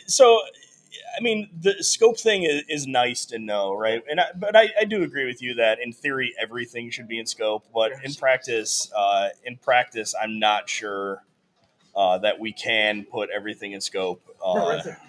so, 0.08 0.42
I 1.18 1.22
mean, 1.22 1.50
the 1.58 1.82
scope 1.84 2.20
thing 2.20 2.44
is, 2.44 2.64
is 2.68 2.86
nice 2.88 3.26
to 3.28 3.40
know, 3.40 3.74
right? 3.74 4.02
And 4.10 4.20
I, 4.20 4.26
but 4.36 4.56
I, 4.56 4.70
I 4.82 4.84
do 4.84 5.04
agree 5.04 5.26
with 5.26 5.42
you 5.42 5.54
that 5.56 5.80
in 5.82 5.94
theory 5.94 6.34
everything 6.42 6.90
should 6.90 7.08
be 7.08 7.18
in 7.18 7.26
scope, 7.26 7.66
but 7.74 7.94
in 8.04 8.14
practice, 8.14 8.92
uh, 8.96 9.30
in 9.46 9.56
practice, 9.58 10.14
I'm 10.22 10.38
not 10.40 10.70
sure 10.70 11.24
uh, 11.96 12.18
that 12.20 12.40
we 12.40 12.52
can 12.52 13.06
put 13.06 13.30
everything 13.30 13.72
in 13.72 13.82
scope. 13.82 14.22
Uh, 14.46 14.54
right 14.58 14.84
there. 14.84 14.94
Good. 15.02 15.07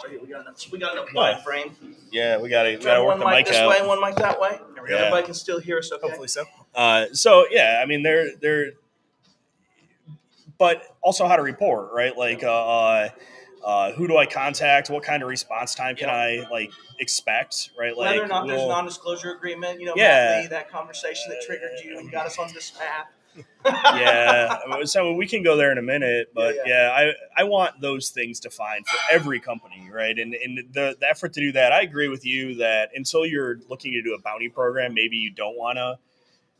Sorry, 0.00 0.18
we 0.18 0.26
got 0.28 0.42
enough. 0.42 0.70
We 0.72 0.78
got 0.78 0.92
enough 0.92 1.08
Yeah. 1.14 1.42
frame. 1.42 1.76
yeah, 2.10 2.38
we 2.38 2.48
got 2.48 2.64
to 2.64 2.76
we 2.76 2.82
got 2.84 2.94
to 2.96 3.00
work 3.04 3.10
one 3.10 3.18
the 3.20 3.26
mic 3.26 3.34
mic 3.36 3.46
this 3.46 3.56
out. 3.56 3.68
way, 3.70 3.86
one 3.86 4.00
mic 4.00 4.16
that 4.16 4.40
way. 4.40 4.58
Every 4.76 4.90
Yeah. 4.92 4.98
Everybody 4.98 5.24
can 5.26 5.34
still 5.34 5.58
hear 5.60 5.78
us. 5.78 5.90
Okay. 5.92 6.00
Hopefully 6.06 6.28
so. 6.28 6.44
Uh, 6.74 7.06
so 7.12 7.46
yeah, 7.50 7.80
I 7.82 7.86
mean, 7.86 8.02
they're 8.02 8.36
they're, 8.36 8.72
but 10.58 10.82
also 11.02 11.26
how 11.26 11.36
to 11.36 11.42
report, 11.42 11.92
right? 11.92 12.16
Like, 12.16 12.42
uh, 12.42 12.48
uh, 12.50 13.08
uh, 13.64 13.92
who 13.92 14.06
do 14.06 14.16
I 14.16 14.26
contact? 14.26 14.90
What 14.90 15.02
kind 15.02 15.22
of 15.22 15.28
response 15.28 15.74
time 15.74 15.96
can 15.96 16.08
I 16.08 16.46
like 16.50 16.70
expect? 17.00 17.70
Right? 17.78 17.96
Like, 17.96 18.10
Whether 18.12 18.24
or 18.24 18.28
not 18.28 18.46
there's 18.46 18.62
a 18.62 18.68
non-disclosure 18.68 19.32
agreement, 19.32 19.80
you 19.80 19.86
know, 19.86 19.94
Yeah. 19.96 20.40
Lee, 20.42 20.46
that 20.48 20.70
conversation 20.70 21.24
that 21.30 21.42
triggered 21.44 21.72
you 21.84 21.98
and 21.98 22.10
got 22.10 22.26
us 22.26 22.38
on 22.38 22.52
this 22.54 22.70
path. 22.70 23.06
Yeah 23.64 24.58
so 24.84 25.12
we 25.14 25.26
can 25.26 25.42
go 25.42 25.56
there 25.56 25.72
in 25.72 25.78
a 25.78 25.82
minute 25.82 26.30
but 26.34 26.54
Yeah, 26.56 26.62
yeah, 26.66 27.12
I, 27.36 27.40
I 27.42 27.44
want 27.44 27.80
those 27.80 28.10
things 28.10 28.40
defined 28.40 28.86
for 28.86 28.98
every 29.12 29.40
company 29.40 29.88
right 29.92 30.16
and, 30.18 30.34
and 30.34 30.58
the, 30.72 30.96
the 31.00 31.08
effort 31.08 31.32
to 31.34 31.40
do 31.40 31.52
that 31.52 31.72
i 31.72 31.80
agree 31.82 32.08
with 32.08 32.24
you 32.26 32.56
that 32.56 32.90
until 32.94 33.24
you're 33.26 33.58
looking 33.68 33.92
to 33.92 34.02
do 34.02 34.14
a 34.14 34.20
bounty 34.20 34.48
program 34.48 34.94
maybe 34.94 35.16
you 35.16 35.30
don't 35.30 35.56
want 35.56 35.76
to 35.76 35.98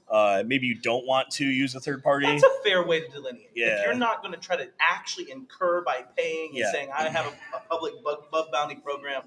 uh, 0.09 0.45
maybe 0.47 0.67
you 0.69 0.77
don't 0.77 1.05
want 1.05 1.29
to 1.33 1.45
use 1.45 1.75
a 1.75 1.81
third 1.81 2.01
party 2.03 2.27
That's 2.27 2.45
a 2.45 2.63
fair 2.63 2.87
way 2.87 3.01
to 3.01 3.09
delineate. 3.09 3.51
Yeah. 3.57 3.81
If 3.81 3.87
you're 3.87 3.95
not 3.97 4.23
going 4.23 4.33
to 4.35 4.39
try 4.39 4.55
to 4.57 4.69
actually 4.79 5.33
incur 5.33 5.83
by 5.83 6.05
paying 6.17 6.51
and 6.51 6.59
Yeah. 6.59 6.71
saying 6.71 6.91
I 6.97 7.09
have 7.09 7.27
a, 7.27 7.57
a 7.57 7.61
public 7.69 8.05
bug, 8.05 8.31
bug 8.31 8.53
bounty 8.53 8.77
program, 8.77 9.23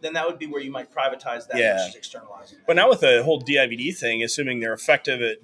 then 0.00 0.14
that 0.14 0.26
would 0.26 0.36
be 0.40 0.48
where 0.48 0.60
you 0.60 0.72
might 0.72 0.92
privatize 0.92 1.46
that 1.46 1.58
Yeah. 1.58 1.74
versus 1.76 1.94
externalizing. 1.94 2.58
that. 2.58 2.66
but 2.66 2.74
now 2.74 2.88
with 2.88 2.98
the 3.02 3.22
whole 3.22 3.40
DIVD 3.40 3.96
thing 3.96 4.24
assuming 4.24 4.58
they're 4.58 4.72
effective 4.72 5.22
at 5.22 5.36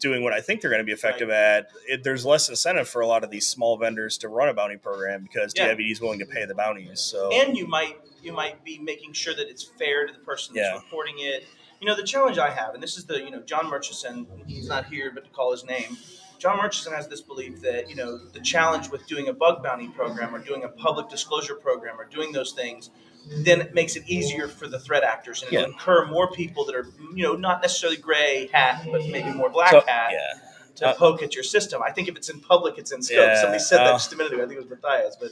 doing 0.00 0.22
what 0.24 0.32
i 0.32 0.40
think 0.40 0.60
they're 0.60 0.70
going 0.70 0.80
to 0.80 0.84
be 0.84 0.92
effective 0.92 1.30
at 1.30 1.68
it, 1.86 2.02
there's 2.02 2.24
less 2.26 2.48
incentive 2.48 2.88
for 2.88 3.00
a 3.02 3.06
lot 3.06 3.22
of 3.22 3.30
these 3.30 3.46
small 3.46 3.76
vendors 3.76 4.18
to 4.18 4.28
run 4.28 4.48
a 4.48 4.54
bounty 4.54 4.76
program 4.76 5.22
because 5.22 5.52
Yeah. 5.54 5.68
DIVD 5.74 5.92
is 5.92 6.00
willing 6.00 6.18
to 6.18 6.26
pay 6.26 6.44
the 6.46 6.54
bounties 6.54 7.00
so 7.00 7.30
and 7.32 7.56
you 7.56 7.66
might 7.66 7.98
you 8.22 8.32
might 8.32 8.62
be 8.64 8.78
making 8.78 9.12
sure 9.12 9.34
that 9.34 9.48
it's 9.48 9.62
fair 9.62 10.06
to 10.06 10.12
the 10.12 10.18
person 10.18 10.54
Yeah. 10.54 10.72
that's 10.72 10.84
reporting 10.84 11.14
it. 11.18 11.44
You 11.80 11.86
know, 11.86 11.96
the 11.96 12.02
challenge 12.02 12.36
I 12.36 12.50
have, 12.50 12.74
and 12.74 12.82
this 12.82 12.98
is 12.98 13.06
the 13.06 13.18
you 13.22 13.30
know 13.30 13.40
John 13.40 13.70
Murchison. 13.70 14.26
He's 14.46 14.68
not 14.68 14.84
here, 14.84 15.10
but 15.14 15.24
to 15.24 15.30
call 15.30 15.50
his 15.52 15.64
name, 15.64 15.96
John 16.38 16.58
Murchison 16.58 16.92
has 16.92 17.08
this 17.08 17.22
belief 17.22 17.62
that 17.62 17.88
you 17.88 17.96
know 17.96 18.18
the 18.18 18.40
challenge 18.40 18.90
with 18.90 19.06
doing 19.06 19.28
a 19.28 19.32
bug 19.32 19.62
bounty 19.62 19.88
program 19.88 20.34
or 20.34 20.40
doing 20.40 20.64
a 20.64 20.68
public 20.68 21.08
disclosure 21.08 21.54
program 21.54 21.98
or 21.98 22.04
doing 22.04 22.32
those 22.32 22.52
things. 22.52 22.90
Then 23.26 23.60
it 23.60 23.74
makes 23.74 23.96
it 23.96 24.02
easier 24.06 24.48
for 24.48 24.66
the 24.66 24.78
threat 24.80 25.04
actors, 25.04 25.42
and 25.42 25.52
Yeah. 25.52 25.64
incur 25.64 26.06
more 26.06 26.30
people 26.30 26.64
that 26.66 26.74
are, 26.74 26.86
you 27.14 27.22
know, 27.22 27.34
not 27.34 27.62
necessarily 27.62 27.96
gray 27.96 28.48
hat, 28.52 28.86
but 28.90 29.06
maybe 29.06 29.30
more 29.30 29.50
black 29.50 29.70
So, 29.70 29.80
hat 29.86 30.10
yeah 30.12 30.40
to 30.76 30.88
Uh, 30.88 30.94
poke 30.94 31.22
at 31.22 31.34
your 31.34 31.44
system. 31.44 31.82
I 31.82 31.90
think 31.90 32.08
if 32.08 32.16
it's 32.16 32.28
in 32.30 32.40
public, 32.40 32.78
it's 32.78 32.90
in 32.90 33.02
scope. 33.02 33.18
Yeah, 33.18 33.40
Somebody 33.40 33.58
said 33.62 33.78
that 33.78 33.86
uh, 33.88 33.92
just 33.92 34.12
a 34.12 34.16
minute 34.16 34.32
ago. 34.32 34.42
I 34.42 34.46
think 34.46 34.60
it 34.60 34.68
was 34.68 34.70
Matthias, 34.82 35.16
but 35.20 35.30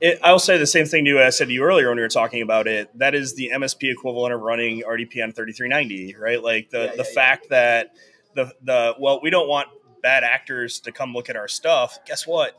It, 0.00 0.18
I'll 0.22 0.38
say 0.38 0.56
the 0.56 0.66
same 0.66 0.86
thing 0.86 1.04
to 1.04 1.10
you 1.10 1.20
I 1.20 1.28
said 1.30 1.48
to 1.48 1.52
you 1.54 1.62
earlier 1.62 1.88
when 1.88 1.96
we 1.96 2.02
were 2.02 2.08
talking 2.08 2.42
about 2.42 2.66
it. 2.66 2.90
That 2.98 3.14
is 3.14 3.34
the 3.34 3.50
MSP 3.52 3.90
equivalent 3.92 4.32
of 4.34 4.40
running 4.40 4.82
RDP 4.82 5.22
on 5.22 5.32
3390, 5.32 6.16
right? 6.18 6.42
Like 6.42 6.70
the, 6.70 6.92
the 6.96 7.04
fact 7.04 7.50
that 7.50 7.94
the 8.34 8.52
the 8.62 8.94
well, 8.98 9.20
we 9.22 9.28
don't 9.30 9.46
want 9.48 9.68
bad 10.02 10.24
actors 10.24 10.80
to 10.80 10.92
come 10.92 11.12
look 11.12 11.28
at 11.28 11.36
our 11.36 11.48
stuff. 11.48 11.98
Guess 12.06 12.26
what? 12.26 12.58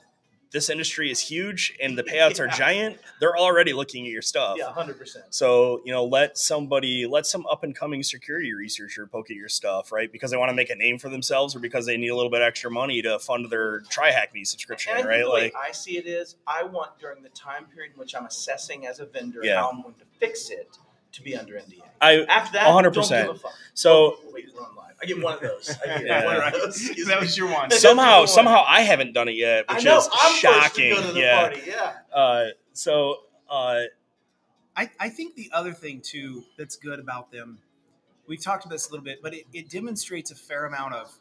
This 0.52 0.70
industry 0.70 1.10
is 1.10 1.20
huge 1.22 1.74
and 1.82 1.98
the 1.98 2.04
payouts 2.04 2.40
are 2.40 2.48
giant. 2.48 2.98
They're 3.22 3.38
already 3.38 3.72
looking 3.72 4.06
at 4.06 4.12
your 4.12 4.22
stuff. 4.22 4.58
yeah, 4.60 4.72
hundred 4.72 4.98
percent. 5.00 5.26
So, 5.30 5.82
you 5.86 5.94
know, 5.94 6.04
let 6.04 6.38
somebody, 6.38 7.06
let 7.06 7.26
some 7.26 7.46
up 7.46 7.64
and 7.64 7.74
coming 7.76 8.04
security 8.04 8.54
researcher 8.54 9.08
poke 9.08 9.32
at 9.32 9.38
your 9.38 9.48
stuff, 9.48 9.92
right? 9.94 10.12
Because 10.12 10.30
they 10.32 10.38
want 10.38 10.50
to 10.50 10.54
make 10.56 10.70
a 10.70 10.76
name 10.76 10.98
for 11.00 11.08
themselves 11.10 11.56
or 11.56 11.60
because 11.60 11.86
they 11.86 11.96
need 11.96 12.10
a 12.10 12.16
little 12.16 12.32
bit 12.32 12.42
extra 12.42 12.70
money 12.70 13.02
to 13.02 13.18
fund 13.20 13.50
their 13.50 13.80
TryHackMe 13.84 14.46
subscription, 14.46 14.94
And 14.98 15.08
right? 15.08 15.24
the 15.24 15.30
way 15.32 15.42
Like, 15.44 15.54
I 15.56 15.72
see 15.72 15.98
it 15.98 16.06
is, 16.06 16.36
I 16.46 16.64
want 16.64 17.00
during 17.00 17.24
the 17.24 17.30
time 17.30 17.66
period 17.74 17.94
in 17.94 18.00
which 18.00 18.14
I'm 18.14 18.26
assessing 18.26 18.86
as 18.88 19.00
a 19.00 19.06
vendor 19.06 19.40
Yeah. 19.44 19.62
how 19.62 19.70
I'm 19.70 19.82
going 19.82 19.96
to 19.96 20.06
fix 20.20 20.50
it 20.50 20.78
to 21.14 21.22
be 21.22 21.36
under 21.36 21.54
NDA. 21.56 21.82
I, 22.00 22.24
After 22.26 22.54
that, 22.54 22.68
100%. 22.68 22.94
don't 22.94 22.94
give 22.94 23.36
a 23.36 23.40
fuck. 23.40 23.54
so 23.74 23.92
Oh, 23.92 24.20
wait, 24.34 24.46
we're 24.56 24.62
on 24.62 24.76
live. 24.76 24.96
I 25.02 25.06
get 25.06 25.22
one 25.22 25.34
of 25.34 25.40
those. 25.42 25.76
I 25.84 25.88
get 25.88 26.06
Yeah. 26.06 26.26
one 26.26 26.36
of 26.38 26.54
those. 26.54 26.90
That 27.08 27.20
was 27.20 27.38
your 27.38 27.52
one. 27.52 27.72
Somehow 27.72 28.26
somehow 28.26 28.64
I 28.68 28.82
haven't 28.82 29.14
done 29.14 29.28
it 29.28 29.36
yet, 29.36 29.66
I 29.68 29.76
which 29.76 29.86
know 29.86 29.98
is 30.00 30.10
I'm 30.14 30.36
shocking. 30.36 30.96
to 30.96 31.02
go 31.02 31.08
to 31.08 31.14
the 31.14 31.20
yeah. 31.20 31.40
party. 31.42 31.62
Yeah. 31.68 31.94
Uh, 32.14 32.46
so 32.74 33.18
uh, 33.50 33.82
I, 34.78 34.90
I 35.00 35.10
think 35.10 35.36
the 35.36 35.50
other 35.54 35.74
thing 35.74 36.02
too 36.02 36.44
that's 36.58 36.76
good 36.76 37.00
about 37.00 37.32
them, 37.32 37.60
we've 38.28 38.42
talked 38.42 38.64
about 38.66 38.74
this 38.74 38.88
a 38.88 38.92
little 38.92 39.04
bit, 39.04 39.22
but 39.22 39.34
it, 39.34 39.46
it 39.54 39.70
demonstrates 39.70 40.32
a 40.32 40.36
fair 40.36 40.66
amount 40.66 40.94
of 40.94 41.12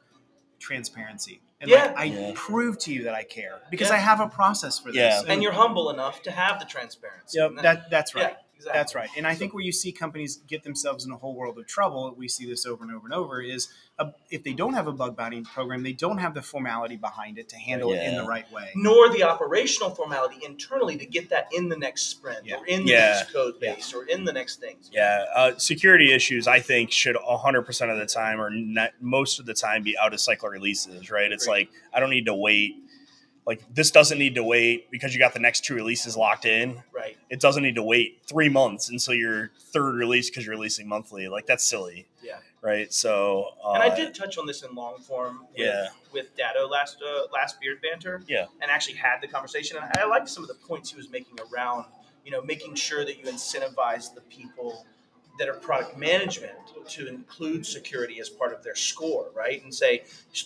transparency. 0.59 1.41
And 1.61 1.69
Yeah. 1.71 1.87
like, 1.87 1.97
I 1.99 2.05
Yeah. 2.05 2.33
prove 2.35 2.79
to 2.81 2.93
you 2.93 3.05
that 3.05 3.15
I 3.15 3.23
care 3.25 3.61
because 3.71 3.89
Yeah. 3.89 3.95
I 3.97 3.99
have 3.99 4.21
a 4.21 4.29
process 4.29 4.79
for 4.79 4.89
this. 4.93 4.97
Yeah. 4.97 5.23
And 5.27 5.43
you're 5.43 5.53
humble 5.53 5.91
enough 5.91 6.23
to 6.23 6.31
have 6.31 6.59
the 6.61 6.67
transparency. 6.67 7.39
Yep. 7.39 7.63
That 7.63 7.91
that's 7.91 8.15
right. 8.15 8.37
Yeah, 8.61 8.73
exactly. 8.73 8.79
That's 8.79 8.95
right. 8.95 9.09
And 9.17 9.27
I 9.27 9.35
think 9.35 9.55
where 9.55 9.63
you 9.65 9.73
see 9.73 9.93
companies 9.93 10.37
get 10.47 10.63
themselves 10.63 11.05
in 11.05 11.13
a 11.13 11.17
whole 11.17 11.35
world 11.35 11.59
of 11.59 11.67
trouble, 11.67 12.15
we 12.17 12.29
see 12.29 12.47
this 12.47 12.67
over 12.67 12.85
and 12.85 12.95
over 12.95 13.07
and 13.07 13.15
over, 13.15 13.41
is 13.41 13.69
a, 13.99 14.13
if 14.31 14.45
they 14.45 14.53
don't 14.53 14.75
have 14.75 14.87
a 14.87 14.93
bug 14.93 15.17
bounty 15.17 15.41
program, 15.43 15.83
they 15.83 15.93
don't 15.93 16.19
have 16.19 16.35
the 16.35 16.43
formality 16.43 16.97
behind 16.97 17.39
it 17.39 17.49
to 17.51 17.57
handle 17.57 17.93
it 17.93 18.03
in 18.03 18.17
the 18.17 18.25
right 18.25 18.51
way. 18.53 18.71
Nor 18.75 19.11
the 19.11 19.23
operational 19.23 19.91
formality 19.91 20.39
internally 20.45 20.97
to 20.99 21.07
get 21.07 21.31
that 21.31 21.49
in 21.53 21.69
the 21.69 21.77
next 21.77 22.03
sprint 22.03 22.45
Yeah. 22.47 22.57
or 22.57 22.67
in 22.67 22.85
the 22.85 22.93
Yeah. 22.93 22.99
next 23.17 23.33
code 23.33 23.59
base 23.61 23.93
or 23.95 24.05
in 24.05 24.25
the 24.25 24.33
next 24.33 24.61
things. 24.61 24.91
yeah, 24.93 25.25
uh, 25.35 25.57
security 25.59 26.13
issues 26.13 26.47
I 26.47 26.61
think 26.61 26.91
should 26.91 27.17
100% 27.17 27.91
of 27.91 27.99
the 27.99 28.07
time 28.07 28.41
or 28.41 28.51
not, 28.51 28.91
most 29.01 29.39
of 29.41 29.47
the 29.47 29.55
time 29.55 29.83
be 29.83 29.97
out 29.99 30.13
of 30.15 30.21
cycle 30.21 30.49
releases, 30.49 31.11
right? 31.11 31.31
It's 31.33 31.45
Agreed. 31.47 31.59
like 31.61 31.71
I 31.93 32.01
don't 32.01 32.11
need 32.11 32.27
to 32.27 32.35
wait. 32.35 32.75
Like 33.51 33.75
this 33.75 33.91
doesn't 33.91 34.17
need 34.17 34.37
to 34.37 34.45
wait 34.45 34.93
because 34.93 35.13
you 35.13 35.19
got 35.19 35.35
the 35.35 35.41
next 35.41 35.65
two 35.65 35.75
releases 35.75 36.17
locked 36.17 36.45
in. 36.45 36.85
Right. 36.95 37.17
It 37.31 37.41
doesn't 37.41 37.65
need 37.65 37.75
to 37.75 37.83
wait 37.83 38.21
three 38.25 38.49
months 38.49 38.91
until 38.91 39.15
your 39.15 39.51
third 39.73 39.97
release 39.97 40.31
because 40.31 40.47
you're 40.47 40.55
releasing 40.55 40.87
monthly. 40.87 41.27
Like 41.27 41.47
that's 41.47 41.65
silly. 41.65 42.07
Yeah. 42.23 42.37
Right. 42.63 42.93
So. 42.93 43.49
Uh, 43.65 43.73
and 43.73 43.83
I 43.83 43.93
did 43.93 44.15
touch 44.15 44.39
on 44.39 44.47
this 44.47 44.63
in 44.63 44.73
long 44.77 44.99
form. 45.01 45.47
With, 45.51 45.67
Yeah. 45.67 45.89
With 46.13 46.37
Dado 46.37 46.69
last 46.69 46.99
uh, 47.03 47.23
last 47.33 47.61
beard 47.61 47.83
banter. 47.83 48.23
Yeah. 48.29 48.47
And 48.63 48.71
actually 48.71 48.99
had 48.99 49.21
the 49.21 49.27
conversation, 49.27 49.79
and 49.79 49.91
I 49.99 50.05
liked 50.05 50.29
some 50.29 50.45
of 50.45 50.49
the 50.49 50.55
points 50.69 50.89
he 50.89 50.97
was 50.97 51.11
making 51.11 51.37
around, 51.53 51.87
you 52.25 52.31
know, 52.31 52.43
making 52.43 52.77
sure 52.77 53.05
that 53.05 53.19
you 53.19 53.25
incentivize 53.25 54.15
the 54.15 54.21
people 54.31 54.87
that 55.39 55.49
are 55.49 55.55
product 55.55 55.97
management 55.97 56.53
to 56.89 57.09
include 57.09 57.65
security 57.65 58.21
as 58.21 58.29
part 58.29 58.53
of 58.53 58.63
their 58.63 58.75
score, 58.75 59.31
right? 59.35 59.63
And 59.63 59.75
say, 59.75 60.05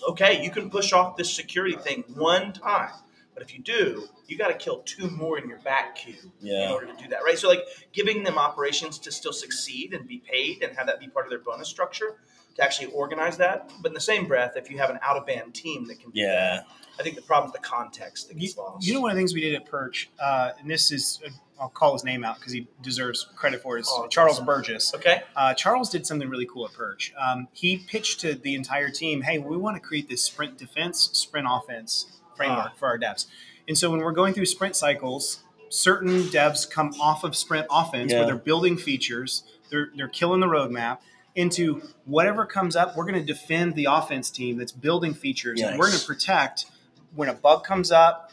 okay, 0.09 0.43
you 0.43 0.51
can 0.51 0.71
push 0.71 0.93
off 0.93 1.17
this 1.17 1.33
security 1.33 1.77
thing 1.77 2.05
one 2.15 2.53
time, 2.53 2.93
but 3.35 3.43
if 3.43 3.53
you 3.53 3.61
do, 3.61 4.09
you 4.27 4.39
got 4.39 4.49
to 4.49 4.55
kill 4.55 4.79
two 4.81 5.11
more 5.11 5.39
in 5.39 5.49
your 5.49 5.59
back 5.59 5.97
queue 5.97 6.31
in 6.67 6.71
order 6.71 6.87
to 6.87 6.95
do 7.03 7.09
that, 7.09 7.25
right? 7.25 7.39
So, 7.39 7.49
like 7.49 7.65
giving 7.93 8.23
them 8.23 8.39
operations 8.39 8.99
to 9.01 9.13
still 9.13 9.33
succeed 9.33 9.93
and 9.93 10.07
be 10.07 10.19
paid 10.19 10.63
and 10.63 10.77
have 10.77 10.87
that 10.87 11.01
be 11.01 11.09
part 11.09 11.27
of 11.27 11.31
their 11.31 11.41
bonus 11.41 11.69
structure 11.69 12.17
to 12.57 12.63
actually 12.63 12.93
organize 12.93 13.37
that. 13.39 13.73
But 13.83 13.89
in 13.89 13.95
the 13.95 14.01
same 14.01 14.27
breath, 14.27 14.53
if 14.57 14.71
you 14.71 14.79
have 14.79 14.91
an 14.91 14.99
out 15.03 15.17
of 15.17 15.27
band 15.27 15.55
team 15.55 15.87
that 15.89 16.01
can 16.01 16.11
Yeah. 16.15 16.63
That, 16.97 17.01
I 17.01 17.05
think 17.05 17.17
the 17.17 17.23
problem 17.23 17.51
is 17.51 17.53
the 17.53 17.67
context 17.67 18.29
that 18.29 18.41
You, 18.41 18.51
lost. 18.57 18.87
you 18.87 18.95
know, 18.95 19.01
one 19.01 19.11
of 19.11 19.17
the 19.17 19.21
things 19.21 19.35
we 19.35 19.41
did 19.41 19.55
at 19.55 19.67
Perch, 19.67 20.11
uh, 20.21 20.51
and 20.61 20.71
this 20.71 20.91
is, 20.93 21.21
uh, 21.27 21.31
I'll 21.61 21.69
call 21.69 21.93
his 21.93 22.05
name 22.05 22.25
out 22.25 22.37
because 22.39 22.53
he 22.53 22.67
deserves 22.83 23.27
credit 23.37 23.63
for 23.63 23.77
it, 23.77 23.83
is 23.83 23.89
Oh, 23.91 24.07
Charles 24.09 24.35
awesome. 24.37 24.47
Burgess. 24.47 24.95
okay? 24.95 25.23
Uh, 25.37 25.55
Charles 25.55 25.89
did 25.91 26.07
something 26.07 26.29
really 26.29 26.47
cool 26.47 26.67
at 26.67 26.73
Perch. 26.73 27.13
Um, 27.19 27.49
he 27.53 27.77
pitched 27.79 28.21
to 28.21 28.35
the 28.35 28.55
entire 28.55 28.91
team, 28.91 29.23
hey, 29.23 29.39
we 29.39 29.57
want 29.57 29.77
to 29.77 29.81
create 29.81 30.09
this 30.09 30.23
sprint 30.23 30.59
defense, 30.59 31.11
sprint 31.13 31.47
offense 31.51 32.07
framework 32.37 32.71
Ah. 32.71 32.75
for 32.77 32.89
our 32.89 32.99
devs. 32.99 33.27
And 33.69 33.79
so 33.79 33.91
when 33.91 34.01
we're 34.01 34.13
going 34.13 34.35
through 34.35 34.47
sprint 34.47 34.75
cycles, 34.77 35.43
certain 35.69 36.25
devs 36.25 36.69
come 36.69 36.93
off 37.01 37.25
of 37.25 37.35
sprint 37.37 37.67
offense 37.71 38.13
Yeah. 38.13 38.19
where 38.19 38.27
they're 38.27 38.37
building 38.37 38.77
features, 38.77 39.45
they're, 39.71 39.91
they're 39.97 40.09
killing 40.09 40.41
the 40.41 40.47
roadmap. 40.47 40.99
Into 41.37 41.83
whatever 42.05 42.47
comes 42.47 42.77
up, 42.77 42.97
we're 42.97 43.07
going 43.07 43.19
to 43.19 43.25
defend 43.25 43.75
the 43.75 43.87
offense 43.91 44.31
team 44.31 44.57
that's 44.57 44.71
building 44.71 45.15
features, 45.15 45.61
and 45.61 45.77
we're 45.79 45.89
going 45.89 45.99
to 45.99 46.07
protect 46.07 46.67
when 47.15 47.29
a 47.29 47.35
bug 47.35 47.65
comes 47.65 47.91
up. 47.93 48.31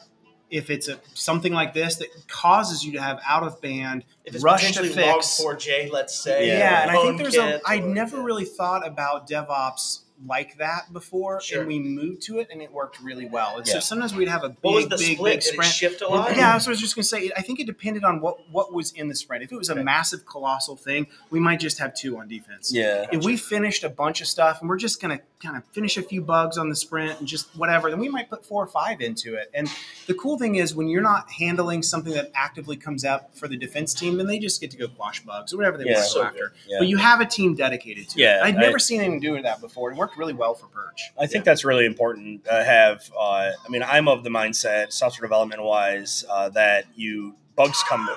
If 0.49 0.69
it's 0.69 0.89
a 0.89 0.99
something 1.13 1.53
like 1.53 1.73
this 1.73 1.95
that 1.95 2.09
causes 2.27 2.83
you 2.83 2.91
to 2.91 3.01
have 3.01 3.21
out 3.25 3.43
of 3.43 3.61
band, 3.61 4.03
If 4.25 4.35
it's 4.35 4.43
rush 4.43 4.63
to 4.73 4.81
potentially 4.81 5.05
log 5.07 5.15
fix, 5.21 5.39
4j, 5.41 5.89
let's 5.89 6.19
say. 6.21 6.45
Yeah. 6.47 6.57
yeah, 6.57 6.81
and 6.81 6.91
I 6.91 7.01
think 7.03 7.17
there's 7.19 7.37
a. 7.37 7.61
kit 7.65 7.85
never 7.85 8.17
yeah. 8.17 8.23
really 8.23 8.43
thought 8.43 8.85
about 8.85 9.29
DevOps 9.29 9.99
like 10.27 10.57
that 10.57 10.91
before, 10.91 11.39
Sure. 11.39 11.59
and 11.59 11.69
we 11.69 11.79
moved 11.79 12.21
to 12.23 12.39
it, 12.39 12.49
and 12.51 12.61
it 12.61 12.69
worked 12.71 12.99
really 13.01 13.25
well. 13.27 13.57
And 13.57 13.65
so 13.65 13.79
sometimes 13.79 14.13
we'd 14.13 14.27
have 14.27 14.43
a 14.43 14.49
big, 14.49 14.57
What 14.61 14.73
was 14.75 14.87
the 14.89 14.97
big, 14.97 15.15
split? 15.17 15.33
big 15.35 15.41
sprint. 15.43 15.71
shift 15.71 16.01
a 16.01 16.07
lot? 16.09 16.35
Yeah, 16.35 16.57
so 16.57 16.69
I 16.69 16.71
was 16.71 16.81
just 16.81 16.95
gonna 16.95 17.05
say. 17.05 17.31
I 17.37 17.41
think 17.41 17.61
it 17.61 17.65
depended 17.65 18.03
on 18.03 18.19
what 18.19 18.37
what 18.51 18.73
was 18.73 18.91
in 18.91 19.07
the 19.07 19.15
sprint. 19.15 19.43
If 19.45 19.53
it 19.53 19.55
was 19.57 19.69
a 19.69 19.73
Okay. 19.73 19.83
massive, 19.83 20.25
colossal 20.25 20.75
thing, 20.75 21.07
we 21.29 21.39
might 21.39 21.61
just 21.61 21.77
have 21.79 21.93
two 21.95 22.17
on 22.17 22.27
defense. 22.27 22.73
Yeah. 22.73 23.05
If 23.09 23.23
we 23.23 23.37
finished 23.37 23.85
a 23.85 23.89
bunch 23.89 24.19
of 24.19 24.27
stuff 24.27 24.59
and 24.59 24.69
we're 24.69 24.77
just 24.77 25.01
gonna 25.01 25.21
kind 25.41 25.57
of 25.57 25.63
finish 25.71 25.97
a 25.97 26.01
few 26.03 26.21
bugs 26.21 26.57
on 26.57 26.69
the 26.69 26.75
sprint 26.75 27.19
and 27.19 27.27
just 27.27 27.47
whatever, 27.57 27.89
then 27.89 27.99
we 27.99 28.09
might 28.09 28.29
put 28.29 28.45
four 28.45 28.63
or 28.63 28.67
five 28.67 29.01
into 29.01 29.35
it. 29.35 29.49
And 29.53 29.69
the 30.07 30.13
cool 30.13 30.37
thing 30.37 30.55
is 30.55 30.75
when 30.75 30.87
you're 30.87 31.01
not 31.01 31.29
handling 31.31 31.81
something 31.83 32.13
that 32.13 32.31
actively 32.35 32.75
comes 32.77 33.03
up 33.03 33.35
for 33.35 33.47
the 33.47 33.57
defense 33.57 33.93
team, 33.93 34.17
then 34.17 34.27
they 34.27 34.39
just 34.39 34.61
get 34.61 34.71
to 34.71 34.77
go 34.77 34.87
quash 34.87 35.21
bugs 35.23 35.53
or 35.53 35.57
whatever 35.57 35.77
they 35.77 35.85
Yeah. 35.85 35.93
want 35.93 36.05
to 36.05 36.09
So 36.11 36.21
go 36.21 36.27
after. 36.27 36.53
Yeah. 36.67 36.77
But 36.79 36.87
you 36.87 36.97
have 36.97 37.21
a 37.21 37.25
team 37.25 37.55
dedicated 37.55 38.09
to 38.09 38.19
Yeah, 38.19 38.39
it. 38.39 38.43
I'd 38.43 38.55
I- 38.55 38.61
never 38.61 38.79
seen 38.79 39.01
anyone 39.01 39.19
doing 39.19 39.43
that 39.43 39.61
before. 39.61 39.91
It 39.91 39.97
worked 39.97 40.17
really 40.17 40.33
well 40.33 40.53
for 40.53 40.67
Perch. 40.67 41.11
I 41.19 41.25
think 41.27 41.45
that's 41.45 41.65
really 41.65 41.85
important 41.85 42.45
to 42.45 42.63
have. 42.63 43.11
Uh, 43.17 43.51
I 43.65 43.69
mean, 43.69 43.83
I'm 43.83 44.07
of 44.07 44.23
the 44.23 44.29
mindset, 44.29 44.91
software 44.93 45.27
development 45.27 45.63
wise, 45.63 46.23
uh, 46.29 46.49
that 46.49 46.85
you 46.95 47.35
bugs 47.55 47.83
come. 47.89 48.07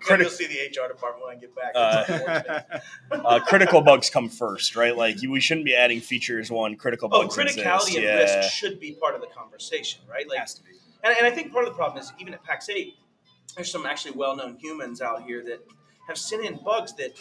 Critical. 0.00 0.30
You'll 0.30 0.30
see 0.30 0.46
the 0.46 0.80
HR 0.82 0.88
department 0.88 1.26
when 1.26 1.36
I 1.36 1.40
get 1.40 1.54
back. 1.54 1.72
Uh, 1.74 2.78
Uh, 3.24 3.40
critical 3.40 3.80
bugs 3.82 4.08
come 4.08 4.28
first, 4.28 4.76
right? 4.76 4.96
Like 4.96 5.20
you, 5.22 5.30
we 5.30 5.40
shouldn't 5.40 5.64
be 5.66 5.74
adding 5.74 6.00
features 6.00 6.50
when 6.50 6.76
critical 6.76 7.08
oh, 7.12 7.22
bugs 7.22 7.36
criticality 7.36 7.96
and 7.96 8.04
yeah. 8.04 8.16
risk 8.16 8.50
should 8.50 8.80
be 8.80 8.92
part 8.92 9.14
of 9.14 9.20
the 9.20 9.26
conversation, 9.26 10.00
right? 10.08 10.28
Like, 10.28 10.38
has 10.38 10.54
to 10.54 10.62
be. 10.62 10.70
and, 11.04 11.14
and 11.16 11.26
I 11.26 11.30
think 11.30 11.52
part 11.52 11.66
of 11.66 11.72
the 11.72 11.76
problem 11.76 12.00
is 12.00 12.12
even 12.18 12.34
at 12.34 12.42
Pax8, 12.44 12.94
there's 13.56 13.70
some 13.70 13.84
actually 13.84 14.12
well-known 14.12 14.56
humans 14.56 15.02
out 15.02 15.22
here 15.24 15.42
that 15.44 15.60
have 16.06 16.16
sent 16.16 16.44
in 16.44 16.58
bugs 16.64 16.94
that 16.94 17.12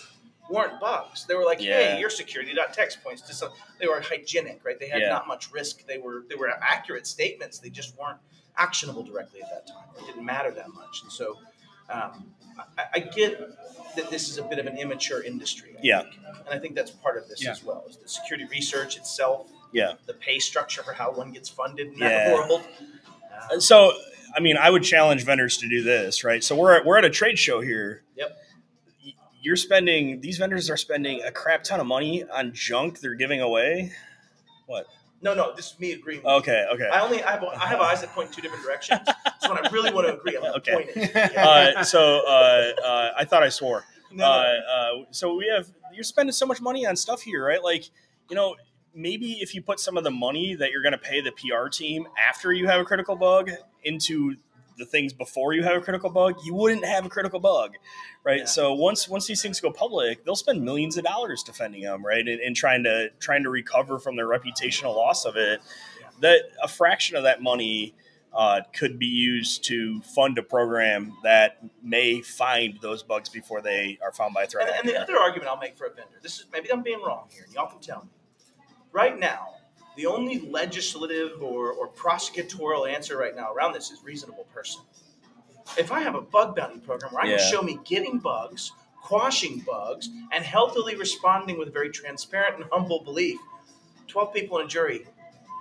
weren't 0.49 0.79
bugs. 0.79 1.25
They 1.25 1.35
were 1.35 1.43
like, 1.45 1.61
Yeah. 1.61 1.93
"Hey, 1.93 1.99
your 1.99 2.09
security.txt 2.09 3.03
points 3.03 3.21
to 3.23 3.33
some." 3.33 3.49
They 3.79 3.87
were 3.87 4.01
hygienic, 4.01 4.63
right? 4.63 4.79
They 4.79 4.89
had 4.89 5.01
Yeah. 5.01 5.09
not 5.09 5.27
much 5.27 5.51
risk. 5.51 5.85
They 5.85 5.97
were 5.97 6.25
they 6.29 6.35
were 6.35 6.49
accurate 6.49 7.07
statements. 7.07 7.59
They 7.59 7.69
just 7.69 7.97
weren't 7.97 8.19
actionable 8.57 9.03
directly 9.03 9.41
at 9.41 9.49
that 9.49 9.67
time. 9.67 9.85
It 9.97 10.05
didn't 10.05 10.25
matter 10.25 10.51
that 10.51 10.69
much. 10.73 11.01
And 11.03 11.11
so, 11.11 11.37
um, 11.89 12.31
I, 12.77 12.83
I 12.95 12.99
get 12.99 13.39
that 13.95 14.09
this 14.09 14.29
is 14.29 14.37
a 14.37 14.43
bit 14.43 14.59
of 14.59 14.65
an 14.67 14.77
immature 14.77 15.23
industry. 15.23 15.71
I 15.77 15.79
Yeah. 15.81 16.01
think. 16.03 16.15
and 16.45 16.49
I 16.49 16.59
think 16.59 16.75
that's 16.75 16.91
part 16.91 17.17
of 17.17 17.27
this 17.27 17.43
Yeah. 17.43 17.51
as 17.51 17.63
well. 17.63 17.85
Is 17.89 17.97
the 17.97 18.07
security 18.07 18.45
research 18.51 18.97
itself, 18.97 19.49
Yeah. 19.73 19.93
the 20.05 20.13
pay 20.13 20.39
structure 20.39 20.83
for 20.83 20.93
how 20.93 21.11
one 21.11 21.31
gets 21.31 21.49
funded 21.49 21.87
in 21.93 21.97
Yeah. 21.99 22.09
that 22.09 22.33
world. 22.33 22.63
Uh, 23.51 23.59
So, 23.59 23.93
I 24.35 24.39
mean, 24.39 24.57
I 24.57 24.69
would 24.69 24.83
challenge 24.83 25.23
vendors 25.25 25.57
to 25.57 25.67
do 25.67 25.81
this, 25.81 26.23
right? 26.23 26.43
So 26.43 26.55
we're 26.55 26.75
at, 26.77 26.85
we're 26.85 26.97
at 26.97 27.05
a 27.05 27.09
trade 27.09 27.39
show 27.39 27.61
here. 27.61 28.03
Yep. 28.15 28.37
You're 29.41 29.55
spending 29.55 30.19
these 30.21 30.37
vendors 30.37 30.69
are 30.69 30.77
spending 30.77 31.23
a 31.23 31.31
crap 31.31 31.63
ton 31.63 31.79
of 31.79 31.87
money 31.87 32.23
on 32.25 32.53
junk 32.53 32.99
they're 32.99 33.15
giving 33.15 33.41
away. 33.41 33.93
What? 34.65 34.85
No, 35.21 35.33
no, 35.33 35.53
this 35.55 35.71
is 35.73 35.79
me 35.79 35.91
agreeing. 35.91 36.21
with 36.23 36.31
Okay, 36.33 36.65
okay. 36.73 36.87
I 36.91 37.01
only 37.01 37.23
I 37.23 37.31
have, 37.31 37.43
I 37.43 37.65
have 37.67 37.79
eyes 37.81 38.01
that 38.01 38.09
point 38.11 38.29
in 38.29 38.33
two 38.35 38.41
different 38.41 38.63
directions. 38.63 39.01
So 39.41 39.53
when 39.53 39.63
I 39.65 39.69
really 39.69 39.91
want 39.93 40.07
to 40.07 40.13
agree, 40.15 40.37
I'm 40.37 40.43
Okay. 40.57 40.73
pointing. 40.73 41.09
Uh, 41.37 41.83
so 41.83 42.21
uh, 42.27 42.71
uh, 42.83 43.11
I 43.17 43.25
thought 43.25 43.43
I 43.43 43.49
swore. 43.49 43.85
No, 44.11 44.25
Uh, 44.25 44.27
no. 44.43 45.01
uh, 45.01 45.05
so 45.11 45.35
we 45.35 45.47
have 45.47 45.67
you're 45.93 46.03
spending 46.03 46.33
so 46.33 46.45
much 46.45 46.61
money 46.61 46.85
on 46.85 46.95
stuff 46.95 47.21
here, 47.21 47.43
right? 47.45 47.63
Like, 47.63 47.85
you 48.29 48.35
know, 48.35 48.55
maybe 48.93 49.33
if 49.41 49.53
you 49.55 49.61
put 49.61 49.79
some 49.79 49.97
of 49.97 50.03
the 50.03 50.11
money 50.11 50.55
that 50.55 50.71
you're 50.71 50.81
going 50.81 50.93
to 50.93 50.97
pay 50.97 51.21
the 51.21 51.31
PR 51.31 51.67
team 51.69 52.07
after 52.17 52.51
you 52.53 52.67
have 52.67 52.79
a 52.81 52.85
critical 52.85 53.15
bug 53.15 53.51
into 53.83 54.35
the 54.79 54.85
things 54.85 55.13
before 55.13 55.53
you 55.53 55.61
have 55.63 55.75
a 55.75 55.81
critical 55.81 56.09
bug, 56.09 56.37
you 56.43 56.55
wouldn't 56.55 56.85
have 56.85 57.05
a 57.05 57.09
critical 57.09 57.39
bug, 57.39 57.75
right? 58.23 58.39
Yeah. 58.39 58.45
So 58.45 58.73
once 58.73 59.07
once 59.07 59.27
these 59.27 59.41
things 59.41 59.59
go 59.59 59.71
public, 59.71 60.25
they'll 60.25 60.35
spend 60.35 60.63
millions 60.63 60.97
of 60.97 61.03
dollars 61.03 61.43
defending 61.43 61.81
them, 61.81 62.03
right, 62.03 62.27
and, 62.27 62.39
and 62.39 62.55
trying 62.55 62.83
to 62.85 63.09
trying 63.19 63.43
to 63.43 63.49
recover 63.49 63.99
from 63.99 64.15
their 64.15 64.27
reputational 64.27 64.95
loss 64.95 65.25
of 65.25 65.35
it. 65.35 65.61
Yeah. 65.99 66.07
That 66.21 66.41
a 66.63 66.67
fraction 66.67 67.15
of 67.15 67.23
that 67.23 67.41
money 67.41 67.93
uh, 68.33 68.61
could 68.73 68.99
be 68.99 69.07
used 69.07 69.63
to 69.65 70.01
fund 70.01 70.37
a 70.37 70.43
program 70.43 71.13
that 71.23 71.63
may 71.83 72.21
find 72.21 72.79
those 72.81 73.03
bugs 73.03 73.29
before 73.29 73.61
they 73.61 73.97
are 74.03 74.11
found 74.11 74.33
by 74.33 74.43
a 74.43 74.47
threat 74.47 74.67
And, 74.67 74.79
and 74.79 74.89
the 74.89 75.01
other 75.01 75.17
argument 75.17 75.49
I'll 75.49 75.57
make 75.57 75.77
for 75.77 75.87
a 75.87 75.89
vendor, 75.89 76.19
this 76.21 76.39
is 76.39 76.45
maybe 76.51 76.71
I'm 76.71 76.83
being 76.83 77.01
wrong 77.01 77.27
here, 77.31 77.43
and 77.45 77.53
y'all 77.53 77.67
can 77.67 77.79
tell 77.79 78.03
me. 78.03 78.09
Right 78.91 79.19
now, 79.19 79.55
the 79.99 80.05
only 80.05 80.39
legislative 80.39 81.43
or, 81.43 81.73
or 81.73 81.89
prosecutorial 81.89 82.89
answer 82.89 83.17
right 83.17 83.35
now 83.35 83.51
around 83.53 83.73
this 83.73 83.91
is 83.91 84.01
reasonable 84.01 84.45
person. 84.53 84.81
If 85.77 85.91
I 85.91 85.99
have 85.99 86.15
a 86.15 86.21
bug 86.21 86.55
bounty 86.55 86.79
program 86.79 87.13
where 87.13 87.25
I 87.25 87.27
Yeah. 87.27 87.37
can 87.37 87.51
show 87.51 87.61
me 87.61 87.79
getting 87.83 88.17
bugs, 88.19 88.71
quashing 89.01 89.59
bugs, 89.67 90.07
and 90.31 90.45
healthily 90.45 90.95
responding 90.95 91.57
with 91.59 91.73
very 91.73 91.89
transparent 91.89 92.55
and 92.55 92.63
humble 92.71 93.03
belief, 93.03 93.39
12 94.07 94.33
people 94.33 94.57
in 94.59 94.65
a 94.67 94.69
jury 94.69 95.05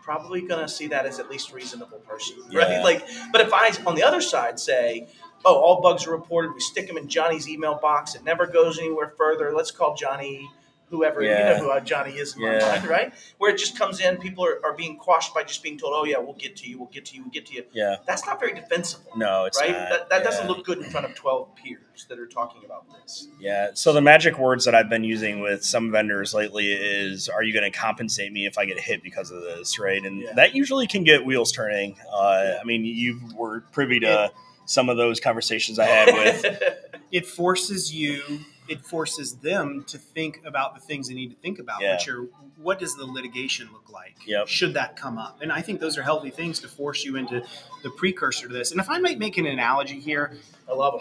probably 0.05 0.41
going 0.41 0.61
to 0.65 0.69
see 0.69 0.87
that 0.87 1.05
as 1.05 1.19
at 1.19 1.29
least 1.29 1.53
reasonable 1.53 1.99
person, 1.99 2.37
Yeah. 2.51 2.61
right? 2.61 2.85
Like, 2.85 3.09
but 3.33 3.41
if 3.41 3.53
I 3.53 3.73
on 3.87 3.97
the 3.97 4.05
other 4.05 4.21
side 4.21 4.61
say, 4.61 5.09
oh, 5.45 5.57
all 5.57 5.81
bugs 5.83 6.07
are 6.07 6.13
reported, 6.13 6.55
we 6.55 6.61
stick 6.61 6.87
them 6.87 6.97
in 6.97 7.09
Johnny's 7.09 7.49
email 7.49 7.75
box, 7.83 8.15
it 8.15 8.23
never 8.23 8.47
goes 8.47 8.79
anywhere 8.79 9.13
further. 9.19 9.53
Let's 9.53 9.73
call 9.73 9.97
Johnny, 9.97 10.49
whoever 10.91 11.23
Yeah. 11.23 11.53
you 11.53 11.59
know 11.59 11.65
who 11.67 11.71
uh, 11.71 11.81
Johnny 11.81 12.13
is 12.13 12.35
in 12.37 12.43
Yeah. 12.43 12.59
my 12.59 12.59
mind, 12.79 12.89
right? 12.89 13.13
Where 13.39 13.51
it 13.53 13.59
just 13.59 13.79
comes 13.79 14.01
in, 14.01 14.17
people 14.17 14.45
are, 14.45 14.59
are 14.65 14.75
being 14.75 14.97
quashed 14.97 15.35
by 15.35 15.45
just 15.45 15.63
being 15.63 15.79
told, 15.79 15.93
oh 15.95 16.05
yeah, 16.05 16.19
we'll 16.19 16.35
get 16.35 16.57
to 16.57 16.69
you, 16.69 16.79
we'll 16.79 16.89
get 16.89 17.05
to 17.07 17.17
you, 17.17 17.23
we'll 17.23 17.31
get 17.31 17.47
to 17.47 17.55
you. 17.55 17.65
Yeah, 17.73 17.97
That's 18.07 18.27
not 18.27 18.41
very 18.41 18.55
defensible. 18.55 19.13
no, 19.17 19.45
it's 19.45 19.59
right? 19.61 19.71
not. 19.73 19.89
That, 19.91 20.09
that 20.11 20.25
doesn't 20.25 20.47
look 20.49 20.65
good 20.65 20.79
in 20.79 20.85
front 20.85 21.07
of 21.07 21.15
12 21.15 21.55
peers 21.57 22.07
that 22.09 22.19
are 22.19 22.27
talking 22.27 22.65
about 22.65 22.85
this. 23.03 23.29
Yeah. 23.41 23.71
So 23.75 23.93
the 23.93 24.01
magic 24.01 24.39
words 24.39 24.65
that 24.65 24.75
I've 24.75 24.89
been 24.89 25.05
using 25.05 25.41
with 25.41 25.65
some 25.65 25.91
vendors 25.91 26.33
lately 26.33 26.73
is, 26.73 27.29
"Are 27.29 27.43
you 27.43 27.53
going 27.53 27.71
to 27.71 27.77
compensate 27.77 28.33
me 28.33 28.47
if 28.47 28.57
I 28.57 28.65
get 28.67 28.79
hit 28.79 29.03
because 29.03 29.31
of 29.31 29.43
this?" 29.43 29.79
Right, 29.79 30.03
and 30.05 30.21
Yeah. 30.23 30.33
that 30.35 30.55
usually 30.55 30.87
can 30.87 31.05
get 31.05 31.25
wheels 31.25 31.53
turning. 31.53 31.97
Uh, 32.13 32.43
Yeah. 32.45 32.59
I 32.61 32.65
mean, 32.65 32.85
you 32.85 33.21
were 33.37 33.61
privy 33.73 34.01
to 34.01 34.31
some 34.65 34.89
of 34.89 34.97
those 34.97 35.19
conversations 35.21 35.79
I 35.79 35.87
had 35.87 36.15
with. 36.15 36.63
it 37.11 37.27
forces 37.27 37.93
you 37.95 38.23
it 38.69 38.85
forces 38.85 39.37
them 39.39 39.85
to 39.89 39.99
think 39.99 40.41
about 40.45 40.75
the 40.75 40.81
things 40.81 41.09
they 41.09 41.15
need 41.15 41.31
to 41.31 41.37
think 41.37 41.59
about 41.59 41.81
Yeah. 41.81 41.95
which 41.95 42.09
are 42.09 42.27
what 42.57 42.79
does 42.79 42.97
the 42.97 43.05
litigation 43.05 43.69
look 43.73 43.91
like 43.91 44.17
Yep. 44.27 44.49
should 44.49 44.75
that 44.75 44.97
come 44.97 45.17
up 45.19 45.39
and 45.43 45.51
i 45.53 45.61
think 45.63 45.81
those 45.81 45.97
are 45.99 46.03
healthy 46.03 46.31
things 46.31 46.59
to 46.61 46.69
force 46.69 47.05
you 47.05 47.17
into 47.17 47.43
the 47.83 47.91
precursor 47.91 48.49
to 48.49 48.53
this 48.53 48.71
and 48.73 48.81
if 48.81 48.89
i 48.91 48.99
might 48.99 49.19
make 49.19 49.39
an 49.39 49.47
analogy 49.47 49.99
here 50.01 50.37
I 50.71 50.75
love 50.75 50.93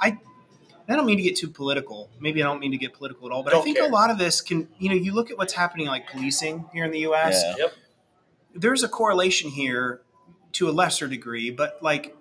I 0.00 0.18
I 0.88 0.96
don't 0.96 1.04
mean 1.06 1.18
to 1.18 1.22
get 1.22 1.36
too 1.36 1.48
political. 1.48 2.08
Maybe 2.18 2.42
I 2.42 2.46
don't 2.46 2.60
mean 2.60 2.70
to 2.72 2.78
get 2.78 2.92
political 2.94 3.26
at 3.28 3.32
all, 3.32 3.42
but 3.42 3.52
I 3.52 3.56
Don't 3.56 3.64
think 3.64 3.76
care. 3.76 3.86
a 3.86 3.90
lot 3.92 4.08
of 4.10 4.16
this 4.18 4.40
can, 4.40 4.68
you 4.78 4.88
know, 4.88 4.94
you 4.96 5.12
look 5.12 5.30
at 5.30 5.36
what's 5.38 5.52
happening 5.52 5.86
like 5.86 6.08
policing 6.08 6.64
here 6.72 6.84
in 6.86 6.90
the 6.90 7.00
US. 7.10 7.42
Yeah. 7.44 7.54
Yep. 7.58 7.72
There's 8.54 8.82
a 8.82 8.88
correlation 8.88 9.50
here 9.50 10.00
to 10.52 10.68
a 10.68 10.72
lesser 10.72 11.06
degree, 11.08 11.50
but 11.50 11.78
like 11.82 12.16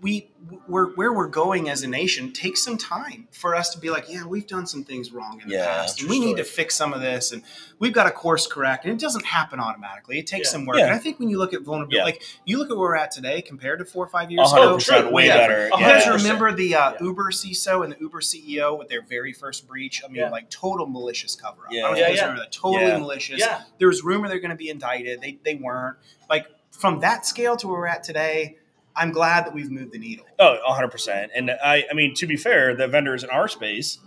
we 0.00 0.30
we're, 0.68 0.90
where 0.94 1.12
we're 1.12 1.26
going 1.26 1.68
as 1.68 1.82
a 1.82 1.88
nation 1.88 2.32
takes 2.32 2.62
some 2.62 2.78
time 2.78 3.26
for 3.32 3.54
us 3.56 3.70
to 3.70 3.78
be 3.80 3.90
like, 3.90 4.04
yeah, 4.08 4.24
we've 4.24 4.46
done 4.46 4.64
some 4.66 4.84
things 4.84 5.10
wrong 5.12 5.40
in 5.42 5.48
the 5.48 5.54
Yeah, 5.56 5.66
past, 5.66 5.98
and 6.00 6.08
true 6.08 6.18
we 6.18 6.24
need 6.24 6.36
to 6.36 6.44
fix 6.44 6.74
some 6.76 6.92
of 6.92 7.00
this, 7.00 7.32
and 7.32 7.42
we've 7.80 7.92
got 7.92 8.04
to 8.04 8.12
course 8.12 8.46
correct. 8.46 8.84
And 8.84 8.94
it 8.94 9.00
doesn't 9.00 9.26
happen 9.26 9.58
automatically; 9.60 10.18
it 10.20 10.26
takes 10.28 10.48
Yeah. 10.48 10.52
some 10.52 10.66
work. 10.66 10.78
Yeah. 10.78 10.86
And 10.86 10.94
I 10.94 10.98
think 10.98 11.18
when 11.18 11.28
you 11.28 11.38
look 11.38 11.52
at 11.52 11.62
vulnerability, 11.62 11.96
Yeah. 11.96 12.04
like 12.04 12.22
you 12.44 12.58
look 12.58 12.70
at 12.70 12.76
where 12.76 12.90
we're 12.90 12.96
at 12.96 13.10
today 13.10 13.42
compared 13.42 13.80
to 13.80 13.84
four 13.84 14.04
or 14.04 14.08
five 14.08 14.30
years 14.30 14.48
hundred 14.50 14.62
ago. 14.66 14.74
percent, 14.76 15.02
true. 15.06 15.12
way 15.12 15.26
Yeah. 15.26 15.36
better. 15.38 15.68
A 15.72 15.78
You 15.78 15.84
Yeah. 15.84 15.92
guys 15.94 16.04
100%. 16.06 16.22
remember 16.22 16.52
the 16.52 16.74
uh, 16.76 16.90
Yeah. 16.92 16.96
Uber 17.02 17.30
CISO 17.32 17.82
and 17.82 17.92
the 17.92 17.96
Uber 18.00 18.20
CEO 18.20 18.78
with 18.78 18.88
their 18.88 19.02
very 19.02 19.32
first 19.32 19.66
breach? 19.66 20.02
I 20.04 20.08
mean, 20.08 20.16
Yeah. 20.16 20.30
like 20.30 20.48
total 20.48 20.86
malicious 20.86 21.34
cover 21.34 21.62
up. 21.66 21.72
Yeah. 21.72 21.80
I 21.80 21.82
don't 21.88 21.92
know 21.94 21.98
Yeah, 21.98 22.04
if 22.04 22.10
you 22.10 22.16
yeah. 22.16 22.22
remember 22.22 22.42
that. 22.42 22.52
Totally 22.52 22.86
Yeah. 22.86 22.98
malicious. 22.98 23.40
Yeah. 23.40 23.62
There 23.78 23.88
was 23.88 24.04
rumor 24.04 24.28
they're 24.28 24.38
going 24.38 24.50
to 24.50 24.56
be 24.56 24.70
indicted. 24.70 25.20
They 25.20 25.38
they 25.44 25.56
weren't. 25.56 25.96
Like 26.30 26.46
from 26.70 27.00
that 27.00 27.26
scale 27.26 27.56
to 27.56 27.66
where 27.66 27.80
we're 27.80 27.86
at 27.88 28.04
today, 28.04 28.56
I'm 28.98 29.12
glad 29.12 29.46
that 29.46 29.54
we've 29.54 29.70
moved 29.70 29.92
the 29.92 29.98
needle. 29.98 30.26
Oh, 30.38 30.58
100%. 30.68 31.28
And 31.34 31.50
I, 31.50 31.84
I 31.90 31.94
mean, 31.94 32.14
to 32.14 32.26
be 32.26 32.36
fair, 32.36 32.74
the 32.76 32.88
vendors 32.88 33.22
in 33.24 33.30
our 33.30 33.48
space 33.48 33.98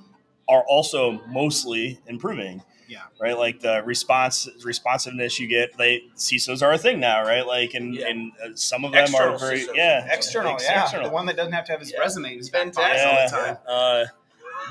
are 0.49 0.63
also 0.67 1.21
mostly 1.27 1.99
improving. 2.07 2.61
Yeah. 2.87 3.03
Right. 3.21 3.37
Like 3.37 3.61
the 3.61 3.81
response 3.85 4.49
responsiveness 4.65 5.39
you 5.39 5.47
get, 5.47 5.77
they 5.77 6.01
CISOs 6.17 6.61
are 6.61 6.73
a 6.73 6.77
thing 6.77 6.99
now, 6.99 7.23
right? 7.23 7.47
Like, 7.47 7.73
and, 7.73 7.95
Yeah. 7.95 8.07
and 8.09 8.31
uh, 8.43 8.49
some 8.55 8.83
of 8.83 8.91
them 8.91 9.03
External 9.03 9.35
are 9.35 9.39
very, 9.39 9.61
CISOs. 9.61 9.75
yeah. 9.75 10.13
External, 10.13 10.53
ex- 10.55 10.63
yeah, 10.65 10.83
external. 10.83 11.07
the 11.07 11.13
one 11.13 11.25
that 11.27 11.37
doesn't 11.37 11.53
have 11.53 11.63
to 11.65 11.71
have 11.71 11.79
his 11.79 11.93
Yeah. 11.93 11.99
resume 12.01 12.33
in 12.33 12.37
his 12.39 12.49
back 12.49 12.73
pocket 12.73 12.97
Fantastic. 12.97 13.39
all 13.39 13.47
the 13.47 13.53
time. 13.53 13.57
Uh, 13.65 14.05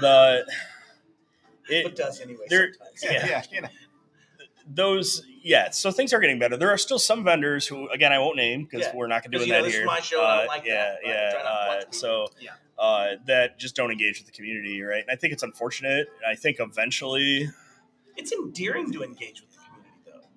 the, 0.03 0.47
It 1.71 1.87
it, 1.87 1.97
does 1.97 2.21
anyway. 2.21 2.45
They're- 2.51 2.75
sometimes. 2.95 3.03
Yeah. 3.03 3.27
yeah, 3.27 3.43
you 3.51 3.61
know. 3.63 3.69
those, 4.67 5.25
yeah. 5.43 5.71
So 5.71 5.91
things 5.91 6.13
are 6.13 6.21
getting 6.21 6.39
better. 6.39 6.57
There 6.57 6.71
are 6.71 6.79
still 6.79 6.99
some 6.99 7.25
vendors 7.25 7.67
who, 7.67 7.89
again, 7.91 8.13
I 8.13 8.19
won't 8.19 8.37
name 8.37 8.65
because 8.65 8.87
Yeah. 8.87 8.95
we're 8.95 9.07
not 9.07 9.23
going 9.23 9.33
to 9.33 9.39
do 9.39 9.45
you 9.45 9.53
know, 9.53 9.59
that 9.59 9.65
this 9.65 9.73
is 9.75 9.79
here. 9.79 9.87
my 9.87 10.01
show 10.01 10.19
and 10.19 10.27
I 10.27 10.37
don't 10.39 10.45
Uh, 10.45 10.49
like 10.49 10.65
yeah, 10.65 10.75
that, 10.75 10.99
yeah. 11.05 11.31
Try 11.33 11.43
not 11.43 11.81
to 11.83 11.89
Uh, 11.89 11.91
so, 11.91 12.27
Yeah. 12.41 12.51
uh, 12.79 13.17
that 13.27 13.59
just 13.59 13.75
don't 13.77 13.91
engage 13.91 14.19
with 14.19 14.27
the 14.27 14.33
community, 14.33 14.81
right? 14.83 15.03
And 15.03 15.11
I 15.11 15.17
think 15.17 15.33
it's 15.33 15.43
unfortunate. 15.43 16.09
I 16.27 16.35
think 16.35 16.59
eventually, 16.61 17.49
It's 18.17 18.33
endearing 18.33 18.93
to 18.93 19.03
engage 19.03 19.41
with 19.41 19.51
the 19.53 19.59
community, 19.65 20.01
though. 20.05 20.29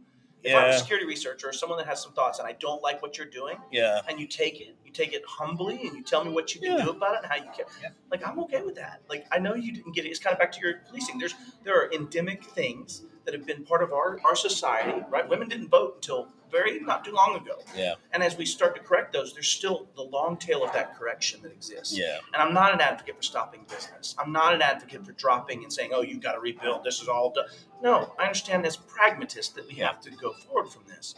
If 0.44 0.56
I'm 0.56 0.70
a 0.70 0.78
security 0.78 1.06
researcher 1.06 1.50
or 1.50 1.54
someone 1.54 1.78
that 1.80 1.88
has 1.88 2.02
some 2.02 2.13
thoughts 2.13 2.39
and 2.39 2.48
I 2.48 2.54
don't 2.54 2.82
like 2.82 3.02
what 3.02 3.18
you're 3.18 3.28
doing, 3.28 3.58
yeah, 3.72 4.02
and 4.08 4.20
you 4.20 4.28
take 4.28 4.62
it, 4.62 4.76
you 4.86 4.92
take 4.92 5.12
it 5.13 5.24
humbly, 5.28 5.82
and 5.88 5.98
you 5.98 6.04
tell 6.04 6.24
me 6.24 6.32
what 6.32 6.54
you 6.56 6.62
can 6.62 6.78
Yeah. 6.78 6.84
do 6.86 6.92
about 6.92 7.16
it 7.16 7.24
and 7.24 7.32
how 7.32 7.36
you 7.38 7.50
can. 7.56 7.66
Yeah. 7.82 7.89
Like 8.12 8.26
I'm 8.26 8.39
okay 8.42 8.62
with 8.62 8.76
that. 8.76 9.02
Like 9.10 9.26
I 9.32 9.39
know 9.39 9.56
you 9.56 9.74
didn't 9.74 9.94
get 9.94 10.06
it. 10.06 10.10
It's 10.10 10.20
kind 10.20 10.34
of 10.34 10.39
back 10.39 10.52
to 10.54 10.60
your 10.62 10.76
policing. 10.88 11.18
There's 11.18 11.34
there 11.63 11.76
are 11.76 11.92
endemic 11.92 12.44
things 12.44 13.04
that 13.26 13.34
have 13.34 13.46
been 13.46 13.64
part 13.64 13.82
of 13.84 13.94
our 13.94 14.20
our 14.26 14.36
society, 14.36 15.02
right? 15.10 15.28
Women 15.28 15.48
didn't 15.48 15.70
vote 15.70 15.96
until 15.96 16.28
very 16.52 16.80
not 16.82 17.04
too 17.04 17.12
long 17.14 17.36
ago, 17.36 17.58
yeah, 17.76 17.96
and 18.12 18.22
as 18.22 18.38
we 18.38 18.46
start 18.46 18.76
to 18.76 18.82
correct 18.82 19.12
those, 19.12 19.34
there's 19.34 19.48
still 19.50 19.88
the 19.96 20.04
long 20.04 20.38
tail 20.38 20.64
of 20.64 20.72
that 20.74 20.96
correction 20.96 21.42
that 21.42 21.52
exists. 21.52 21.98
yeah, 21.98 22.20
And 22.34 22.42
I'm 22.44 22.54
not 22.54 22.74
an 22.74 22.80
advocate 22.82 23.16
for 23.18 23.24
stopping 23.24 23.66
business. 23.68 24.14
I'm 24.20 24.32
not 24.32 24.54
an 24.54 24.62
advocate 24.62 25.04
for 25.06 25.14
dropping 25.14 25.64
and 25.64 25.74
saying, 25.74 25.92
"Oh, 25.94 26.02
you've 26.02 26.22
got 26.22 26.34
to 26.34 26.40
rebuild. 26.40 26.84
This 26.84 27.02
is 27.02 27.08
all 27.08 27.32
done." 27.32 27.46
No, 27.82 28.14
I 28.20 28.24
understand 28.24 28.66
as 28.68 28.76
pragmatists 28.78 29.54
that 29.56 29.68
we 29.68 29.74
have 29.76 30.00
to 30.02 30.12
go 30.12 30.34
forward 30.34 30.70
from 30.72 30.84
this, 30.88 31.16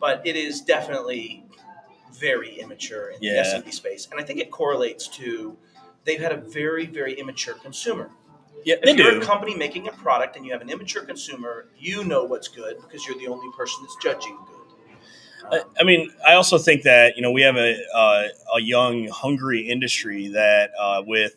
but 0.00 0.24
it 0.26 0.36
is 0.36 0.60
definitely 0.60 1.44
very 2.12 2.60
immature 2.60 3.10
in 3.10 3.18
Yeah. 3.20 3.32
the 3.42 3.48
SMB 3.48 3.72
space, 3.72 4.08
and 4.10 4.20
I 4.20 4.22
think 4.24 4.38
it 4.40 4.50
correlates 4.50 5.08
to 5.08 5.56
they've 6.04 6.20
had 6.20 6.30
a 6.32 6.36
very, 6.36 6.86
very 6.86 7.14
immature 7.14 7.54
consumer. 7.54 8.08
Yeah. 8.64 8.74
If 8.76 8.82
They 8.82 8.96
you're 9.02 9.12
do. 9.12 9.20
a 9.20 9.24
company 9.24 9.54
making 9.54 9.88
a 9.88 9.92
product 9.92 10.36
and 10.36 10.44
you 10.44 10.52
have 10.52 10.62
an 10.62 10.70
immature 10.70 11.04
consumer, 11.04 11.66
you 11.78 12.04
know 12.04 12.24
what's 12.24 12.48
good 12.48 12.76
because 12.82 13.06
you're 13.06 13.18
the 13.18 13.28
only 13.28 13.50
person 13.56 13.82
that's 13.82 13.96
judging 14.02 14.36
good. 14.46 14.56
I, 15.52 15.62
I 15.80 15.84
mean, 15.84 16.10
I 16.26 16.34
also 16.34 16.58
think 16.58 16.82
that 16.82 17.16
you 17.16 17.22
know 17.22 17.30
we 17.30 17.42
have 17.42 17.56
a 17.56 17.76
uh, 17.94 18.28
a 18.56 18.60
young, 18.60 19.08
hungry 19.08 19.68
industry 19.68 20.28
that 20.28 20.70
uh, 20.78 21.02
with 21.06 21.36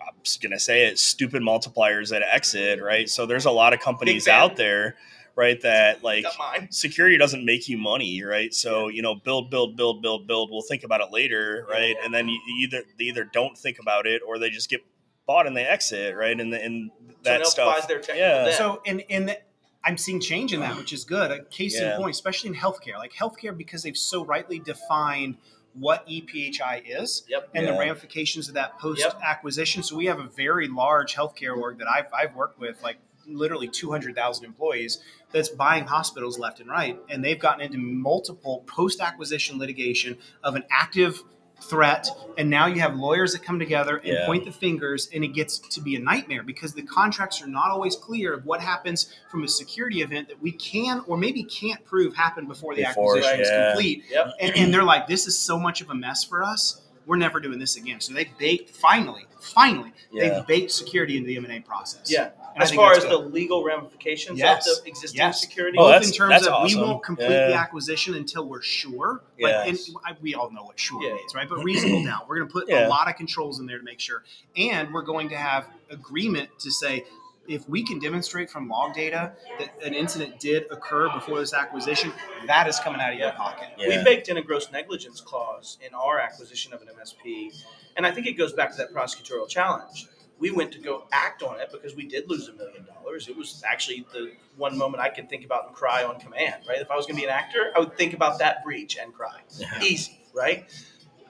I'm 0.00 0.14
just 0.22 0.42
gonna 0.42 0.58
say 0.58 0.86
it, 0.86 0.98
stupid 0.98 1.42
multipliers 1.42 2.10
that 2.10 2.22
exit, 2.22 2.82
right? 2.82 3.08
So 3.08 3.26
there's 3.26 3.46
a 3.46 3.50
lot 3.50 3.72
of 3.72 3.80
companies 3.80 4.28
out 4.28 4.56
there, 4.56 4.96
right, 5.36 5.60
that 5.62 6.02
like 6.02 6.26
security 6.70 7.16
doesn't 7.16 7.44
make 7.44 7.68
you 7.68 7.78
money, 7.78 8.22
right? 8.22 8.52
So 8.52 8.88
you 8.88 9.02
know, 9.02 9.14
build, 9.14 9.50
build, 9.50 9.76
build, 9.76 10.02
build, 10.02 10.26
build. 10.26 10.50
We'll 10.50 10.62
think 10.62 10.84
about 10.84 11.00
it 11.00 11.10
later, 11.10 11.66
right? 11.70 11.96
Yeah. 11.98 12.04
And 12.04 12.12
then 12.12 12.28
you 12.28 12.38
either 12.60 12.82
they 12.98 13.04
either 13.04 13.24
don't 13.24 13.56
think 13.56 13.78
about 13.78 14.06
it 14.06 14.20
or 14.26 14.38
they 14.38 14.50
just 14.50 14.68
get 14.68 14.84
bought 15.26 15.46
and 15.46 15.56
they 15.56 15.64
exit, 15.64 16.14
right? 16.16 16.38
And 16.38 16.52
the, 16.52 16.62
and 16.62 16.90
that 17.22 17.24
Someone 17.24 17.40
else 17.42 17.50
stuff, 17.52 17.76
buys 17.76 17.86
their 17.86 18.16
yeah. 18.16 18.52
So 18.52 18.82
in 18.84 19.00
in 19.00 19.26
the, 19.26 19.38
I'm 19.82 19.98
seeing 19.98 20.20
change 20.20 20.52
in 20.52 20.60
that, 20.60 20.76
which 20.76 20.92
is 20.92 21.04
good. 21.04 21.30
A 21.30 21.44
case 21.44 21.78
Yeah. 21.78 21.96
in 21.96 22.00
point, 22.00 22.14
especially 22.14 22.48
in 22.50 22.56
healthcare, 22.56 22.96
like 22.98 23.12
healthcare, 23.12 23.56
because 23.56 23.82
they've 23.82 23.96
so 23.96 24.24
rightly 24.24 24.58
defined 24.58 25.36
what 25.74 26.06
EPHI 26.06 26.82
is 26.86 27.24
Yep. 27.28 27.50
and 27.54 27.66
the 27.66 27.72
ramifications 27.72 28.48
of 28.48 28.54
that 28.54 28.78
post 28.78 29.04
acquisition. 29.22 29.82
So 29.82 29.96
we 29.96 30.06
have 30.06 30.20
a 30.20 30.28
very 30.28 30.68
large 30.68 31.14
healthcare 31.14 31.56
org 31.56 31.78
that 31.78 31.88
I've 31.88 32.06
I've 32.12 32.34
worked 32.34 32.58
with, 32.60 32.82
like 32.82 32.98
literally 33.26 33.68
200,000 33.68 34.44
employees 34.44 34.98
that's 35.32 35.48
buying 35.48 35.86
hospitals 35.86 36.38
left 36.38 36.60
and 36.60 36.68
right 36.68 37.00
and 37.08 37.24
they've 37.24 37.38
gotten 37.38 37.62
into 37.62 37.78
multiple 37.78 38.62
post 38.66 39.00
acquisition 39.00 39.58
litigation 39.58 40.18
of 40.42 40.54
an 40.56 40.62
active 40.70 41.22
threat 41.68 42.08
and 42.36 42.50
now 42.50 42.66
you 42.66 42.80
have 42.80 42.96
lawyers 42.96 43.32
that 43.32 43.42
come 43.42 43.58
together 43.58 43.96
and 43.98 44.06
Yeah. 44.08 44.26
point 44.26 44.44
the 44.44 44.52
fingers 44.52 45.08
and 45.14 45.24
it 45.24 45.28
gets 45.28 45.58
to 45.58 45.80
be 45.80 45.96
a 45.96 45.98
nightmare 45.98 46.42
because 46.42 46.72
the 46.74 46.82
contracts 46.82 47.42
are 47.42 47.46
not 47.46 47.70
always 47.70 47.96
clear 47.96 48.34
of 48.34 48.44
what 48.44 48.60
happens 48.60 49.12
from 49.30 49.44
a 49.44 49.48
security 49.48 50.02
event 50.02 50.28
that 50.28 50.40
we 50.42 50.52
can 50.52 51.02
or 51.06 51.16
maybe 51.16 51.42
can't 51.44 51.84
prove 51.84 52.14
happened 52.14 52.48
before 52.48 52.74
the 52.74 52.84
Before, 52.84 53.16
acquisition 53.16 53.40
is 53.40 53.48
yeah. 53.48 53.70
complete 53.72 54.04
Yep. 54.10 54.26
and, 54.40 54.56
and 54.56 54.74
they're 54.74 54.84
like 54.84 55.06
this 55.06 55.26
is 55.26 55.38
so 55.38 55.58
much 55.58 55.80
of 55.80 55.90
a 55.90 55.94
mess 55.94 56.24
for 56.24 56.42
us 56.42 56.80
we're 57.06 57.16
never 57.16 57.38
doing 57.40 57.58
this 57.58 57.76
again 57.76 58.00
so 58.00 58.12
they 58.14 58.28
baked 58.38 58.70
finally 58.70 59.26
finally 59.40 59.92
Yeah. 60.12 60.28
they've 60.38 60.46
baked 60.46 60.70
security 60.70 61.16
into 61.16 61.28
the 61.28 61.36
m&a 61.36 61.60
process 61.60 62.10
Yeah. 62.10 62.30
And 62.54 62.62
As 62.62 62.72
far 62.72 62.92
as 62.92 62.98
that's 62.98 63.08
the 63.10 63.18
legal 63.18 63.64
ramifications 63.64 64.38
Yes. 64.38 64.68
of 64.68 64.84
the 64.84 64.88
existing 64.90 65.18
Yes. 65.18 65.40
security, 65.40 65.76
Oh, 65.76 65.90
both 65.90 66.04
in 66.04 66.12
terms 66.12 66.30
that's 66.30 66.46
of 66.46 66.64
we 66.64 66.76
won't 66.76 67.02
complete 67.02 67.26
the 67.28 67.54
acquisition 67.54 68.14
until 68.14 68.44
we're 68.46 68.62
sure. 68.62 69.22
Yes. 69.36 69.90
And 70.06 70.16
we 70.20 70.34
all 70.34 70.50
know 70.52 70.62
what 70.62 70.78
sure 70.78 71.02
Yeah. 71.02 71.14
means, 71.14 71.34
right? 71.34 71.48
But 71.48 71.64
reasonable 71.64 72.04
now. 72.04 72.24
We're 72.28 72.36
going 72.38 72.48
to 72.48 72.52
put 72.52 72.68
Yeah. 72.68 72.86
a 72.86 72.88
lot 72.88 73.08
of 73.08 73.16
controls 73.16 73.58
in 73.58 73.66
there 73.66 73.78
to 73.78 73.84
make 73.84 73.98
sure, 73.98 74.22
and 74.56 74.92
we're 74.94 75.02
going 75.02 75.30
to 75.30 75.36
have 75.36 75.66
agreement 75.90 76.50
to 76.60 76.70
say 76.70 77.04
if 77.48 77.68
we 77.68 77.82
can 77.84 77.98
demonstrate 77.98 78.48
from 78.48 78.68
log 78.68 78.94
data 78.94 79.32
that 79.58 79.70
an 79.82 79.92
incident 79.92 80.38
did 80.40 80.64
occur 80.70 81.10
before 81.10 81.40
this 81.40 81.52
acquisition, 81.52 82.10
that 82.46 82.66
is 82.68 82.78
coming 82.78 83.00
out 83.00 83.12
of 83.12 83.18
your 83.18 83.32
pocket. 83.32 83.68
Yeah. 83.76 83.98
we 83.98 84.04
baked 84.04 84.28
in 84.28 84.36
a 84.38 84.42
gross 84.42 84.70
negligence 84.72 85.20
clause 85.20 85.76
in 85.86 85.92
our 85.92 86.18
acquisition 86.20 86.72
of 86.72 86.80
an 86.82 86.88
MSP, 86.88 87.50
and 87.96 88.06
I 88.06 88.12
think 88.12 88.26
it 88.28 88.32
goes 88.34 88.52
back 88.54 88.70
to 88.70 88.76
that 88.78 88.94
prosecutorial 88.94 89.48
challenge. 89.48 90.06
We 90.44 90.50
went 90.50 90.72
to 90.72 90.78
go 90.78 91.06
act 91.10 91.42
on 91.42 91.58
it 91.58 91.70
because 91.72 91.96
we 91.96 92.06
did 92.06 92.28
lose 92.28 92.48
a 92.48 92.52
million 92.52 92.84
dollars. 92.84 93.28
It 93.28 93.36
was 93.36 93.62
actually 93.66 94.04
the 94.12 94.32
one 94.58 94.76
moment 94.76 95.02
I 95.02 95.08
could 95.08 95.30
think 95.30 95.42
about 95.42 95.68
and 95.68 95.74
cry 95.74 96.04
on 96.04 96.20
command, 96.20 96.64
right? 96.68 96.82
If 96.82 96.90
I 96.90 96.96
was 96.96 97.06
going 97.06 97.16
to 97.16 97.22
be 97.22 97.26
an 97.26 97.32
actor, 97.32 97.72
I 97.74 97.78
would 97.78 97.96
think 97.96 98.12
about 98.12 98.38
that 98.40 98.62
breach 98.62 98.98
and 99.00 99.14
cry. 99.14 99.40
Easy, 99.82 100.18
right? 100.34 100.66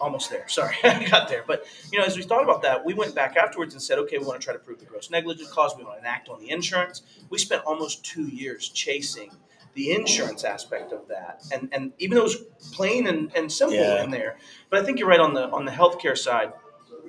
Almost 0.00 0.30
there. 0.30 0.48
Sorry, 0.58 0.74
I 0.82 1.06
got 1.08 1.28
there. 1.28 1.44
But 1.46 1.64
you 1.92 1.98
know, 2.00 2.04
as 2.04 2.16
we 2.16 2.24
thought 2.24 2.42
about 2.42 2.62
that, 2.62 2.84
we 2.84 2.92
went 2.92 3.14
back 3.14 3.36
afterwards 3.36 3.72
and 3.74 3.80
said, 3.80 4.00
okay, 4.00 4.18
we 4.18 4.24
want 4.24 4.40
to 4.40 4.44
try 4.44 4.52
to 4.52 4.58
prove 4.58 4.80
the 4.80 4.84
gross 4.86 5.10
negligence 5.10 5.48
clause. 5.48 5.76
We 5.78 5.84
want 5.84 5.98
to 5.98 6.00
enact 6.00 6.28
on 6.28 6.40
the 6.40 6.50
insurance. 6.50 7.02
We 7.30 7.38
spent 7.38 7.62
almost 7.64 8.04
two 8.04 8.26
years 8.26 8.68
chasing 8.68 9.30
the 9.74 9.92
insurance 9.92 10.42
aspect 10.42 10.92
of 10.92 11.06
that, 11.06 11.44
and 11.52 11.68
and 11.72 11.92
even 12.00 12.16
though 12.16 12.22
it 12.22 12.30
was 12.34 12.42
plain 12.72 13.06
and, 13.06 13.30
and 13.36 13.50
simple 13.50 13.76
Yeah. 13.76 14.02
in 14.02 14.10
there, 14.10 14.38
but 14.70 14.80
I 14.80 14.84
think 14.84 14.98
you're 14.98 15.08
right 15.08 15.20
on 15.20 15.34
the 15.34 15.48
on 15.50 15.66
the 15.66 15.72
healthcare 15.72 16.18
side. 16.18 16.52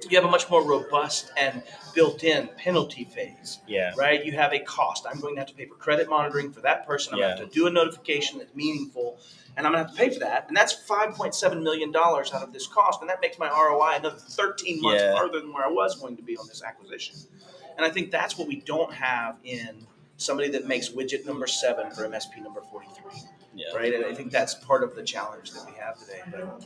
You 0.10 0.18
have 0.18 0.26
a 0.26 0.32
much 0.32 0.50
more 0.50 0.63
robust 0.63 1.32
and 1.38 1.63
built-in 1.94 2.50
penalty 2.58 3.06
phase 3.06 3.60
yeah, 3.68 3.94
right? 3.98 4.24
You 4.24 4.34
have 4.34 4.54
a 4.54 4.60
cost. 4.60 5.06
I'm 5.10 5.20
going 5.20 5.36
to 5.36 5.41
have 5.41 5.48
to 5.50 5.56
pay 5.56 5.65
for 5.65 5.76
credit 5.76 6.10
monitoring 6.10 6.52
for 6.52 6.62
that 6.62 6.86
person. 6.86 7.13
I'm 7.13 7.20
going 7.20 7.32
to 7.36 7.41
have 7.41 7.50
to 7.50 7.54
do 7.54 7.68
a 7.68 7.72
notification 7.72 8.39
that's 8.39 8.54
meaningful, 8.54 9.18
and 9.56 9.65
I'm 9.65 9.74
going 9.74 9.84
to 9.84 9.89
have 9.89 9.98
to 9.98 10.04
pay 10.04 10.13
for 10.13 10.20
that. 10.20 10.46
And 10.48 10.56
that's 10.56 10.74
$5.7 10.88 11.63
million 11.63 11.94
out 11.96 12.34
of 12.34 12.54
this 12.54 12.68
cost. 12.68 13.02
And 13.02 13.10
that 13.10 13.22
makes 13.22 13.39
my 13.39 13.48
ROI 13.50 13.96
another 14.00 14.18
13 14.18 14.82
months 14.82 15.02
Yeah. 15.02 15.13
farther 15.13 15.39
than 15.39 15.54
where 15.54 15.65
I 15.65 15.70
was 15.70 15.96
going 16.00 16.18
to 16.18 16.24
be 16.24 16.38
on 16.38 16.48
this 16.48 16.62
acquisition. 16.63 17.15
And 17.78 17.86
I 17.86 17.89
think 17.89 18.12
that's 18.12 18.38
what 18.38 18.48
we 18.48 18.58
don't 18.62 18.94
have 18.94 19.38
in 19.44 19.86
somebody 20.17 20.49
that 20.49 20.67
makes 20.67 20.89
widget 20.89 21.25
number 21.25 21.47
seven 21.47 21.91
for 21.91 22.08
MSP 22.08 22.41
number 22.41 22.62
43 22.71 23.12
yeah. 23.56 23.73
right? 23.75 23.93
And 23.93 24.06
I 24.06 24.13
think 24.13 24.32
that's 24.32 24.54
part 24.54 24.84
of 24.84 24.95
the 24.95 25.04
challenge 25.04 25.51
that 25.51 25.65
we 25.65 25.73
have 25.80 25.97
today. 25.97 26.21
But 26.30 26.65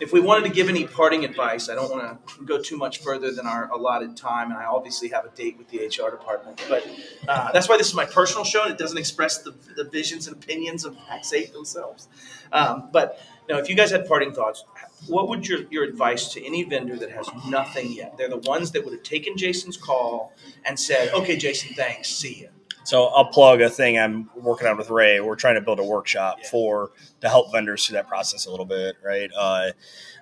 if 0.00 0.12
we 0.12 0.20
wanted 0.20 0.48
to 0.48 0.54
give 0.54 0.68
any 0.68 0.86
parting 0.86 1.24
advice, 1.24 1.68
I 1.68 1.74
don't 1.74 1.90
want 1.90 2.26
to 2.28 2.44
go 2.44 2.60
too 2.60 2.76
much 2.76 3.00
further 3.00 3.30
than 3.30 3.46
our 3.46 3.70
allotted 3.70 4.16
time, 4.16 4.50
and 4.50 4.58
I 4.58 4.64
obviously 4.64 5.08
have 5.08 5.24
a 5.24 5.30
date 5.30 5.58
with 5.58 5.68
the 5.68 5.78
HR 5.78 6.10
department. 6.10 6.64
But 6.68 6.88
uh, 7.28 7.52
that's 7.52 7.68
why 7.68 7.76
this 7.76 7.88
is 7.88 7.94
my 7.94 8.06
personal 8.06 8.44
show, 8.44 8.62
and 8.62 8.72
it 8.72 8.78
doesn't 8.78 8.98
express 8.98 9.38
the, 9.42 9.54
the 9.76 9.84
visions 9.84 10.26
and 10.26 10.36
opinions 10.36 10.84
of 10.84 10.96
Pax8 10.96 11.52
themselves. 11.52 12.08
Um, 12.52 12.88
but 12.92 13.20
now, 13.48 13.58
if 13.58 13.68
you 13.68 13.74
guys 13.74 13.90
had 13.90 14.06
parting 14.06 14.32
thoughts, 14.32 14.64
what 15.08 15.28
would 15.28 15.46
your, 15.46 15.60
your 15.70 15.84
advice 15.84 16.32
to 16.34 16.44
any 16.44 16.62
vendor 16.62 16.96
that 16.96 17.10
has 17.10 17.28
nothing 17.48 17.92
yet? 17.92 18.16
They're 18.16 18.28
the 18.28 18.38
ones 18.38 18.70
that 18.72 18.84
would 18.84 18.94
have 18.94 19.02
taken 19.02 19.36
Jason's 19.36 19.76
call 19.76 20.32
and 20.64 20.78
said, 20.78 21.12
"Okay, 21.12 21.36
Jason, 21.36 21.74
thanks, 21.74 22.08
see 22.08 22.34
you." 22.40 22.48
So 22.84 23.06
I'll 23.06 23.26
plug 23.26 23.60
a 23.60 23.70
thing 23.70 23.98
I'm 23.98 24.28
working 24.34 24.66
on 24.66 24.76
with 24.76 24.90
Ray. 24.90 25.20
We're 25.20 25.36
trying 25.36 25.54
to 25.54 25.60
build 25.60 25.78
a 25.78 25.84
workshop 25.84 26.38
Yeah. 26.42 26.48
for 26.50 26.90
to 27.20 27.28
help 27.28 27.52
vendors 27.52 27.86
through 27.86 27.94
that 27.94 28.08
process 28.08 28.46
a 28.46 28.50
little 28.50 28.66
bit, 28.66 28.96
right? 29.04 29.30
Uh, 29.36 29.70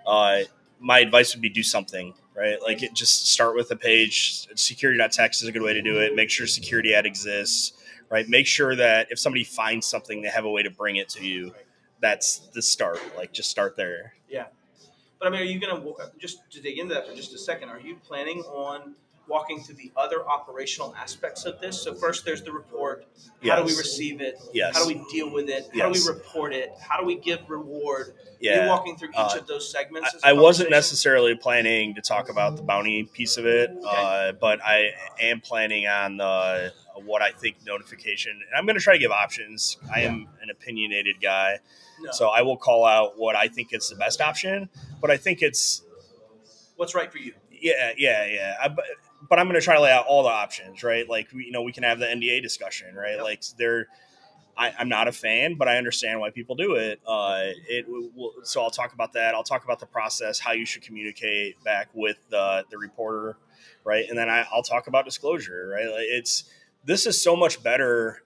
uh, 0.06 0.40
my 0.78 0.98
advice 1.00 1.34
would 1.34 1.42
be 1.42 1.48
do 1.48 1.62
something, 1.62 2.14
right? 2.34 2.60
Like 2.62 2.82
it, 2.82 2.94
just 2.94 3.28
start 3.28 3.54
with 3.56 3.70
a 3.70 3.76
page. 3.76 4.46
Security.txt 4.54 5.42
is 5.42 5.48
a 5.48 5.52
good 5.52 5.62
way 5.62 5.72
to 5.72 5.82
do 5.82 5.98
it. 6.00 6.14
Make 6.14 6.30
sure 6.30 6.46
security 6.46 6.94
ad 6.94 7.06
exists, 7.06 7.72
right? 8.10 8.28
Make 8.28 8.46
sure 8.46 8.76
that 8.76 9.08
if 9.10 9.18
somebody 9.18 9.44
finds 9.44 9.86
something, 9.86 10.20
they 10.22 10.28
have 10.28 10.44
a 10.44 10.50
way 10.50 10.62
to 10.62 10.70
bring 10.70 10.96
it 10.96 11.08
to 11.10 11.24
you. 11.24 11.54
That's 12.00 12.38
the 12.54 12.62
start. 12.62 12.98
Like 13.16 13.32
just 13.32 13.50
start 13.50 13.76
there. 13.76 14.14
Yeah. 14.28 14.46
But 15.18 15.28
I 15.28 15.30
mean, 15.30 15.40
are 15.40 15.44
you 15.44 15.60
going 15.60 15.76
to 15.82 16.10
just 16.18 16.50
to 16.52 16.62
dig 16.62 16.78
into 16.78 16.94
that 16.94 17.06
for 17.06 17.14
just 17.14 17.34
a 17.34 17.38
second? 17.38 17.68
Are 17.68 17.80
you 17.80 17.96
planning 17.96 18.40
on 18.40 18.94
walking 19.30 19.62
through 19.62 19.76
the 19.76 19.92
other 19.96 20.26
operational 20.28 20.94
aspects 20.98 21.44
of 21.46 21.60
this? 21.60 21.80
So 21.80 21.94
first, 21.94 22.24
there's 22.24 22.42
the 22.42 22.52
report. 22.52 23.06
How 23.42 23.56
do 23.56 23.62
we 23.64 23.76
receive 23.76 24.20
it? 24.20 24.38
Yes. 24.52 24.76
How 24.76 24.82
do 24.86 24.88
we 24.94 25.02
deal 25.10 25.32
with 25.32 25.48
it? 25.48 25.70
How 25.74 25.90
do 25.90 25.98
we 25.98 26.06
report 26.12 26.52
it? 26.52 26.72
How 26.86 26.98
do 27.00 27.06
we 27.06 27.14
give 27.16 27.38
reward? 27.48 28.12
Yeah. 28.40 28.64
you 28.64 28.68
walking 28.70 28.96
through 28.96 29.10
each 29.10 29.16
Uh, 29.16 29.38
of 29.38 29.46
those 29.46 29.70
segments? 29.70 30.16
I, 30.24 30.30
I 30.30 30.32
wasn't 30.32 30.70
necessarily 30.70 31.34
planning 31.36 31.94
to 31.94 32.00
talk 32.00 32.28
about 32.30 32.56
the 32.56 32.62
bounty 32.62 33.04
piece 33.04 33.36
of 33.36 33.46
it, 33.46 33.70
uh, 33.86 34.32
but 34.32 34.60
I 34.64 34.90
am 35.20 35.40
planning 35.40 35.86
on 35.86 36.16
the 36.16 36.72
what 37.04 37.22
I 37.22 37.30
think 37.32 37.56
notification. 37.66 38.32
And 38.32 38.58
I'm 38.58 38.66
going 38.66 38.76
to 38.76 38.82
try 38.82 38.92
to 38.94 38.98
give 38.98 39.10
options. 39.10 39.78
I 39.94 40.00
am 40.00 40.26
an 40.42 40.50
opinionated 40.50 41.16
guy, 41.22 41.60
No. 42.00 42.10
so 42.12 42.28
I 42.28 42.42
will 42.42 42.56
call 42.58 42.84
out 42.84 43.18
what 43.18 43.36
I 43.36 43.48
think 43.48 43.72
is 43.72 43.88
the 43.88 43.96
best 43.96 44.20
option. 44.20 44.68
But 45.00 45.10
I 45.10 45.16
think 45.16 45.40
it's 45.40 45.82
What's 46.76 46.94
right 46.94 47.10
for 47.12 47.18
you? 47.18 47.32
yeah, 47.50 47.92
yeah, 47.96 48.26
yeah. 48.26 48.56
I, 48.60 48.68
but, 49.30 49.38
I'm 49.38 49.46
going 49.46 49.58
to 49.58 49.64
try 49.64 49.76
to 49.76 49.80
lay 49.80 49.92
out 49.92 50.06
all 50.06 50.22
the 50.22 50.28
options, 50.28 50.82
right? 50.82 51.08
Like 51.08 51.28
we, 51.32 51.46
you 51.46 51.52
know, 51.52 51.62
we 51.62 51.72
can 51.72 51.84
have 51.84 51.98
the 51.98 52.06
NDA 52.06 52.42
discussion, 52.42 52.94
right? 52.94 53.14
Yep. 53.14 53.24
Like 53.24 53.42
there. 53.56 53.88
I, 54.58 54.74
I'm 54.78 54.90
not 54.90 55.08
a 55.08 55.12
fan, 55.12 55.54
but 55.54 55.68
I 55.68 55.78
understand 55.78 56.20
why 56.20 56.28
people 56.30 56.54
do 56.54 56.74
it. 56.74 57.00
Uh, 57.06 57.44
it 57.66 57.86
will, 57.88 58.32
so 58.42 58.60
I'll 58.60 58.70
talk 58.70 58.92
about 58.92 59.14
that. 59.14 59.34
I'll 59.34 59.44
talk 59.44 59.64
about 59.64 59.80
the 59.80 59.86
process, 59.86 60.38
how 60.38 60.52
you 60.52 60.66
should 60.66 60.82
communicate 60.82 61.62
back 61.64 61.88
with 61.94 62.18
the 62.28 62.64
the 62.70 62.76
reporter, 62.76 63.38
right? 63.84 64.04
And 64.06 64.18
then 64.18 64.28
I, 64.28 64.44
I'll 64.52 64.64
talk 64.64 64.86
about 64.86 65.06
disclosure, 65.06 65.68
right? 65.72 65.86
Like 65.86 66.04
it's 66.08 66.44
this 66.84 67.06
is 67.06 67.22
so 67.22 67.36
much 67.36 67.62
better 67.62 68.22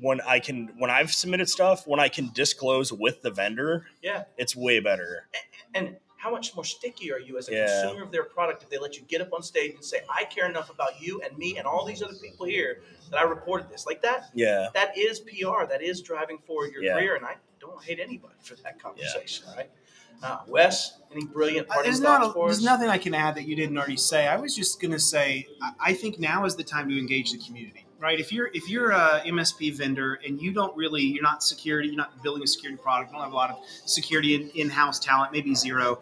when 0.00 0.20
I 0.22 0.40
can 0.40 0.70
when 0.78 0.90
I've 0.90 1.12
submitted 1.12 1.48
stuff 1.48 1.86
when 1.86 2.00
I 2.00 2.08
can 2.08 2.30
disclose 2.34 2.92
with 2.92 3.22
the 3.22 3.30
vendor. 3.30 3.86
Yeah. 4.02 4.24
it's 4.36 4.56
way 4.56 4.80
better. 4.80 5.28
And 5.74 5.96
how 6.22 6.30
much 6.30 6.54
more 6.54 6.64
sticky 6.64 7.10
are 7.12 7.18
you 7.18 7.36
as 7.36 7.48
a 7.48 7.52
Yeah. 7.52 7.66
consumer 7.66 8.04
of 8.04 8.12
their 8.12 8.22
product 8.22 8.62
if 8.62 8.68
they 8.70 8.78
let 8.78 8.96
you 8.96 9.02
get 9.08 9.20
up 9.20 9.32
on 9.32 9.42
stage 9.42 9.74
and 9.74 9.84
say, 9.84 10.02
"I 10.08 10.22
care 10.24 10.46
enough 10.48 10.70
about 10.70 11.00
you 11.00 11.20
and 11.22 11.36
me 11.36 11.56
and 11.58 11.66
all 11.66 11.84
these 11.84 12.00
other 12.00 12.14
people 12.14 12.46
here 12.46 12.80
that 13.10 13.18
I 13.18 13.24
reported 13.24 13.68
this"? 13.68 13.86
Like 13.86 14.02
that. 14.02 14.30
Yeah, 14.32 14.68
That 14.72 14.96
is 14.96 15.18
PR. 15.18 15.66
That 15.66 15.82
is 15.82 16.00
driving 16.00 16.38
forward 16.38 16.72
your 16.72 16.84
Yeah. 16.84 16.94
career, 16.94 17.16
and 17.16 17.26
I 17.26 17.38
don't 17.58 17.82
hate 17.82 17.98
anybody 17.98 18.34
for 18.40 18.54
that 18.62 18.80
conversation, 18.80 19.46
right? 19.56 19.68
Uh, 20.22 20.38
Wes, 20.46 21.00
any 21.10 21.24
brilliant 21.26 21.68
Uh, 21.68 21.82
There's 21.82 21.98
thoughts 21.98 22.26
not. 22.26 22.34
for 22.34 22.46
there's 22.46 22.62
nothing 22.62 22.88
I 22.88 22.98
can 22.98 23.14
add 23.14 23.34
that 23.34 23.42
you 23.48 23.56
didn't 23.56 23.76
already 23.76 23.96
say. 23.96 24.28
I 24.28 24.36
was 24.36 24.54
just 24.54 24.80
going 24.80 24.92
to 24.92 25.00
say, 25.00 25.48
I, 25.60 25.72
I 25.80 25.92
think 25.94 26.20
now 26.20 26.44
is 26.44 26.54
the 26.54 26.62
time 26.62 26.88
to 26.88 26.96
engage 26.96 27.32
the 27.32 27.38
community, 27.38 27.84
right? 28.02 28.18
If 28.18 28.32
you're 28.32 28.50
if 28.52 28.68
you're 28.68 28.90
a 28.90 29.22
MSP 29.24 29.74
vendor 29.76 30.18
and 30.26 30.40
you 30.42 30.52
don't 30.52 30.76
really, 30.76 31.02
you're 31.02 31.22
not 31.22 31.42
security, 31.42 31.88
you're 31.88 31.96
not 31.96 32.22
building 32.22 32.42
a 32.42 32.46
security 32.46 32.82
product, 32.82 33.10
you 33.10 33.14
don't 33.16 33.24
have 33.24 33.32
a 33.32 33.36
lot 33.36 33.50
of 33.50 33.58
security 33.86 34.34
in, 34.34 34.50
in-house 34.50 34.98
talent, 34.98 35.32
maybe 35.32 35.54
zero. 35.54 36.00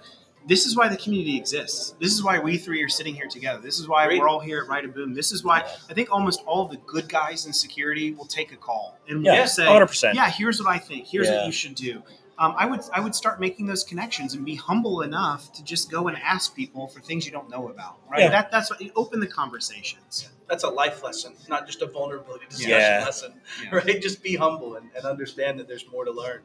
This 0.48 0.64
is 0.64 0.74
why 0.74 0.88
the 0.88 0.96
community 0.96 1.36
exists. 1.36 1.94
This 2.00 2.12
is 2.14 2.24
why 2.24 2.38
we 2.38 2.56
three 2.56 2.82
are 2.82 2.88
sitting 2.88 3.14
here 3.14 3.26
together. 3.28 3.60
This 3.60 3.78
is 3.78 3.86
why 3.86 4.04
Agreed. 4.06 4.20
we're 4.20 4.28
all 4.28 4.40
here 4.40 4.62
at 4.62 4.68
Right 4.68 4.82
of 4.86 4.94
Boom. 4.94 5.12
This 5.12 5.32
is 5.32 5.44
why 5.44 5.58
I 5.90 5.92
think 5.92 6.10
almost 6.10 6.42
all 6.46 6.66
the 6.66 6.78
good 6.86 7.10
guys 7.10 7.44
in 7.44 7.52
security 7.52 8.12
will 8.12 8.24
take 8.24 8.50
a 8.50 8.56
call 8.56 8.96
and 9.06 9.22
yeah, 9.22 9.40
will 9.42 9.46
say, 9.46 9.66
hundred 9.66 9.88
percent. 9.88 10.14
yeah, 10.16 10.30
here's 10.30 10.58
what 10.58 10.70
I 10.70 10.78
think. 10.78 11.06
Here's 11.06 11.28
Yeah. 11.28 11.36
what 11.36 11.46
you 11.46 11.52
should 11.52 11.74
do. 11.74 12.02
Um, 12.40 12.54
I 12.56 12.64
would 12.64 12.80
I 12.94 13.00
would 13.00 13.14
start 13.14 13.38
making 13.38 13.66
those 13.66 13.84
connections 13.84 14.32
and 14.34 14.44
be 14.46 14.54
humble 14.54 15.02
enough 15.02 15.52
to 15.52 15.62
just 15.62 15.90
go 15.90 16.08
and 16.08 16.16
ask 16.16 16.56
people 16.56 16.88
for 16.88 17.00
things 17.00 17.26
you 17.26 17.32
don't 17.32 17.50
know 17.50 17.68
about. 17.68 17.98
Right. 18.10 18.20
Yeah. 18.22 18.30
That 18.30 18.50
that's 18.50 18.70
what 18.70 18.80
open 18.96 19.20
the 19.20 19.26
conversations. 19.26 20.30
That's 20.48 20.64
a 20.64 20.68
life 20.70 21.04
lesson, 21.04 21.34
not 21.48 21.66
just 21.66 21.82
a 21.82 21.86
vulnerability 21.86 22.46
discussion 22.48 22.70
Yeah. 22.80 23.04
lesson, 23.04 23.34
Yeah. 23.62 23.76
right? 23.76 24.00
Just 24.00 24.22
be 24.22 24.34
humble 24.36 24.76
and, 24.76 24.88
and 24.96 25.04
understand 25.04 25.60
that 25.60 25.68
there's 25.68 25.84
more 25.92 26.04
to 26.06 26.10
learn. 26.10 26.40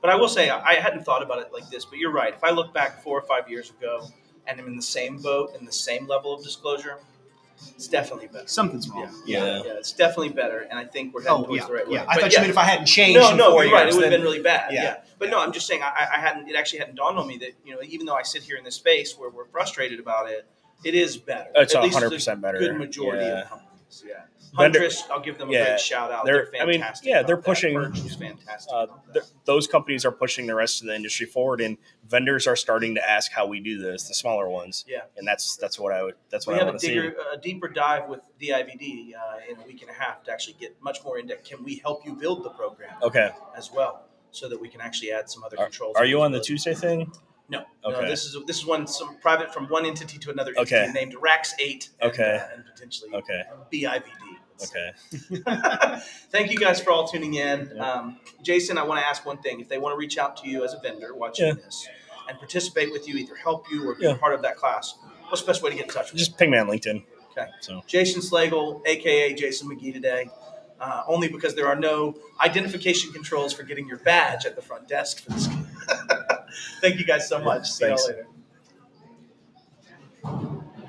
But 0.00 0.10
I 0.10 0.16
will 0.16 0.28
say, 0.28 0.48
I 0.48 0.60
I 0.62 0.74
hadn't 0.74 1.04
thought 1.04 1.22
about 1.24 1.40
it 1.40 1.52
like 1.52 1.68
this, 1.70 1.84
but 1.84 1.98
you're 1.98 2.12
right. 2.12 2.32
If 2.32 2.44
I 2.44 2.50
look 2.50 2.72
back 2.72 3.02
four 3.02 3.18
or 3.18 3.22
five 3.22 3.50
years 3.50 3.70
ago 3.70 4.06
and 4.46 4.60
I'm 4.60 4.66
in 4.68 4.76
the 4.76 4.82
same 4.82 5.18
boat 5.18 5.56
and 5.58 5.66
the 5.66 5.72
same 5.72 6.06
level 6.06 6.32
of 6.32 6.42
disclosure, 6.44 6.98
it's 7.74 7.88
definitely 7.88 8.26
better. 8.28 8.46
Something's 8.46 8.88
wrong. 8.88 9.12
Yeah. 9.26 9.62
Yeah, 9.64 9.72
it's 9.78 9.92
definitely 9.92 10.30
better, 10.30 10.60
and 10.70 10.78
I 10.78 10.84
think 10.84 11.14
we're 11.14 11.22
heading 11.22 11.36
Oh 11.38 11.44
towards 11.44 11.62
yeah, 11.62 11.66
the 11.66 11.72
right 11.74 11.86
way. 11.86 11.94
yeah. 11.94 12.02
I 12.08 12.14
But 12.14 12.20
thought 12.22 12.32
yeah, 12.32 12.38
you 12.38 12.42
meant 12.42 12.50
if 12.50 12.58
I 12.58 12.64
hadn't 12.64 12.86
changed. 12.86 13.20
no, 13.20 13.30
in 13.30 13.36
no, 13.36 13.50
four 13.52 13.64
you're 13.64 13.72
right. 13.74 13.88
It 13.88 13.94
would 13.94 14.02
have 14.04 14.10
been 14.12 14.22
really 14.22 14.42
bad. 14.42 14.72
Yeah. 14.72 14.82
Yeah. 14.82 14.96
But 15.18 15.30
no, 15.30 15.40
I'm 15.40 15.52
just 15.52 15.66
saying 15.66 15.82
I, 15.82 16.08
I 16.16 16.18
hadn't. 16.18 16.48
It 16.48 16.56
actually 16.56 16.80
hadn't 16.80 16.96
dawned 16.96 17.18
on 17.18 17.26
me 17.26 17.36
that 17.38 17.52
you 17.64 17.74
know, 17.74 17.80
even 17.86 18.06
though 18.06 18.14
I 18.16 18.22
sit 18.22 18.42
here 18.42 18.56
in 18.56 18.64
this 18.64 18.74
space 18.76 19.16
where 19.18 19.30
we're 19.30 19.46
frustrated 19.46 20.00
about 20.00 20.28
it, 20.30 20.46
it 20.84 20.94
is 20.94 21.16
better. 21.16 21.50
It's 21.54 21.74
At 21.74 21.82
least 21.84 21.94
hundred 21.94 22.10
percent 22.10 22.40
better. 22.40 22.58
Good 22.58 22.76
majority 22.76 23.24
Yeah. 23.24 23.42
of 23.42 23.48
companies. 23.48 23.68
Yeah. 24.06 24.14
Vendor- 24.56 24.80
Huntress, 24.80 25.04
I'll 25.10 25.20
give 25.20 25.38
them 25.38 25.48
a 25.48 25.52
Yeah. 25.52 25.64
great 25.66 25.80
shout 25.80 26.10
out. 26.12 26.24
They're- 26.24 26.48
They're, 26.52 26.62
I 26.62 26.66
mean, 26.66 26.80
fantastic. 26.80 27.08
yeah, 27.08 27.22
they're 27.22 27.36
pushing, 27.36 27.74
Purge 27.74 28.16
fantastic. 28.16 28.72
Uh, 28.72 28.76
about 28.84 29.12
th- 29.12 29.24
those 29.44 29.66
companies 29.66 30.04
are 30.04 30.12
pushing 30.12 30.46
the 30.46 30.54
rest 30.54 30.80
of 30.82 30.86
the 30.88 30.94
industry 30.94 31.26
forward, 31.26 31.60
and 31.60 31.76
vendors 32.06 32.46
are 32.46 32.56
starting 32.56 32.94
to 32.94 33.10
ask 33.10 33.32
how 33.32 33.46
we 33.46 33.60
do 33.60 33.78
this. 33.78 34.08
The 34.08 34.14
smaller 34.14 34.48
ones, 34.48 34.84
Yeah. 34.86 35.02
and 35.16 35.26
that's 35.26 35.56
that's 35.56 35.78
what 35.78 35.92
I 35.92 36.02
would 36.02 36.14
that's 36.30 36.46
we 36.46 36.52
what 36.52 36.62
I 36.62 36.64
have 36.64 36.68
a 36.68 36.72
want 36.72 36.80
to 36.82 36.86
see. 36.86 36.98
a 37.32 37.36
deeper 37.38 37.68
dive 37.68 38.08
with 38.08 38.20
DIVD 38.40 39.14
uh, 39.14 39.50
in 39.50 39.58
a 39.58 39.66
week 39.66 39.80
and 39.82 39.90
a 39.90 39.94
half 39.94 40.22
to 40.24 40.32
actually 40.32 40.54
get 40.60 40.80
much 40.82 41.02
more 41.04 41.18
into. 41.18 41.36
Can 41.36 41.62
we 41.64 41.76
help 41.76 42.04
you 42.06 42.14
build 42.14 42.44
the 42.44 42.50
program 42.50 42.94
Okay, 43.02 43.30
as 43.56 43.70
well, 43.72 44.04
so 44.30 44.48
that 44.48 44.60
we 44.60 44.68
can 44.68 44.80
actually 44.80 45.12
add 45.12 45.30
some 45.30 45.44
other 45.44 45.58
are, 45.58 45.64
controls? 45.64 45.96
are 45.96 46.04
you 46.04 46.20
on 46.20 46.32
the 46.32 46.38
to 46.40 46.44
Tuesday 46.44 46.74
thing? 46.74 47.10
No, 47.48 47.64
no. 47.84 48.06
This 48.06 48.24
is 48.24 48.36
this 48.46 48.58
is 48.58 48.66
one 48.66 48.86
some 48.86 49.16
private 49.18 49.52
from 49.52 49.66
one 49.66 49.84
entity 49.84 50.18
to 50.18 50.30
another 50.30 50.52
entity 50.56 50.76
Okay. 50.76 50.92
named 50.92 51.14
Pax8. 51.16 51.88
And, 52.00 52.10
Okay. 52.12 52.40
uh, 52.42 52.54
and 52.54 52.64
potentially 52.64 53.10
Okay, 53.14 53.42
DIVD. 53.72 54.02
okay. 54.64 54.92
Thank 56.30 56.50
you 56.50 56.56
guys 56.58 56.80
for 56.80 56.90
all 56.92 57.06
tuning 57.08 57.34
in. 57.34 57.70
Yeah. 57.74 57.90
Um, 57.90 58.20
Jason, 58.42 58.78
I 58.78 58.84
want 58.84 59.00
to 59.00 59.06
ask 59.06 59.26
one 59.26 59.38
thing. 59.38 59.60
If 59.60 59.68
they 59.68 59.78
want 59.78 59.92
to 59.92 59.98
reach 59.98 60.16
out 60.18 60.36
to 60.38 60.48
you 60.48 60.64
as 60.64 60.72
a 60.72 60.78
vendor 60.78 61.14
watching 61.14 61.48
Yeah. 61.48 61.54
this 61.54 61.86
and 62.28 62.38
participate 62.38 62.90
with 62.92 63.06
you, 63.08 63.16
either 63.16 63.34
help 63.34 63.70
you 63.70 63.86
or 63.88 63.94
be 63.96 64.04
Yeah. 64.06 64.16
part 64.16 64.32
of 64.34 64.42
that 64.42 64.56
class, 64.56 64.94
what's 65.28 65.42
the 65.42 65.46
best 65.48 65.62
way 65.62 65.70
to 65.70 65.76
get 65.76 65.86
in 65.86 65.90
touch 65.90 66.12
with 66.12 66.20
you? 66.20 66.26
Just 66.26 66.38
ping 66.38 66.50
me 66.50 66.58
on 66.58 66.68
LinkedIn. 66.68 67.04
Okay. 67.36 67.48
So 67.60 67.82
Jason 67.86 68.22
Slagle, 68.22 68.86
aka 68.86 69.34
Jason 69.34 69.68
McGee, 69.68 69.92
today. 69.92 70.30
Uh, 70.80 71.04
only 71.06 71.28
because 71.28 71.54
there 71.54 71.68
are 71.68 71.76
no 71.76 72.12
identification 72.40 73.12
controls 73.12 73.52
for 73.52 73.62
getting 73.62 73.86
your 73.86 73.98
badge 73.98 74.44
at 74.46 74.56
the 74.56 74.62
front 74.62 74.88
desk 74.88 75.22
for 75.22 75.30
this. 75.32 75.48
Thank 76.80 76.98
you 76.98 77.04
guys 77.04 77.28
so 77.28 77.38
much. 77.38 77.70
See 77.70 77.86
y'all 77.86 77.96
later. 78.06 78.26